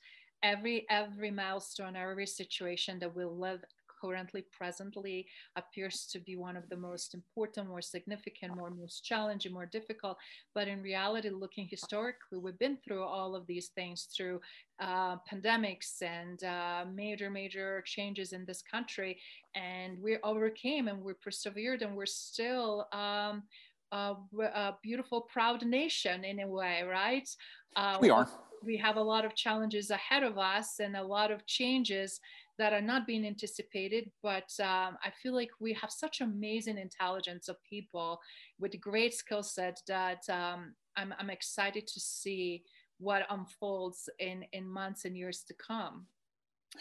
Every 0.43 0.87
every 0.91 1.31
milestone, 1.31 1.97
every 1.97 2.27
situation 2.27 2.99
that 2.99 3.15
we 3.15 3.25
live 3.25 3.63
currently 4.03 4.45
presently 4.51 5.27
appears 5.57 6.07
to 6.13 6.19
be 6.19 6.37
one 6.37 6.57
of 6.57 6.69
the 6.69 6.77
most 6.77 7.15
important, 7.15 7.69
more 7.69 7.83
significant, 7.83 8.57
more 8.57 8.71
most 8.71 9.05
challenging, 9.05 9.53
more 9.53 9.67
difficult. 9.67 10.17
But 10.55 10.69
in 10.69 10.83
reality, 10.83 11.31
looking 11.31 11.69
historically, 11.69 12.39
we've 12.39 12.59
been 12.59 12.79
through 12.85 13.03
all 13.03 13.35
of 13.35 13.47
these 13.47 13.69
things 13.69 14.09
through 14.15 14.41
uh, 14.81 15.17
pandemics 15.31 16.03
and 16.03 16.43
uh, 16.45 16.85
major, 16.93 17.31
major 17.31 17.83
changes 17.87 18.33
in 18.33 18.45
this 18.45 18.63
country. 18.63 19.19
And 19.55 20.01
we 20.03 20.19
overcame 20.25 20.89
and 20.89 21.03
we 21.03 21.13
persevered 21.15 21.83
and 21.83 21.97
we're 21.97 22.07
still. 22.07 22.89
Um, 22.93 23.45
a, 23.93 24.17
a, 24.41 24.79
beautiful, 24.83 25.21
proud 25.21 25.67
nation 25.67 26.25
in 26.25 26.41
a 26.41 26.49
way, 26.49 26.83
right? 26.83 27.29
Uh, 27.77 27.99
we 28.01 28.09
are. 28.09 28.27
We 28.65 28.79
have 28.79 28.97
a 28.97 29.03
lot 29.03 29.27
of 29.27 29.35
challenges 29.35 29.91
ahead 29.91 30.23
of 30.23 30.39
us 30.39 30.81
and 30.81 30.97
a 30.97 31.03
lot 31.03 31.31
of 31.31 31.45
changes 31.47 32.21
that 32.59 32.73
are 32.73 32.81
not 32.81 33.07
being 33.07 33.27
anticipated. 33.27 34.11
But 34.23 34.51
um, 34.61 34.99
I 35.03 35.11
feel 35.23 35.35
like 35.35 35.51
we 35.61 35.73
have 35.75 35.91
such 35.91 36.21
amazing 36.21 36.79
intelligence 36.79 37.49
of 37.49 37.57
people 37.69 38.21
with 38.59 38.81
great 38.81 39.15
skill 39.15 39.43
set 39.43 39.81
that 39.89 40.29
um, 40.29 40.75
I'm, 40.97 41.15
I'm 41.19 41.31
excited 41.31 41.87
to 41.87 42.01
see 42.01 42.65
what 42.99 43.27
unfolds 43.31 44.09
in, 44.19 44.45
in 44.53 44.69
months 44.69 45.05
and 45.05 45.17
years 45.17 45.43
to 45.49 45.55
come. 45.55 46.07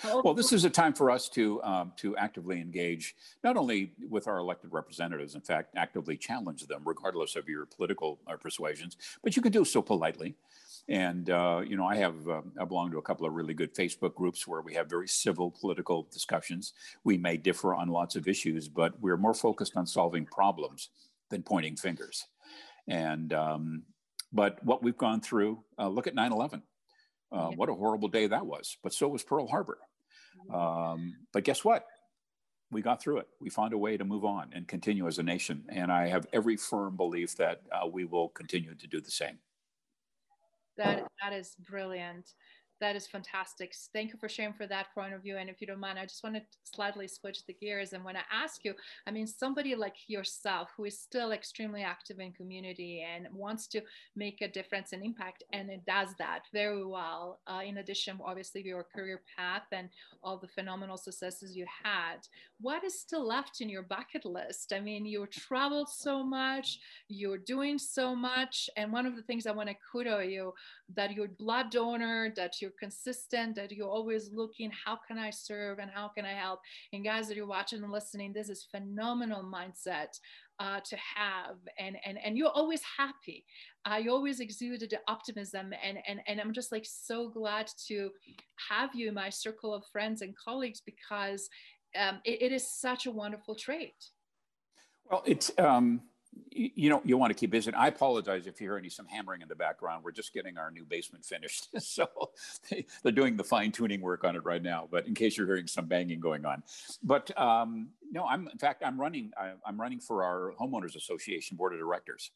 Well, 0.03 0.33
this 0.33 0.53
is 0.53 0.63
a 0.63 0.69
time 0.69 0.93
for 0.93 1.11
us 1.11 1.27
to 1.29 1.61
um, 1.63 1.91
to 1.97 2.15
actively 2.15 2.61
engage, 2.61 3.13
not 3.43 3.57
only 3.57 3.91
with 4.09 4.27
our 4.27 4.37
elected 4.37 4.71
representatives, 4.71 5.35
in 5.35 5.41
fact, 5.41 5.73
actively 5.75 6.15
challenge 6.15 6.65
them, 6.67 6.81
regardless 6.85 7.35
of 7.35 7.49
your 7.49 7.65
political 7.65 8.19
uh, 8.25 8.37
persuasions, 8.37 8.95
but 9.21 9.35
you 9.35 9.41
can 9.41 9.51
do 9.51 9.65
so 9.65 9.81
politely. 9.81 10.35
And 10.91 11.29
uh, 11.29 11.61
you 11.65 11.77
know, 11.77 11.85
I 11.85 11.95
have 11.95 12.27
uh, 12.27 12.41
I 12.59 12.65
belong 12.65 12.91
to 12.91 12.97
a 12.97 13.01
couple 13.01 13.25
of 13.25 13.31
really 13.31 13.53
good 13.53 13.73
Facebook 13.73 14.13
groups 14.13 14.45
where 14.45 14.61
we 14.61 14.73
have 14.73 14.89
very 14.89 15.07
civil 15.07 15.49
political 15.49 16.05
discussions. 16.11 16.73
We 17.05 17.17
may 17.17 17.37
differ 17.37 17.73
on 17.73 17.87
lots 17.87 18.17
of 18.17 18.27
issues, 18.27 18.67
but 18.67 18.99
we're 18.99 19.15
more 19.15 19.33
focused 19.33 19.77
on 19.77 19.87
solving 19.87 20.25
problems 20.25 20.89
than 21.29 21.43
pointing 21.43 21.77
fingers. 21.77 22.27
And 22.89 23.31
um, 23.31 23.83
but 24.33 24.61
what 24.65 24.83
we've 24.83 24.97
gone 24.97 25.21
through, 25.21 25.63
uh, 25.79 25.87
look 25.87 26.07
at 26.07 26.15
9/11. 26.15 26.55
Uh, 26.55 26.59
yeah. 27.31 27.47
What 27.55 27.69
a 27.69 27.73
horrible 27.73 28.09
day 28.09 28.27
that 28.27 28.45
was. 28.45 28.75
But 28.83 28.93
so 28.93 29.07
was 29.07 29.23
Pearl 29.23 29.47
Harbor. 29.47 29.77
Mm-hmm. 30.49 30.53
Um, 30.53 31.15
but 31.31 31.45
guess 31.45 31.63
what? 31.63 31.85
We 32.69 32.81
got 32.81 33.01
through 33.01 33.19
it. 33.19 33.27
We 33.39 33.49
found 33.49 33.71
a 33.71 33.77
way 33.77 33.95
to 33.95 34.03
move 34.03 34.25
on 34.25 34.49
and 34.51 34.67
continue 34.67 35.07
as 35.07 35.19
a 35.19 35.23
nation. 35.23 35.63
And 35.69 35.89
I 35.89 36.07
have 36.07 36.27
every 36.33 36.57
firm 36.57 36.97
belief 36.97 37.37
that 37.37 37.61
uh, 37.71 37.87
we 37.87 38.03
will 38.03 38.27
continue 38.29 38.75
to 38.75 38.87
do 38.87 38.99
the 38.99 39.11
same. 39.11 39.39
That 40.77 41.07
that 41.21 41.33
is 41.33 41.55
brilliant. 41.59 42.33
That 42.81 42.95
is 42.95 43.05
fantastic. 43.05 43.75
Thank 43.93 44.11
you 44.11 44.17
for 44.19 44.27
sharing 44.27 44.53
for 44.53 44.65
that 44.65 44.87
point 44.95 45.13
of 45.13 45.21
view. 45.21 45.37
And 45.37 45.51
if 45.51 45.61
you 45.61 45.67
don't 45.67 45.79
mind, 45.79 45.99
I 45.99 46.05
just 46.05 46.23
want 46.23 46.35
to 46.35 46.41
slightly 46.63 47.07
switch 47.07 47.45
the 47.45 47.53
gears 47.53 47.93
and 47.93 48.03
want 48.03 48.17
to 48.17 48.23
ask 48.33 48.65
you, 48.65 48.73
I 49.05 49.11
mean, 49.11 49.27
somebody 49.27 49.75
like 49.75 49.95
yourself 50.07 50.71
who 50.75 50.85
is 50.85 50.99
still 50.99 51.31
extremely 51.31 51.83
active 51.83 52.19
in 52.19 52.31
community 52.33 53.05
and 53.07 53.27
wants 53.31 53.67
to 53.67 53.81
make 54.15 54.41
a 54.41 54.47
difference 54.47 54.93
and 54.93 55.05
impact, 55.05 55.43
and 55.53 55.69
it 55.69 55.85
does 55.85 56.09
that 56.17 56.41
very 56.51 56.83
well. 56.83 57.39
Uh, 57.45 57.61
in 57.63 57.77
addition, 57.77 58.19
obviously, 58.25 58.63
your 58.63 58.83
career 58.83 59.21
path 59.37 59.67
and 59.71 59.89
all 60.23 60.37
the 60.37 60.47
phenomenal 60.47 60.97
successes 60.97 61.55
you 61.55 61.67
had. 61.83 62.17
What 62.59 62.83
is 62.83 62.99
still 62.99 63.25
left 63.25 63.61
in 63.61 63.69
your 63.69 63.83
bucket 63.83 64.25
list? 64.25 64.73
I 64.73 64.79
mean, 64.79 65.05
you 65.05 65.27
traveled 65.27 65.89
so 65.89 66.23
much, 66.23 66.79
you're 67.07 67.37
doing 67.37 67.77
so 67.77 68.15
much. 68.15 68.69
And 68.75 68.91
one 68.91 69.05
of 69.05 69.15
the 69.15 69.23
things 69.23 69.45
I 69.45 69.51
want 69.51 69.69
to 69.69 69.75
kudo 69.93 70.27
you 70.27 70.53
that 70.95 71.13
you're 71.13 71.27
blood 71.27 71.71
donor, 71.71 72.33
that 72.35 72.61
you're 72.61 72.70
you're 72.71 72.87
consistent, 72.89 73.55
that 73.55 73.71
you're 73.71 73.87
always 73.87 74.31
looking, 74.31 74.71
how 74.85 74.97
can 75.07 75.17
I 75.17 75.29
serve 75.29 75.79
and 75.79 75.89
how 75.91 76.09
can 76.09 76.25
I 76.25 76.33
help? 76.33 76.59
And 76.93 77.03
guys 77.03 77.27
that 77.27 77.37
you're 77.37 77.47
watching 77.47 77.83
and 77.83 77.91
listening, 77.91 78.33
this 78.33 78.49
is 78.49 78.67
phenomenal 78.71 79.43
mindset 79.43 80.19
uh, 80.59 80.79
to 80.81 80.97
have. 81.15 81.57
And, 81.79 81.97
and, 82.05 82.17
and 82.23 82.37
you're 82.37 82.49
always 82.49 82.81
happy. 82.97 83.45
Uh, 83.85 83.97
you 83.97 84.11
always 84.11 84.39
exuded 84.39 84.93
optimism. 85.07 85.73
And, 85.83 85.97
and, 86.07 86.19
and 86.27 86.39
I'm 86.39 86.53
just 86.53 86.71
like 86.71 86.85
so 86.85 87.29
glad 87.29 87.69
to 87.87 88.09
have 88.69 88.91
you 88.93 89.09
in 89.09 89.13
my 89.13 89.29
circle 89.29 89.73
of 89.73 89.83
friends 89.91 90.21
and 90.21 90.35
colleagues 90.37 90.81
because 90.85 91.49
um, 91.99 92.19
it, 92.23 92.41
it 92.41 92.51
is 92.51 92.67
such 92.67 93.05
a 93.05 93.11
wonderful 93.11 93.55
trait. 93.55 93.95
Well, 95.09 95.23
it's, 95.25 95.51
um, 95.57 96.01
you 96.51 96.89
know 96.89 97.01
you 97.03 97.17
want 97.17 97.31
to 97.31 97.39
keep 97.39 97.51
busy. 97.51 97.73
I 97.73 97.87
apologize 97.87 98.45
if 98.45 98.59
you 98.59 98.67
hear 98.67 98.77
any 98.77 98.89
some 98.89 99.07
hammering 99.07 99.41
in 99.41 99.47
the 99.47 99.55
background. 99.55 100.03
We're 100.03 100.11
just 100.11 100.33
getting 100.33 100.57
our 100.57 100.71
new 100.71 100.83
basement 100.83 101.25
finished, 101.25 101.69
so 101.79 102.07
they're 103.03 103.11
doing 103.11 103.37
the 103.37 103.43
fine 103.43 103.71
tuning 103.71 104.01
work 104.01 104.23
on 104.23 104.35
it 104.35 104.43
right 104.43 104.61
now. 104.61 104.87
But 104.89 105.07
in 105.07 105.13
case 105.13 105.37
you're 105.37 105.47
hearing 105.47 105.67
some 105.67 105.85
banging 105.85 106.19
going 106.19 106.45
on, 106.45 106.63
but 107.03 107.37
um, 107.39 107.89
no, 108.11 108.25
I'm 108.25 108.47
in 108.47 108.57
fact 108.57 108.83
I'm 108.85 108.99
running 108.99 109.31
I, 109.37 109.53
am 109.67 109.79
running 109.79 109.99
for 109.99 110.23
our 110.23 110.53
homeowners 110.59 110.95
association 110.95 111.57
board 111.57 111.73
of 111.73 111.79
directors, 111.79 112.31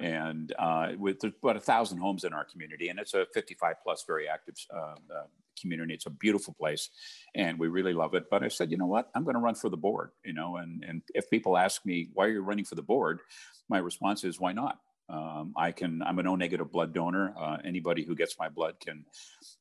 and 0.00 0.52
uh, 0.58 0.92
with 0.98 1.22
about 1.24 1.56
a 1.56 1.60
thousand 1.60 1.98
homes 1.98 2.24
in 2.24 2.32
our 2.32 2.44
community, 2.44 2.88
and 2.88 2.98
it's 2.98 3.14
a 3.14 3.26
55 3.34 3.76
plus 3.82 4.04
very 4.06 4.28
active 4.28 4.56
uh, 4.74 4.96
uh, 5.14 5.26
community. 5.60 5.94
It's 5.94 6.06
a 6.06 6.10
beautiful 6.10 6.54
place, 6.54 6.90
and 7.34 7.58
we 7.58 7.68
really 7.68 7.92
love 7.92 8.14
it. 8.14 8.24
But 8.30 8.42
I 8.42 8.48
said, 8.48 8.70
you 8.70 8.76
know 8.76 8.86
what? 8.86 9.10
I'm 9.14 9.24
going 9.24 9.34
to 9.34 9.40
run 9.40 9.54
for 9.54 9.68
the 9.68 9.76
board. 9.76 10.10
You 10.24 10.32
know, 10.32 10.56
and 10.56 10.84
and 10.84 11.02
if 11.14 11.30
people 11.30 11.56
ask 11.56 11.84
me 11.84 12.08
why 12.12 12.26
are 12.26 12.30
you 12.30 12.42
running 12.42 12.64
for 12.64 12.74
the 12.74 12.82
board, 12.82 13.20
my 13.68 13.78
response 13.78 14.24
is 14.24 14.40
why 14.40 14.52
not. 14.52 14.78
Um, 15.08 15.52
I 15.56 15.72
can. 15.72 16.02
I'm 16.02 16.18
an 16.18 16.26
O 16.26 16.34
negative 16.34 16.72
blood 16.72 16.94
donor. 16.94 17.34
Uh, 17.38 17.58
anybody 17.64 18.04
who 18.04 18.14
gets 18.14 18.38
my 18.38 18.48
blood 18.48 18.76
can 18.80 19.04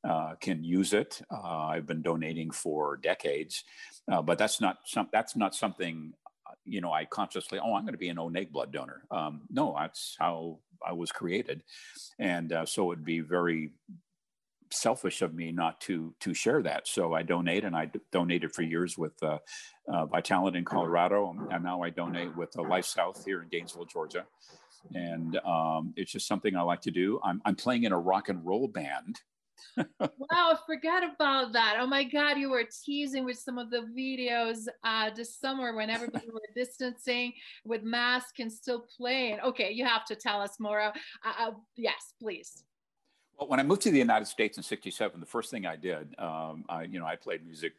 uh, 0.03 0.35
can 0.39 0.63
use 0.63 0.93
it. 0.93 1.21
Uh, 1.29 1.67
I've 1.67 1.85
been 1.85 2.01
donating 2.01 2.51
for 2.51 2.97
decades, 2.97 3.63
uh, 4.09 4.21
but 4.21 4.37
that's 4.37 4.61
not 4.61 4.77
some. 4.85 5.09
That's 5.11 5.35
not 5.35 5.53
something. 5.53 6.13
You 6.65 6.81
know, 6.81 6.91
I 6.91 7.05
consciously. 7.05 7.59
Oh, 7.59 7.75
I'm 7.75 7.83
going 7.83 7.93
to 7.93 7.97
be 7.97 8.09
an 8.09 8.19
O 8.19 8.29
neg 8.29 8.51
blood 8.51 8.71
donor. 8.71 9.03
Um, 9.11 9.41
no, 9.49 9.75
that's 9.77 10.15
how 10.19 10.59
I 10.85 10.93
was 10.93 11.11
created, 11.11 11.63
and 12.19 12.51
uh, 12.53 12.65
so 12.65 12.91
it'd 12.91 13.05
be 13.05 13.19
very 13.19 13.71
selfish 14.71 15.21
of 15.21 15.33
me 15.33 15.51
not 15.51 15.79
to 15.81 16.13
to 16.19 16.33
share 16.33 16.61
that. 16.63 16.87
So 16.87 17.13
I 17.13 17.23
donate, 17.23 17.63
and 17.63 17.75
I 17.75 17.85
d- 17.85 17.99
donated 18.11 18.53
for 18.53 18.63
years 18.63 18.97
with 18.97 19.21
uh, 19.21 19.37
uh, 19.91 20.07
in 20.53 20.65
Colorado, 20.65 21.35
and 21.51 21.63
now 21.63 21.81
I 21.81 21.89
donate 21.89 22.35
with 22.35 22.57
uh, 22.57 22.63
Life 22.63 22.85
South 22.85 23.23
here 23.25 23.41
in 23.41 23.49
Gainesville, 23.49 23.85
Georgia. 23.85 24.25
And 24.93 25.37
um, 25.45 25.93
it's 25.95 26.11
just 26.11 26.27
something 26.27 26.55
I 26.55 26.61
like 26.61 26.81
to 26.81 26.91
do. 26.91 27.19
I'm, 27.23 27.41
I'm 27.45 27.55
playing 27.55 27.83
in 27.83 27.93
a 27.93 27.99
rock 27.99 28.29
and 28.29 28.45
roll 28.45 28.67
band. 28.67 29.21
Wow, 29.77 30.17
I 30.29 30.57
forgot 30.65 31.03
about 31.03 31.53
that. 31.53 31.77
Oh 31.79 31.87
my 31.87 32.03
God, 32.03 32.37
you 32.37 32.49
were 32.49 32.63
teasing 32.85 33.25
with 33.25 33.37
some 33.37 33.57
of 33.57 33.69
the 33.69 33.85
videos 33.97 34.67
uh, 34.83 35.09
this 35.15 35.35
summer 35.37 35.75
when 35.75 35.89
everybody 35.89 36.27
were 36.33 36.41
distancing 36.55 37.33
with 37.65 37.83
masks 37.83 38.39
and 38.39 38.51
still 38.51 38.85
playing. 38.97 39.39
Okay, 39.41 39.71
you 39.71 39.85
have 39.85 40.05
to 40.05 40.15
tell 40.15 40.41
us 40.41 40.59
more. 40.59 40.81
Uh, 40.81 40.91
uh, 41.25 41.51
yes, 41.75 42.13
please. 42.19 42.63
Well, 43.37 43.47
when 43.47 43.59
I 43.59 43.63
moved 43.63 43.81
to 43.83 43.91
the 43.91 43.97
United 43.97 44.25
States 44.25 44.57
in 44.57 44.63
'67, 44.63 45.19
the 45.19 45.25
first 45.25 45.49
thing 45.49 45.65
I 45.65 45.75
did, 45.75 46.13
um, 46.19 46.65
I, 46.69 46.83
you 46.83 46.99
know, 46.99 47.05
I 47.05 47.15
played 47.15 47.45
music 47.45 47.73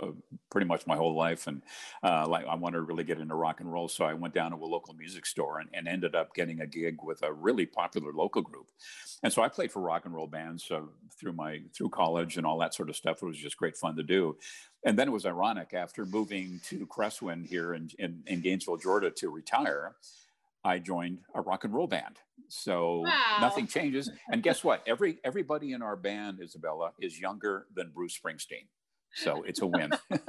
uh, 0.00 0.12
pretty 0.50 0.66
much 0.66 0.86
my 0.86 0.96
whole 0.96 1.14
life, 1.14 1.46
and 1.46 1.62
uh, 2.02 2.26
like 2.28 2.46
I 2.46 2.54
wanted 2.54 2.76
to 2.76 2.82
really 2.82 3.04
get 3.04 3.18
into 3.18 3.34
rock 3.34 3.60
and 3.60 3.72
roll, 3.72 3.88
so 3.88 4.04
I 4.04 4.14
went 4.14 4.34
down 4.34 4.52
to 4.52 4.56
a 4.56 4.64
local 4.64 4.94
music 4.94 5.26
store 5.26 5.58
and, 5.58 5.68
and, 5.72 5.88
ended 5.88 6.14
up 6.14 6.34
getting 6.34 6.60
a 6.60 6.66
gig 6.66 6.98
with 7.02 7.22
a 7.22 7.32
really 7.32 7.66
popular 7.66 8.12
local 8.12 8.42
group, 8.42 8.68
and 9.22 9.32
so 9.32 9.42
I 9.42 9.48
played 9.48 9.72
for 9.72 9.80
rock 9.80 10.04
and 10.04 10.14
roll 10.14 10.26
bands 10.26 10.70
uh, 10.70 10.80
through 11.18 11.32
my 11.32 11.60
through 11.76 11.90
college 11.90 12.36
and 12.36 12.46
all 12.46 12.58
that 12.58 12.74
sort 12.74 12.88
of 12.88 12.96
stuff. 12.96 13.22
It 13.22 13.26
was 13.26 13.38
just 13.38 13.56
great 13.56 13.76
fun 13.76 13.96
to 13.96 14.02
do, 14.02 14.36
and 14.84 14.98
then 14.98 15.08
it 15.08 15.12
was 15.12 15.26
ironic 15.26 15.74
after 15.74 16.06
moving 16.06 16.60
to 16.68 16.86
Cresswind 16.86 17.46
here 17.46 17.74
in, 17.74 17.90
in, 17.98 18.22
in 18.26 18.40
Gainesville, 18.40 18.76
Georgia, 18.76 19.10
to 19.10 19.30
retire. 19.30 19.96
I 20.64 20.78
joined 20.78 21.20
a 21.34 21.40
rock 21.40 21.64
and 21.64 21.72
roll 21.72 21.86
band. 21.86 22.18
So 22.48 23.00
wow. 23.00 23.38
nothing 23.40 23.66
changes. 23.66 24.10
And 24.32 24.42
guess 24.42 24.64
what? 24.64 24.82
Every 24.86 25.18
everybody 25.24 25.72
in 25.72 25.82
our 25.82 25.96
band, 25.96 26.40
Isabella, 26.42 26.92
is 27.00 27.20
younger 27.20 27.66
than 27.74 27.90
Bruce 27.94 28.18
Springsteen. 28.18 28.66
So 29.14 29.42
it's 29.44 29.62
a 29.62 29.66
win. 29.66 29.90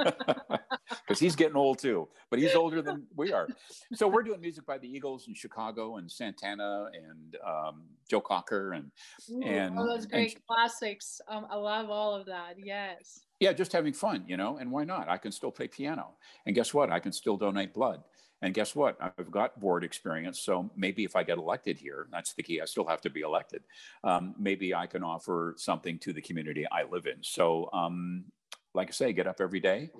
Because 1.09 1.19
he's 1.19 1.35
getting 1.35 1.55
old 1.55 1.79
too, 1.79 2.07
but 2.29 2.39
he's 2.39 2.55
older 2.55 2.81
than 2.81 3.05
we 3.15 3.31
are. 3.31 3.47
So 3.93 4.07
we're 4.07 4.23
doing 4.23 4.41
music 4.41 4.65
by 4.65 4.77
the 4.77 4.87
Eagles 4.87 5.27
in 5.27 5.33
Chicago 5.33 5.97
and 5.97 6.11
Santana 6.11 6.89
and 6.93 7.37
um, 7.45 7.83
Joe 8.07 8.21
Cocker 8.21 8.73
and 8.73 8.91
Ooh, 9.31 9.41
and 9.43 9.77
all 9.77 9.87
those 9.87 10.05
great 10.05 10.35
and, 10.35 10.45
classics. 10.47 11.19
Um, 11.27 11.47
I 11.49 11.55
love 11.55 11.89
all 11.89 12.15
of 12.15 12.25
that. 12.27 12.55
Yes. 12.57 13.21
Yeah, 13.39 13.53
just 13.53 13.71
having 13.71 13.93
fun, 13.93 14.23
you 14.27 14.37
know. 14.37 14.57
And 14.57 14.71
why 14.71 14.83
not? 14.83 15.09
I 15.09 15.17
can 15.17 15.31
still 15.31 15.51
play 15.51 15.67
piano, 15.67 16.11
and 16.45 16.55
guess 16.55 16.73
what? 16.73 16.91
I 16.91 16.99
can 16.99 17.11
still 17.11 17.37
donate 17.37 17.73
blood. 17.73 18.03
And 18.41 18.53
guess 18.53 18.73
what? 18.73 18.97
I've 19.01 19.31
got 19.31 19.59
board 19.59 19.83
experience. 19.83 20.39
So 20.39 20.71
maybe 20.75 21.03
if 21.03 21.15
I 21.15 21.23
get 21.23 21.37
elected 21.37 21.77
here, 21.77 22.07
that's 22.11 22.33
the 22.33 22.43
key. 22.43 22.61
I 22.61 22.65
still 22.65 22.87
have 22.87 23.01
to 23.01 23.09
be 23.09 23.21
elected. 23.21 23.63
Um, 24.03 24.33
maybe 24.39 24.73
I 24.73 24.87
can 24.87 25.03
offer 25.03 25.55
something 25.57 25.99
to 25.99 26.13
the 26.13 26.21
community 26.21 26.65
I 26.71 26.83
live 26.83 27.05
in. 27.05 27.21
So, 27.21 27.69
um, 27.73 28.25
like 28.73 28.89
I 28.89 28.91
say, 28.91 29.13
get 29.13 29.27
up 29.27 29.41
every 29.41 29.59
day. 29.59 29.91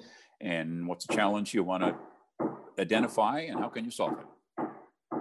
And 0.42 0.88
what's 0.88 1.06
the 1.06 1.14
challenge 1.14 1.54
you 1.54 1.64
want 1.64 1.84
to 1.84 1.96
identify, 2.80 3.42
and 3.42 3.60
how 3.60 3.70
can 3.70 3.86
you 3.86 3.92
solve 3.92 4.18
it? 4.20 4.26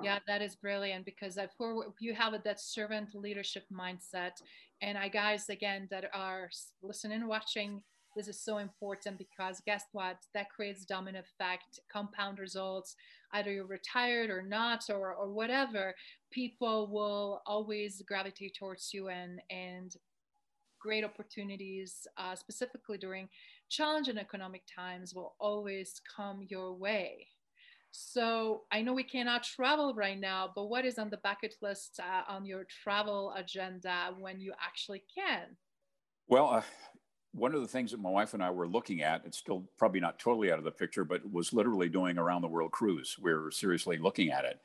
Yeah, 0.03 0.21
that 0.29 0.43
is 0.43 0.55
brilliant 0.55 1.05
because 1.05 1.37
if, 1.37 1.51
you 1.99 2.15
have 2.15 2.35
that 2.45 2.61
servant 2.61 3.15
leadership 3.15 3.65
mindset, 3.73 4.41
and 4.81 4.97
I 4.97 5.09
guys 5.09 5.49
again 5.49 5.89
that 5.91 6.05
are 6.15 6.51
listening, 6.83 7.27
watching, 7.27 7.83
this 8.17 8.29
is 8.29 8.41
so 8.41 8.59
important 8.59 9.19
because 9.19 9.61
guess 9.67 9.85
what? 9.93 10.19
That 10.35 10.51
creates 10.51 10.85
domino 10.85 11.21
effect, 11.21 11.81
compound 11.93 12.39
results. 12.39 12.97
Either 13.33 13.53
you're 13.53 13.67
retired 13.67 14.31
or 14.31 14.43
not, 14.43 14.85
or, 14.89 15.13
or 15.15 15.31
whatever, 15.31 15.95
people 16.33 16.89
will 16.91 17.43
always 17.47 18.03
gravitate 18.07 18.57
towards 18.59 18.95
you 18.95 19.09
and, 19.09 19.41
and 19.51 19.97
great 20.81 21.05
opportunities, 21.05 22.07
uh, 22.17 22.35
specifically 22.35 22.99
during 22.99 23.29
challenging 23.69 24.19
economic 24.19 24.63
times, 24.75 25.15
will 25.15 25.35
always 25.39 26.01
come 26.17 26.47
your 26.49 26.75
way. 26.75 27.27
So 27.91 28.65
I 28.71 28.83
know 28.83 28.93
we 28.93 29.03
cannot 29.03 29.45
travel 29.45 29.95
right 29.95 30.19
now, 30.19 30.51
but 30.55 30.67
what 30.67 30.85
is 30.85 30.99
on 30.99 31.11
the 31.11 31.17
bucket 31.19 31.55
list 31.63 31.99
uh, 32.01 32.31
on 32.31 32.45
your 32.45 32.65
travel 32.83 33.33
agenda 33.37 34.15
when 34.19 34.41
you 34.41 34.53
actually 34.61 35.03
can? 35.13 35.57
Well, 36.29 36.51
uh, 36.51 36.63
one 37.33 37.55
of 37.55 37.61
the 37.61 37.69
things 37.69 37.91
that 37.91 38.01
my 38.01 38.11
wife 38.11 38.33
and 38.33 38.43
I 38.43 38.51
were 38.51 38.67
looking 38.67 39.03
at, 39.03 39.23
it's 39.27 39.39
still 39.39 39.65
probably 39.77 40.01
not 40.01 40.19
totally 40.19 40.51
out 40.51 40.59
of 40.59 40.65
the 40.65 40.71
picture, 40.71 41.05
but 41.05 41.31
was 41.31 41.53
literally 41.53 41.89
doing 41.89 42.17
around 42.17 42.43
the 42.43 42.49
world 42.49 42.73
cruise. 42.73 43.17
We 43.21 43.31
are 43.33 43.51
seriously 43.51 43.99
looking 43.99 44.31
at 44.31 44.45
it. 44.45 44.61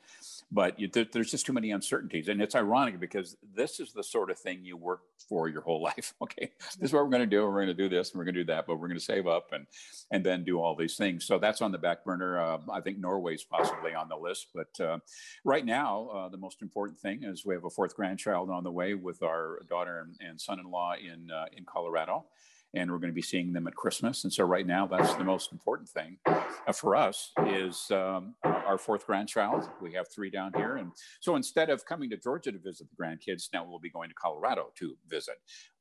But 0.52 0.80
you, 0.80 0.88
there, 0.88 1.06
there's 1.12 1.32
just 1.32 1.46
too 1.46 1.54
many 1.54 1.72
uncertainties. 1.72 2.30
And 2.30 2.42
it's 2.42 2.56
ironic 2.56 3.00
because 3.00 3.36
this 3.54 3.80
is 3.80 3.92
the 3.92 4.04
sort 4.04 4.32
of 4.32 4.40
thing 4.40 4.64
you 4.64 4.78
work 4.78 5.02
for 5.28 5.50
your 5.50 5.62
whole 5.62 5.82
life. 5.84 6.14
Okay, 6.22 6.52
this 6.80 6.90
is 6.90 6.94
what 6.94 7.04
we're 7.04 7.10
going 7.10 7.22
to 7.22 7.28
do. 7.28 7.44
We're 7.44 7.66
going 7.66 7.68
to 7.68 7.74
do 7.74 7.90
this 7.90 8.12
and 8.12 8.20
we're 8.20 8.26
going 8.26 8.36
to 8.36 8.44
do 8.44 8.54
that, 8.54 8.66
but 8.66 8.78
we're 8.78 8.88
going 8.88 9.00
to 9.00 9.04
save 9.06 9.28
up 9.28 9.52
and, 9.52 9.68
and 10.12 10.26
then 10.26 10.46
do 10.46 10.62
all 10.62 10.76
these 10.76 10.96
things. 10.96 11.26
So 11.26 11.38
that's 11.40 11.62
on 11.62 11.72
the 11.72 11.78
back 11.78 12.06
burner. 12.06 12.40
Uh, 12.40 12.60
I 12.72 12.80
think 12.80 12.98
Norway's 12.98 13.44
possibly 13.44 13.94
on 13.94 14.08
the 14.08 14.16
list. 14.16 14.48
But 14.56 14.80
uh, 14.84 15.00
right 15.44 15.66
now, 15.66 16.08
uh, 16.14 16.30
the 16.30 16.38
most 16.38 16.62
important 16.62 16.98
thing 17.00 17.24
is 17.24 17.46
we 17.46 17.56
have 17.56 17.66
a 17.66 17.70
fourth 17.70 17.96
grandchild 17.96 18.50
on 18.50 18.64
the 18.64 18.72
way 18.72 18.94
with 18.94 19.22
our 19.22 19.60
daughter 19.70 20.00
and, 20.00 20.30
and 20.30 20.40
son 20.40 20.60
in 20.60 20.72
law 20.72 20.94
in, 20.94 21.30
uh, 21.30 21.46
in 21.56 21.66
Colorado 21.66 22.26
and 22.74 22.92
we're 22.92 22.98
going 22.98 23.12
to 23.12 23.16
be 23.16 23.22
seeing 23.22 23.54
them 23.54 23.68
at 23.68 23.76
Christmas. 23.76 24.24
And 24.24 24.34
so 24.34 24.44
right 24.44 24.66
now, 24.66 24.88
that's 24.88 25.14
the 25.16 25.24
most 25.24 25.52
important 25.52 25.90
thing 25.90 26.18
uh, 26.26 26.74
for 26.74 26.96
us 26.96 27.32
is 27.46 27.92
um, 27.92 28.36
our 28.44 28.78
fourth 28.78 29.06
grandchild. 29.06 29.70
We 29.82 29.94
have 29.94 30.08
three 30.10 30.30
down 30.30 30.52
here, 30.56 30.78
and 30.78 30.92
so 31.20 31.36
instead 31.36 31.70
of 31.70 31.86
coming 31.86 32.10
to 32.10 32.18
Georgia 32.18 32.52
to 32.52 32.60
visit 32.60 32.88
the 32.90 33.04
grandkids, 33.04 33.50
now 33.54 33.66
we'll 33.66 33.80
be 33.80 33.90
going 33.90 34.10
to 34.10 34.16
Colorado 34.16 34.72
to 34.76 34.96
visit 35.08 35.36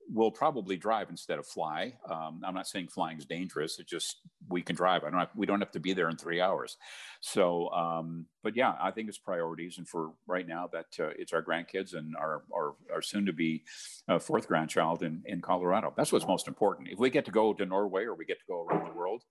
we'll 0.09 0.31
probably 0.31 0.77
drive 0.77 1.11
instead 1.11 1.39
of 1.39 1.47
fly. 1.47 1.95
Um, 2.09 2.43
I'm 2.45 2.55
not 2.55 2.67
saying 2.67 2.89
flying 2.89 3.19
is 3.19 3.25
dangerous. 3.25 3.79
It 3.79 3.87
just 3.87 4.21
we 4.49 4.63
can 4.63 4.77
drive. 4.77 5.05
I 5.05 5.11
don't 5.11 5.21
have, 5.21 5.31
we 5.35 5.47
don't 5.47 5.61
have 5.61 5.73
to 5.73 5.81
be 5.81 5.93
there 5.93 6.09
in 6.09 6.17
three 6.17 6.41
hours. 6.41 6.77
So, 7.21 7.69
um, 7.71 8.27
but 8.43 8.57
yeah, 8.57 8.75
I 8.81 8.91
think 8.91 9.09
it's 9.09 9.19
priorities. 9.19 9.79
And 9.79 9.89
for 9.89 10.13
right 10.27 10.47
now, 10.47 10.69
that 10.73 10.87
uh, 10.99 11.11
it's 11.19 11.33
our 11.33 11.43
grandkids 11.43 11.95
and 11.95 12.17
our 12.17 12.43
our, 12.55 12.75
our 12.93 13.03
soon 13.03 13.27
to 13.27 13.33
be 13.33 13.65
uh, 14.09 14.19
fourth 14.19 14.49
grandchild 14.49 15.03
in 15.03 15.23
in 15.27 15.41
Colorado. 15.41 15.93
That's 15.97 16.13
what's 16.13 16.27
most 16.27 16.49
important. 16.49 16.89
If 16.89 16.99
we 16.99 17.11
get 17.11 17.25
to 17.27 17.33
go 17.33 17.55
to 17.55 17.67
Norway 17.67 18.05
or 18.05 18.15
we 18.15 18.25
get 18.25 18.39
to 18.39 18.47
go 18.49 18.63
around 18.63 18.89
the 18.89 18.97
world, 18.97 19.23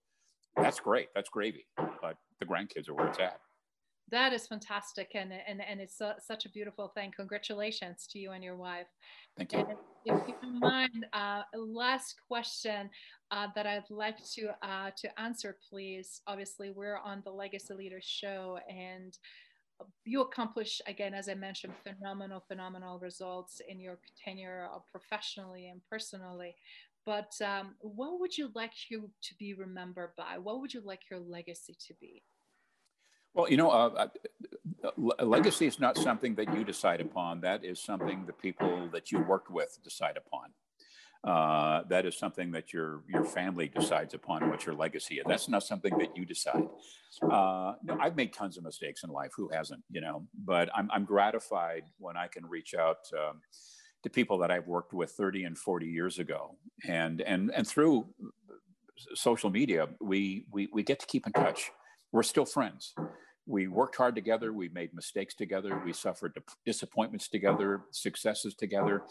that's 0.55 0.79
great. 0.79 1.09
That's 1.15 1.29
gravy. 1.29 1.65
But 1.77 2.17
the 2.39 2.45
grandkids 2.45 2.89
are 2.89 2.93
where 2.93 3.07
it's 3.07 3.19
at. 3.19 3.39
That 4.11 4.33
is 4.33 4.45
fantastic, 4.45 5.11
and 5.15 5.31
and 5.47 5.61
and 5.61 5.79
it's 5.79 6.01
such 6.19 6.45
a 6.45 6.49
beautiful 6.49 6.89
thing. 6.89 7.13
Congratulations 7.15 8.07
to 8.11 8.19
you 8.19 8.31
and 8.31 8.43
your 8.43 8.57
wife. 8.57 8.87
Thank 9.37 9.53
you. 9.53 9.59
And 9.59 9.77
if 10.05 10.27
you 10.27 10.35
don't 10.41 10.59
mind, 10.59 11.05
uh, 11.13 11.43
last 11.55 12.15
question 12.27 12.89
uh, 13.31 13.47
that 13.55 13.65
I'd 13.65 13.89
like 13.89 14.17
to 14.35 14.49
uh, 14.61 14.91
to 14.97 15.19
answer, 15.19 15.57
please. 15.69 16.21
Obviously, 16.27 16.71
we're 16.71 16.97
on 16.97 17.21
the 17.23 17.31
Legacy 17.31 17.73
Leaders 17.73 18.05
Show, 18.05 18.59
and 18.69 19.17
you 20.03 20.21
accomplish 20.21 20.81
again, 20.87 21.13
as 21.13 21.29
I 21.29 21.33
mentioned, 21.33 21.73
phenomenal, 21.83 22.43
phenomenal 22.47 22.99
results 22.99 23.61
in 23.67 23.79
your 23.79 23.97
tenure 24.23 24.67
uh, 24.73 24.79
professionally 24.91 25.69
and 25.69 25.81
personally. 25.89 26.55
But 27.05 27.31
um, 27.43 27.75
what 27.79 28.19
would 28.19 28.37
you 28.37 28.51
like 28.53 28.73
you 28.89 29.09
to 29.23 29.35
be 29.39 29.53
remembered 29.53 30.11
by? 30.17 30.37
What 30.37 30.61
would 30.61 30.73
you 30.73 30.81
like 30.81 31.09
your 31.09 31.19
legacy 31.19 31.75
to 31.87 31.93
be? 31.99 32.21
Well, 33.33 33.49
you 33.49 33.57
know, 33.57 33.69
uh, 33.69 34.07
uh 34.83 35.25
legacy 35.25 35.67
is 35.67 35.79
not 35.79 35.97
something 35.97 36.35
that 36.35 36.53
you 36.53 36.63
decide 36.63 37.01
upon. 37.01 37.41
That 37.41 37.63
is 37.63 37.79
something 37.79 38.25
the 38.25 38.33
people 38.33 38.89
that 38.91 39.11
you 39.11 39.19
worked 39.19 39.49
with 39.49 39.77
decide 39.83 40.17
upon. 40.17 40.49
Uh, 41.23 41.83
that 41.87 42.05
is 42.05 42.17
something 42.17 42.51
that 42.51 42.73
your 42.73 43.03
your 43.07 43.23
family 43.23 43.67
decides 43.67 44.13
upon 44.13 44.49
what 44.49 44.65
your 44.65 44.73
legacy 44.73 45.15
is. 45.15 45.23
That's 45.27 45.47
not 45.47 45.63
something 45.63 45.95
that 45.99 46.17
you 46.17 46.25
decide. 46.25 46.67
Uh, 47.21 47.73
no, 47.83 47.97
I've 47.99 48.15
made 48.15 48.33
tons 48.33 48.57
of 48.57 48.63
mistakes 48.63 49.03
in 49.03 49.11
life. 49.11 49.31
Who 49.37 49.49
hasn't? 49.53 49.83
You 49.91 50.01
know, 50.01 50.27
but 50.43 50.69
I'm 50.75 50.89
I'm 50.91 51.05
gratified 51.05 51.83
when 51.99 52.17
I 52.17 52.27
can 52.27 52.45
reach 52.45 52.73
out. 52.73 53.09
Um, 53.13 53.41
to 54.03 54.09
people 54.09 54.39
that 54.39 54.49
I've 54.49 54.65
worked 54.65 54.93
with 54.93 55.11
30 55.11 55.43
and 55.43 55.55
40 55.55 55.85
years 55.85 56.17
ago, 56.17 56.55
and 56.87 57.21
and 57.21 57.51
and 57.53 57.67
through 57.67 58.07
social 59.13 59.51
media, 59.51 59.89
we 59.99 60.45
we 60.51 60.69
we 60.73 60.81
get 60.81 60.99
to 61.01 61.05
keep 61.05 61.27
in 61.27 61.33
touch 61.33 61.71
we're 62.11 62.23
still 62.23 62.45
friends. 62.45 62.93
We 63.47 63.67
worked 63.67 63.95
hard 63.95 64.15
together. 64.15 64.53
We 64.53 64.69
made 64.69 64.93
mistakes 64.93 65.33
together. 65.33 65.81
We 65.83 65.93
suffered 65.93 66.37
disappointments 66.65 67.27
together, 67.27 67.81
successes 67.91 68.53
together. 68.53 69.03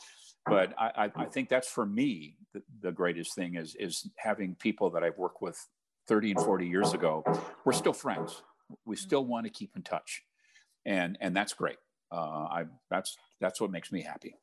But 0.47 0.73
I, 0.79 1.11
I 1.15 1.25
think 1.27 1.49
that's 1.49 1.69
for 1.69 1.85
me 1.85 2.37
the, 2.55 2.63
the 2.81 2.93
greatest 2.93 3.35
thing 3.35 3.57
is 3.57 3.75
is 3.79 4.09
having 4.17 4.55
people 4.55 4.91
that 4.91 5.03
I've 5.03 5.19
worked 5.19 5.43
with 5.43 5.59
30 6.09 6.33
and 6.33 6.41
40 6.41 6.67
years 6.67 6.95
ago. 6.95 7.25
We're 7.65 7.73
still 7.73 7.93
friends. 7.93 8.43
We 8.87 8.97
still 8.97 9.25
want 9.25 9.47
to 9.47 9.51
keep 9.51 9.73
in 9.77 9.83
touch, 9.83 10.23
and 10.87 11.19
and 11.21 11.37
that's 11.37 11.53
great. 11.53 11.77
Uh, 12.11 12.17
I 12.17 12.65
that's 12.89 13.17
that's 13.41 13.61
what 13.61 13.71
makes 13.71 13.93
me 13.93 14.03
happy. 14.03 14.37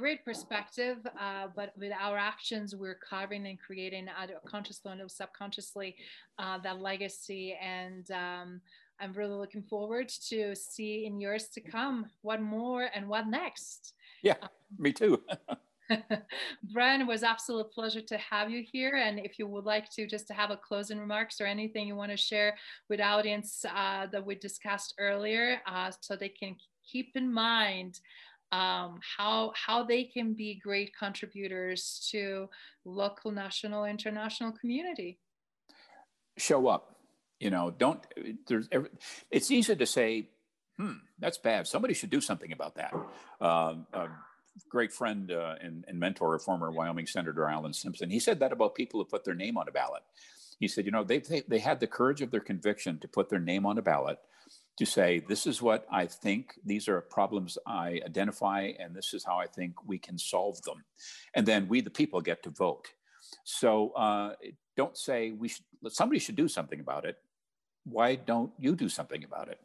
Great 0.00 0.24
perspective, 0.24 0.96
uh, 1.20 1.48
but 1.54 1.74
with 1.76 1.92
our 1.92 2.16
actions, 2.16 2.74
we're 2.74 2.98
carving 3.06 3.46
and 3.46 3.60
creating 3.60 4.06
either 4.18 4.36
consciously 4.46 4.98
or 4.98 5.10
subconsciously 5.10 5.94
uh, 6.38 6.56
that 6.56 6.80
legacy. 6.80 7.54
And 7.60 8.10
um, 8.10 8.62
I'm 8.98 9.12
really 9.12 9.34
looking 9.34 9.62
forward 9.62 10.08
to 10.30 10.54
see 10.54 11.04
in 11.04 11.20
years 11.20 11.48
to 11.48 11.60
come 11.60 12.06
what 12.22 12.40
more 12.40 12.88
and 12.94 13.10
what 13.10 13.26
next. 13.26 13.92
Yeah, 14.22 14.36
me 14.78 14.94
too. 14.94 15.22
Brian, 16.72 17.02
it 17.02 17.06
was 17.06 17.22
absolute 17.22 17.70
pleasure 17.70 18.00
to 18.00 18.16
have 18.16 18.50
you 18.50 18.64
here. 18.72 18.96
And 18.96 19.18
if 19.18 19.38
you 19.38 19.46
would 19.48 19.66
like 19.66 19.90
to 19.90 20.06
just 20.06 20.26
to 20.28 20.32
have 20.32 20.50
a 20.50 20.56
closing 20.56 20.98
remarks 20.98 21.42
or 21.42 21.44
anything 21.44 21.86
you 21.86 21.96
want 21.96 22.10
to 22.10 22.16
share 22.16 22.56
with 22.88 23.02
audience 23.02 23.66
uh, 23.68 24.06
that 24.06 24.24
we 24.24 24.34
discussed 24.34 24.94
earlier, 24.98 25.60
uh, 25.66 25.90
so 26.00 26.16
they 26.16 26.30
can 26.30 26.56
keep 26.90 27.16
in 27.16 27.30
mind 27.30 28.00
um, 28.52 29.00
how 29.16 29.52
how 29.54 29.84
they 29.84 30.04
can 30.04 30.34
be 30.34 30.60
great 30.62 30.96
contributors 30.96 32.08
to 32.10 32.48
local, 32.84 33.30
national, 33.30 33.84
international 33.84 34.52
community. 34.52 35.18
Show 36.36 36.68
up, 36.68 36.96
you 37.38 37.50
know. 37.50 37.70
Don't 37.70 38.00
there's. 38.46 38.68
Every, 38.72 38.90
It's 39.30 39.50
easy 39.50 39.76
to 39.76 39.86
say, 39.86 40.28
"Hmm, 40.78 40.98
that's 41.18 41.38
bad. 41.38 41.66
Somebody 41.66 41.94
should 41.94 42.10
do 42.10 42.20
something 42.20 42.52
about 42.52 42.76
that." 42.76 42.94
Um, 43.40 43.86
great 44.68 44.92
friend 44.92 45.30
uh, 45.32 45.54
and, 45.60 45.84
and 45.88 45.98
mentor, 45.98 46.38
former 46.38 46.70
Wyoming 46.70 47.06
Senator 47.06 47.48
Alan 47.48 47.72
Simpson, 47.72 48.10
he 48.10 48.18
said 48.20 48.40
that 48.40 48.52
about 48.52 48.74
people 48.74 49.00
who 49.00 49.04
put 49.04 49.24
their 49.24 49.34
name 49.34 49.56
on 49.56 49.68
a 49.68 49.72
ballot. 49.72 50.02
He 50.58 50.68
said, 50.68 50.84
you 50.84 50.90
know, 50.90 51.04
they, 51.04 51.18
they, 51.18 51.42
they 51.48 51.58
had 51.58 51.80
the 51.80 51.86
courage 51.86 52.20
of 52.20 52.30
their 52.30 52.40
conviction 52.40 52.98
to 52.98 53.08
put 53.08 53.30
their 53.30 53.38
name 53.38 53.64
on 53.64 53.78
a 53.78 53.82
ballot 53.82 54.18
to 54.78 54.86
say, 54.86 55.22
this 55.28 55.46
is 55.46 55.60
what 55.60 55.86
I 55.90 56.06
think, 56.06 56.54
these 56.64 56.88
are 56.88 57.00
problems 57.00 57.58
I 57.66 58.00
identify, 58.04 58.72
and 58.78 58.94
this 58.94 59.12
is 59.12 59.24
how 59.24 59.38
I 59.38 59.46
think 59.46 59.74
we 59.86 59.98
can 59.98 60.16
solve 60.16 60.62
them. 60.62 60.84
And 61.34 61.44
then 61.44 61.68
we, 61.68 61.80
the 61.80 61.90
people, 61.90 62.20
get 62.20 62.42
to 62.44 62.50
vote. 62.50 62.86
So 63.44 63.90
uh, 63.90 64.34
don't 64.76 64.96
say 64.96 65.32
we 65.32 65.48
should, 65.48 65.64
somebody 65.88 66.18
should 66.18 66.36
do 66.36 66.48
something 66.48 66.80
about 66.80 67.04
it. 67.04 67.16
Why 67.84 68.14
don't 68.14 68.52
you 68.58 68.74
do 68.74 68.88
something 68.88 69.24
about 69.24 69.48
it? 69.48 69.60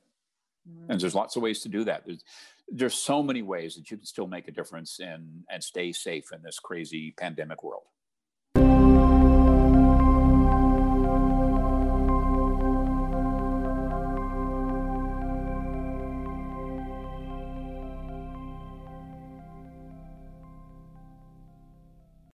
Mm-hmm. 0.69 0.91
And 0.91 0.99
there's 0.99 1.15
lots 1.15 1.35
of 1.35 1.41
ways 1.41 1.61
to 1.61 1.69
do 1.69 1.83
that. 1.85 2.03
There's, 2.05 2.23
there's 2.67 2.95
so 2.95 3.21
many 3.23 3.41
ways 3.41 3.75
that 3.75 3.89
you 3.91 3.97
can 3.97 4.05
still 4.05 4.27
make 4.27 4.47
a 4.47 4.51
difference 4.51 4.99
and, 4.99 5.43
and 5.49 5.63
stay 5.63 5.91
safe 5.91 6.31
in 6.33 6.41
this 6.41 6.59
crazy 6.59 7.13
pandemic 7.17 7.63
world. 7.63 7.83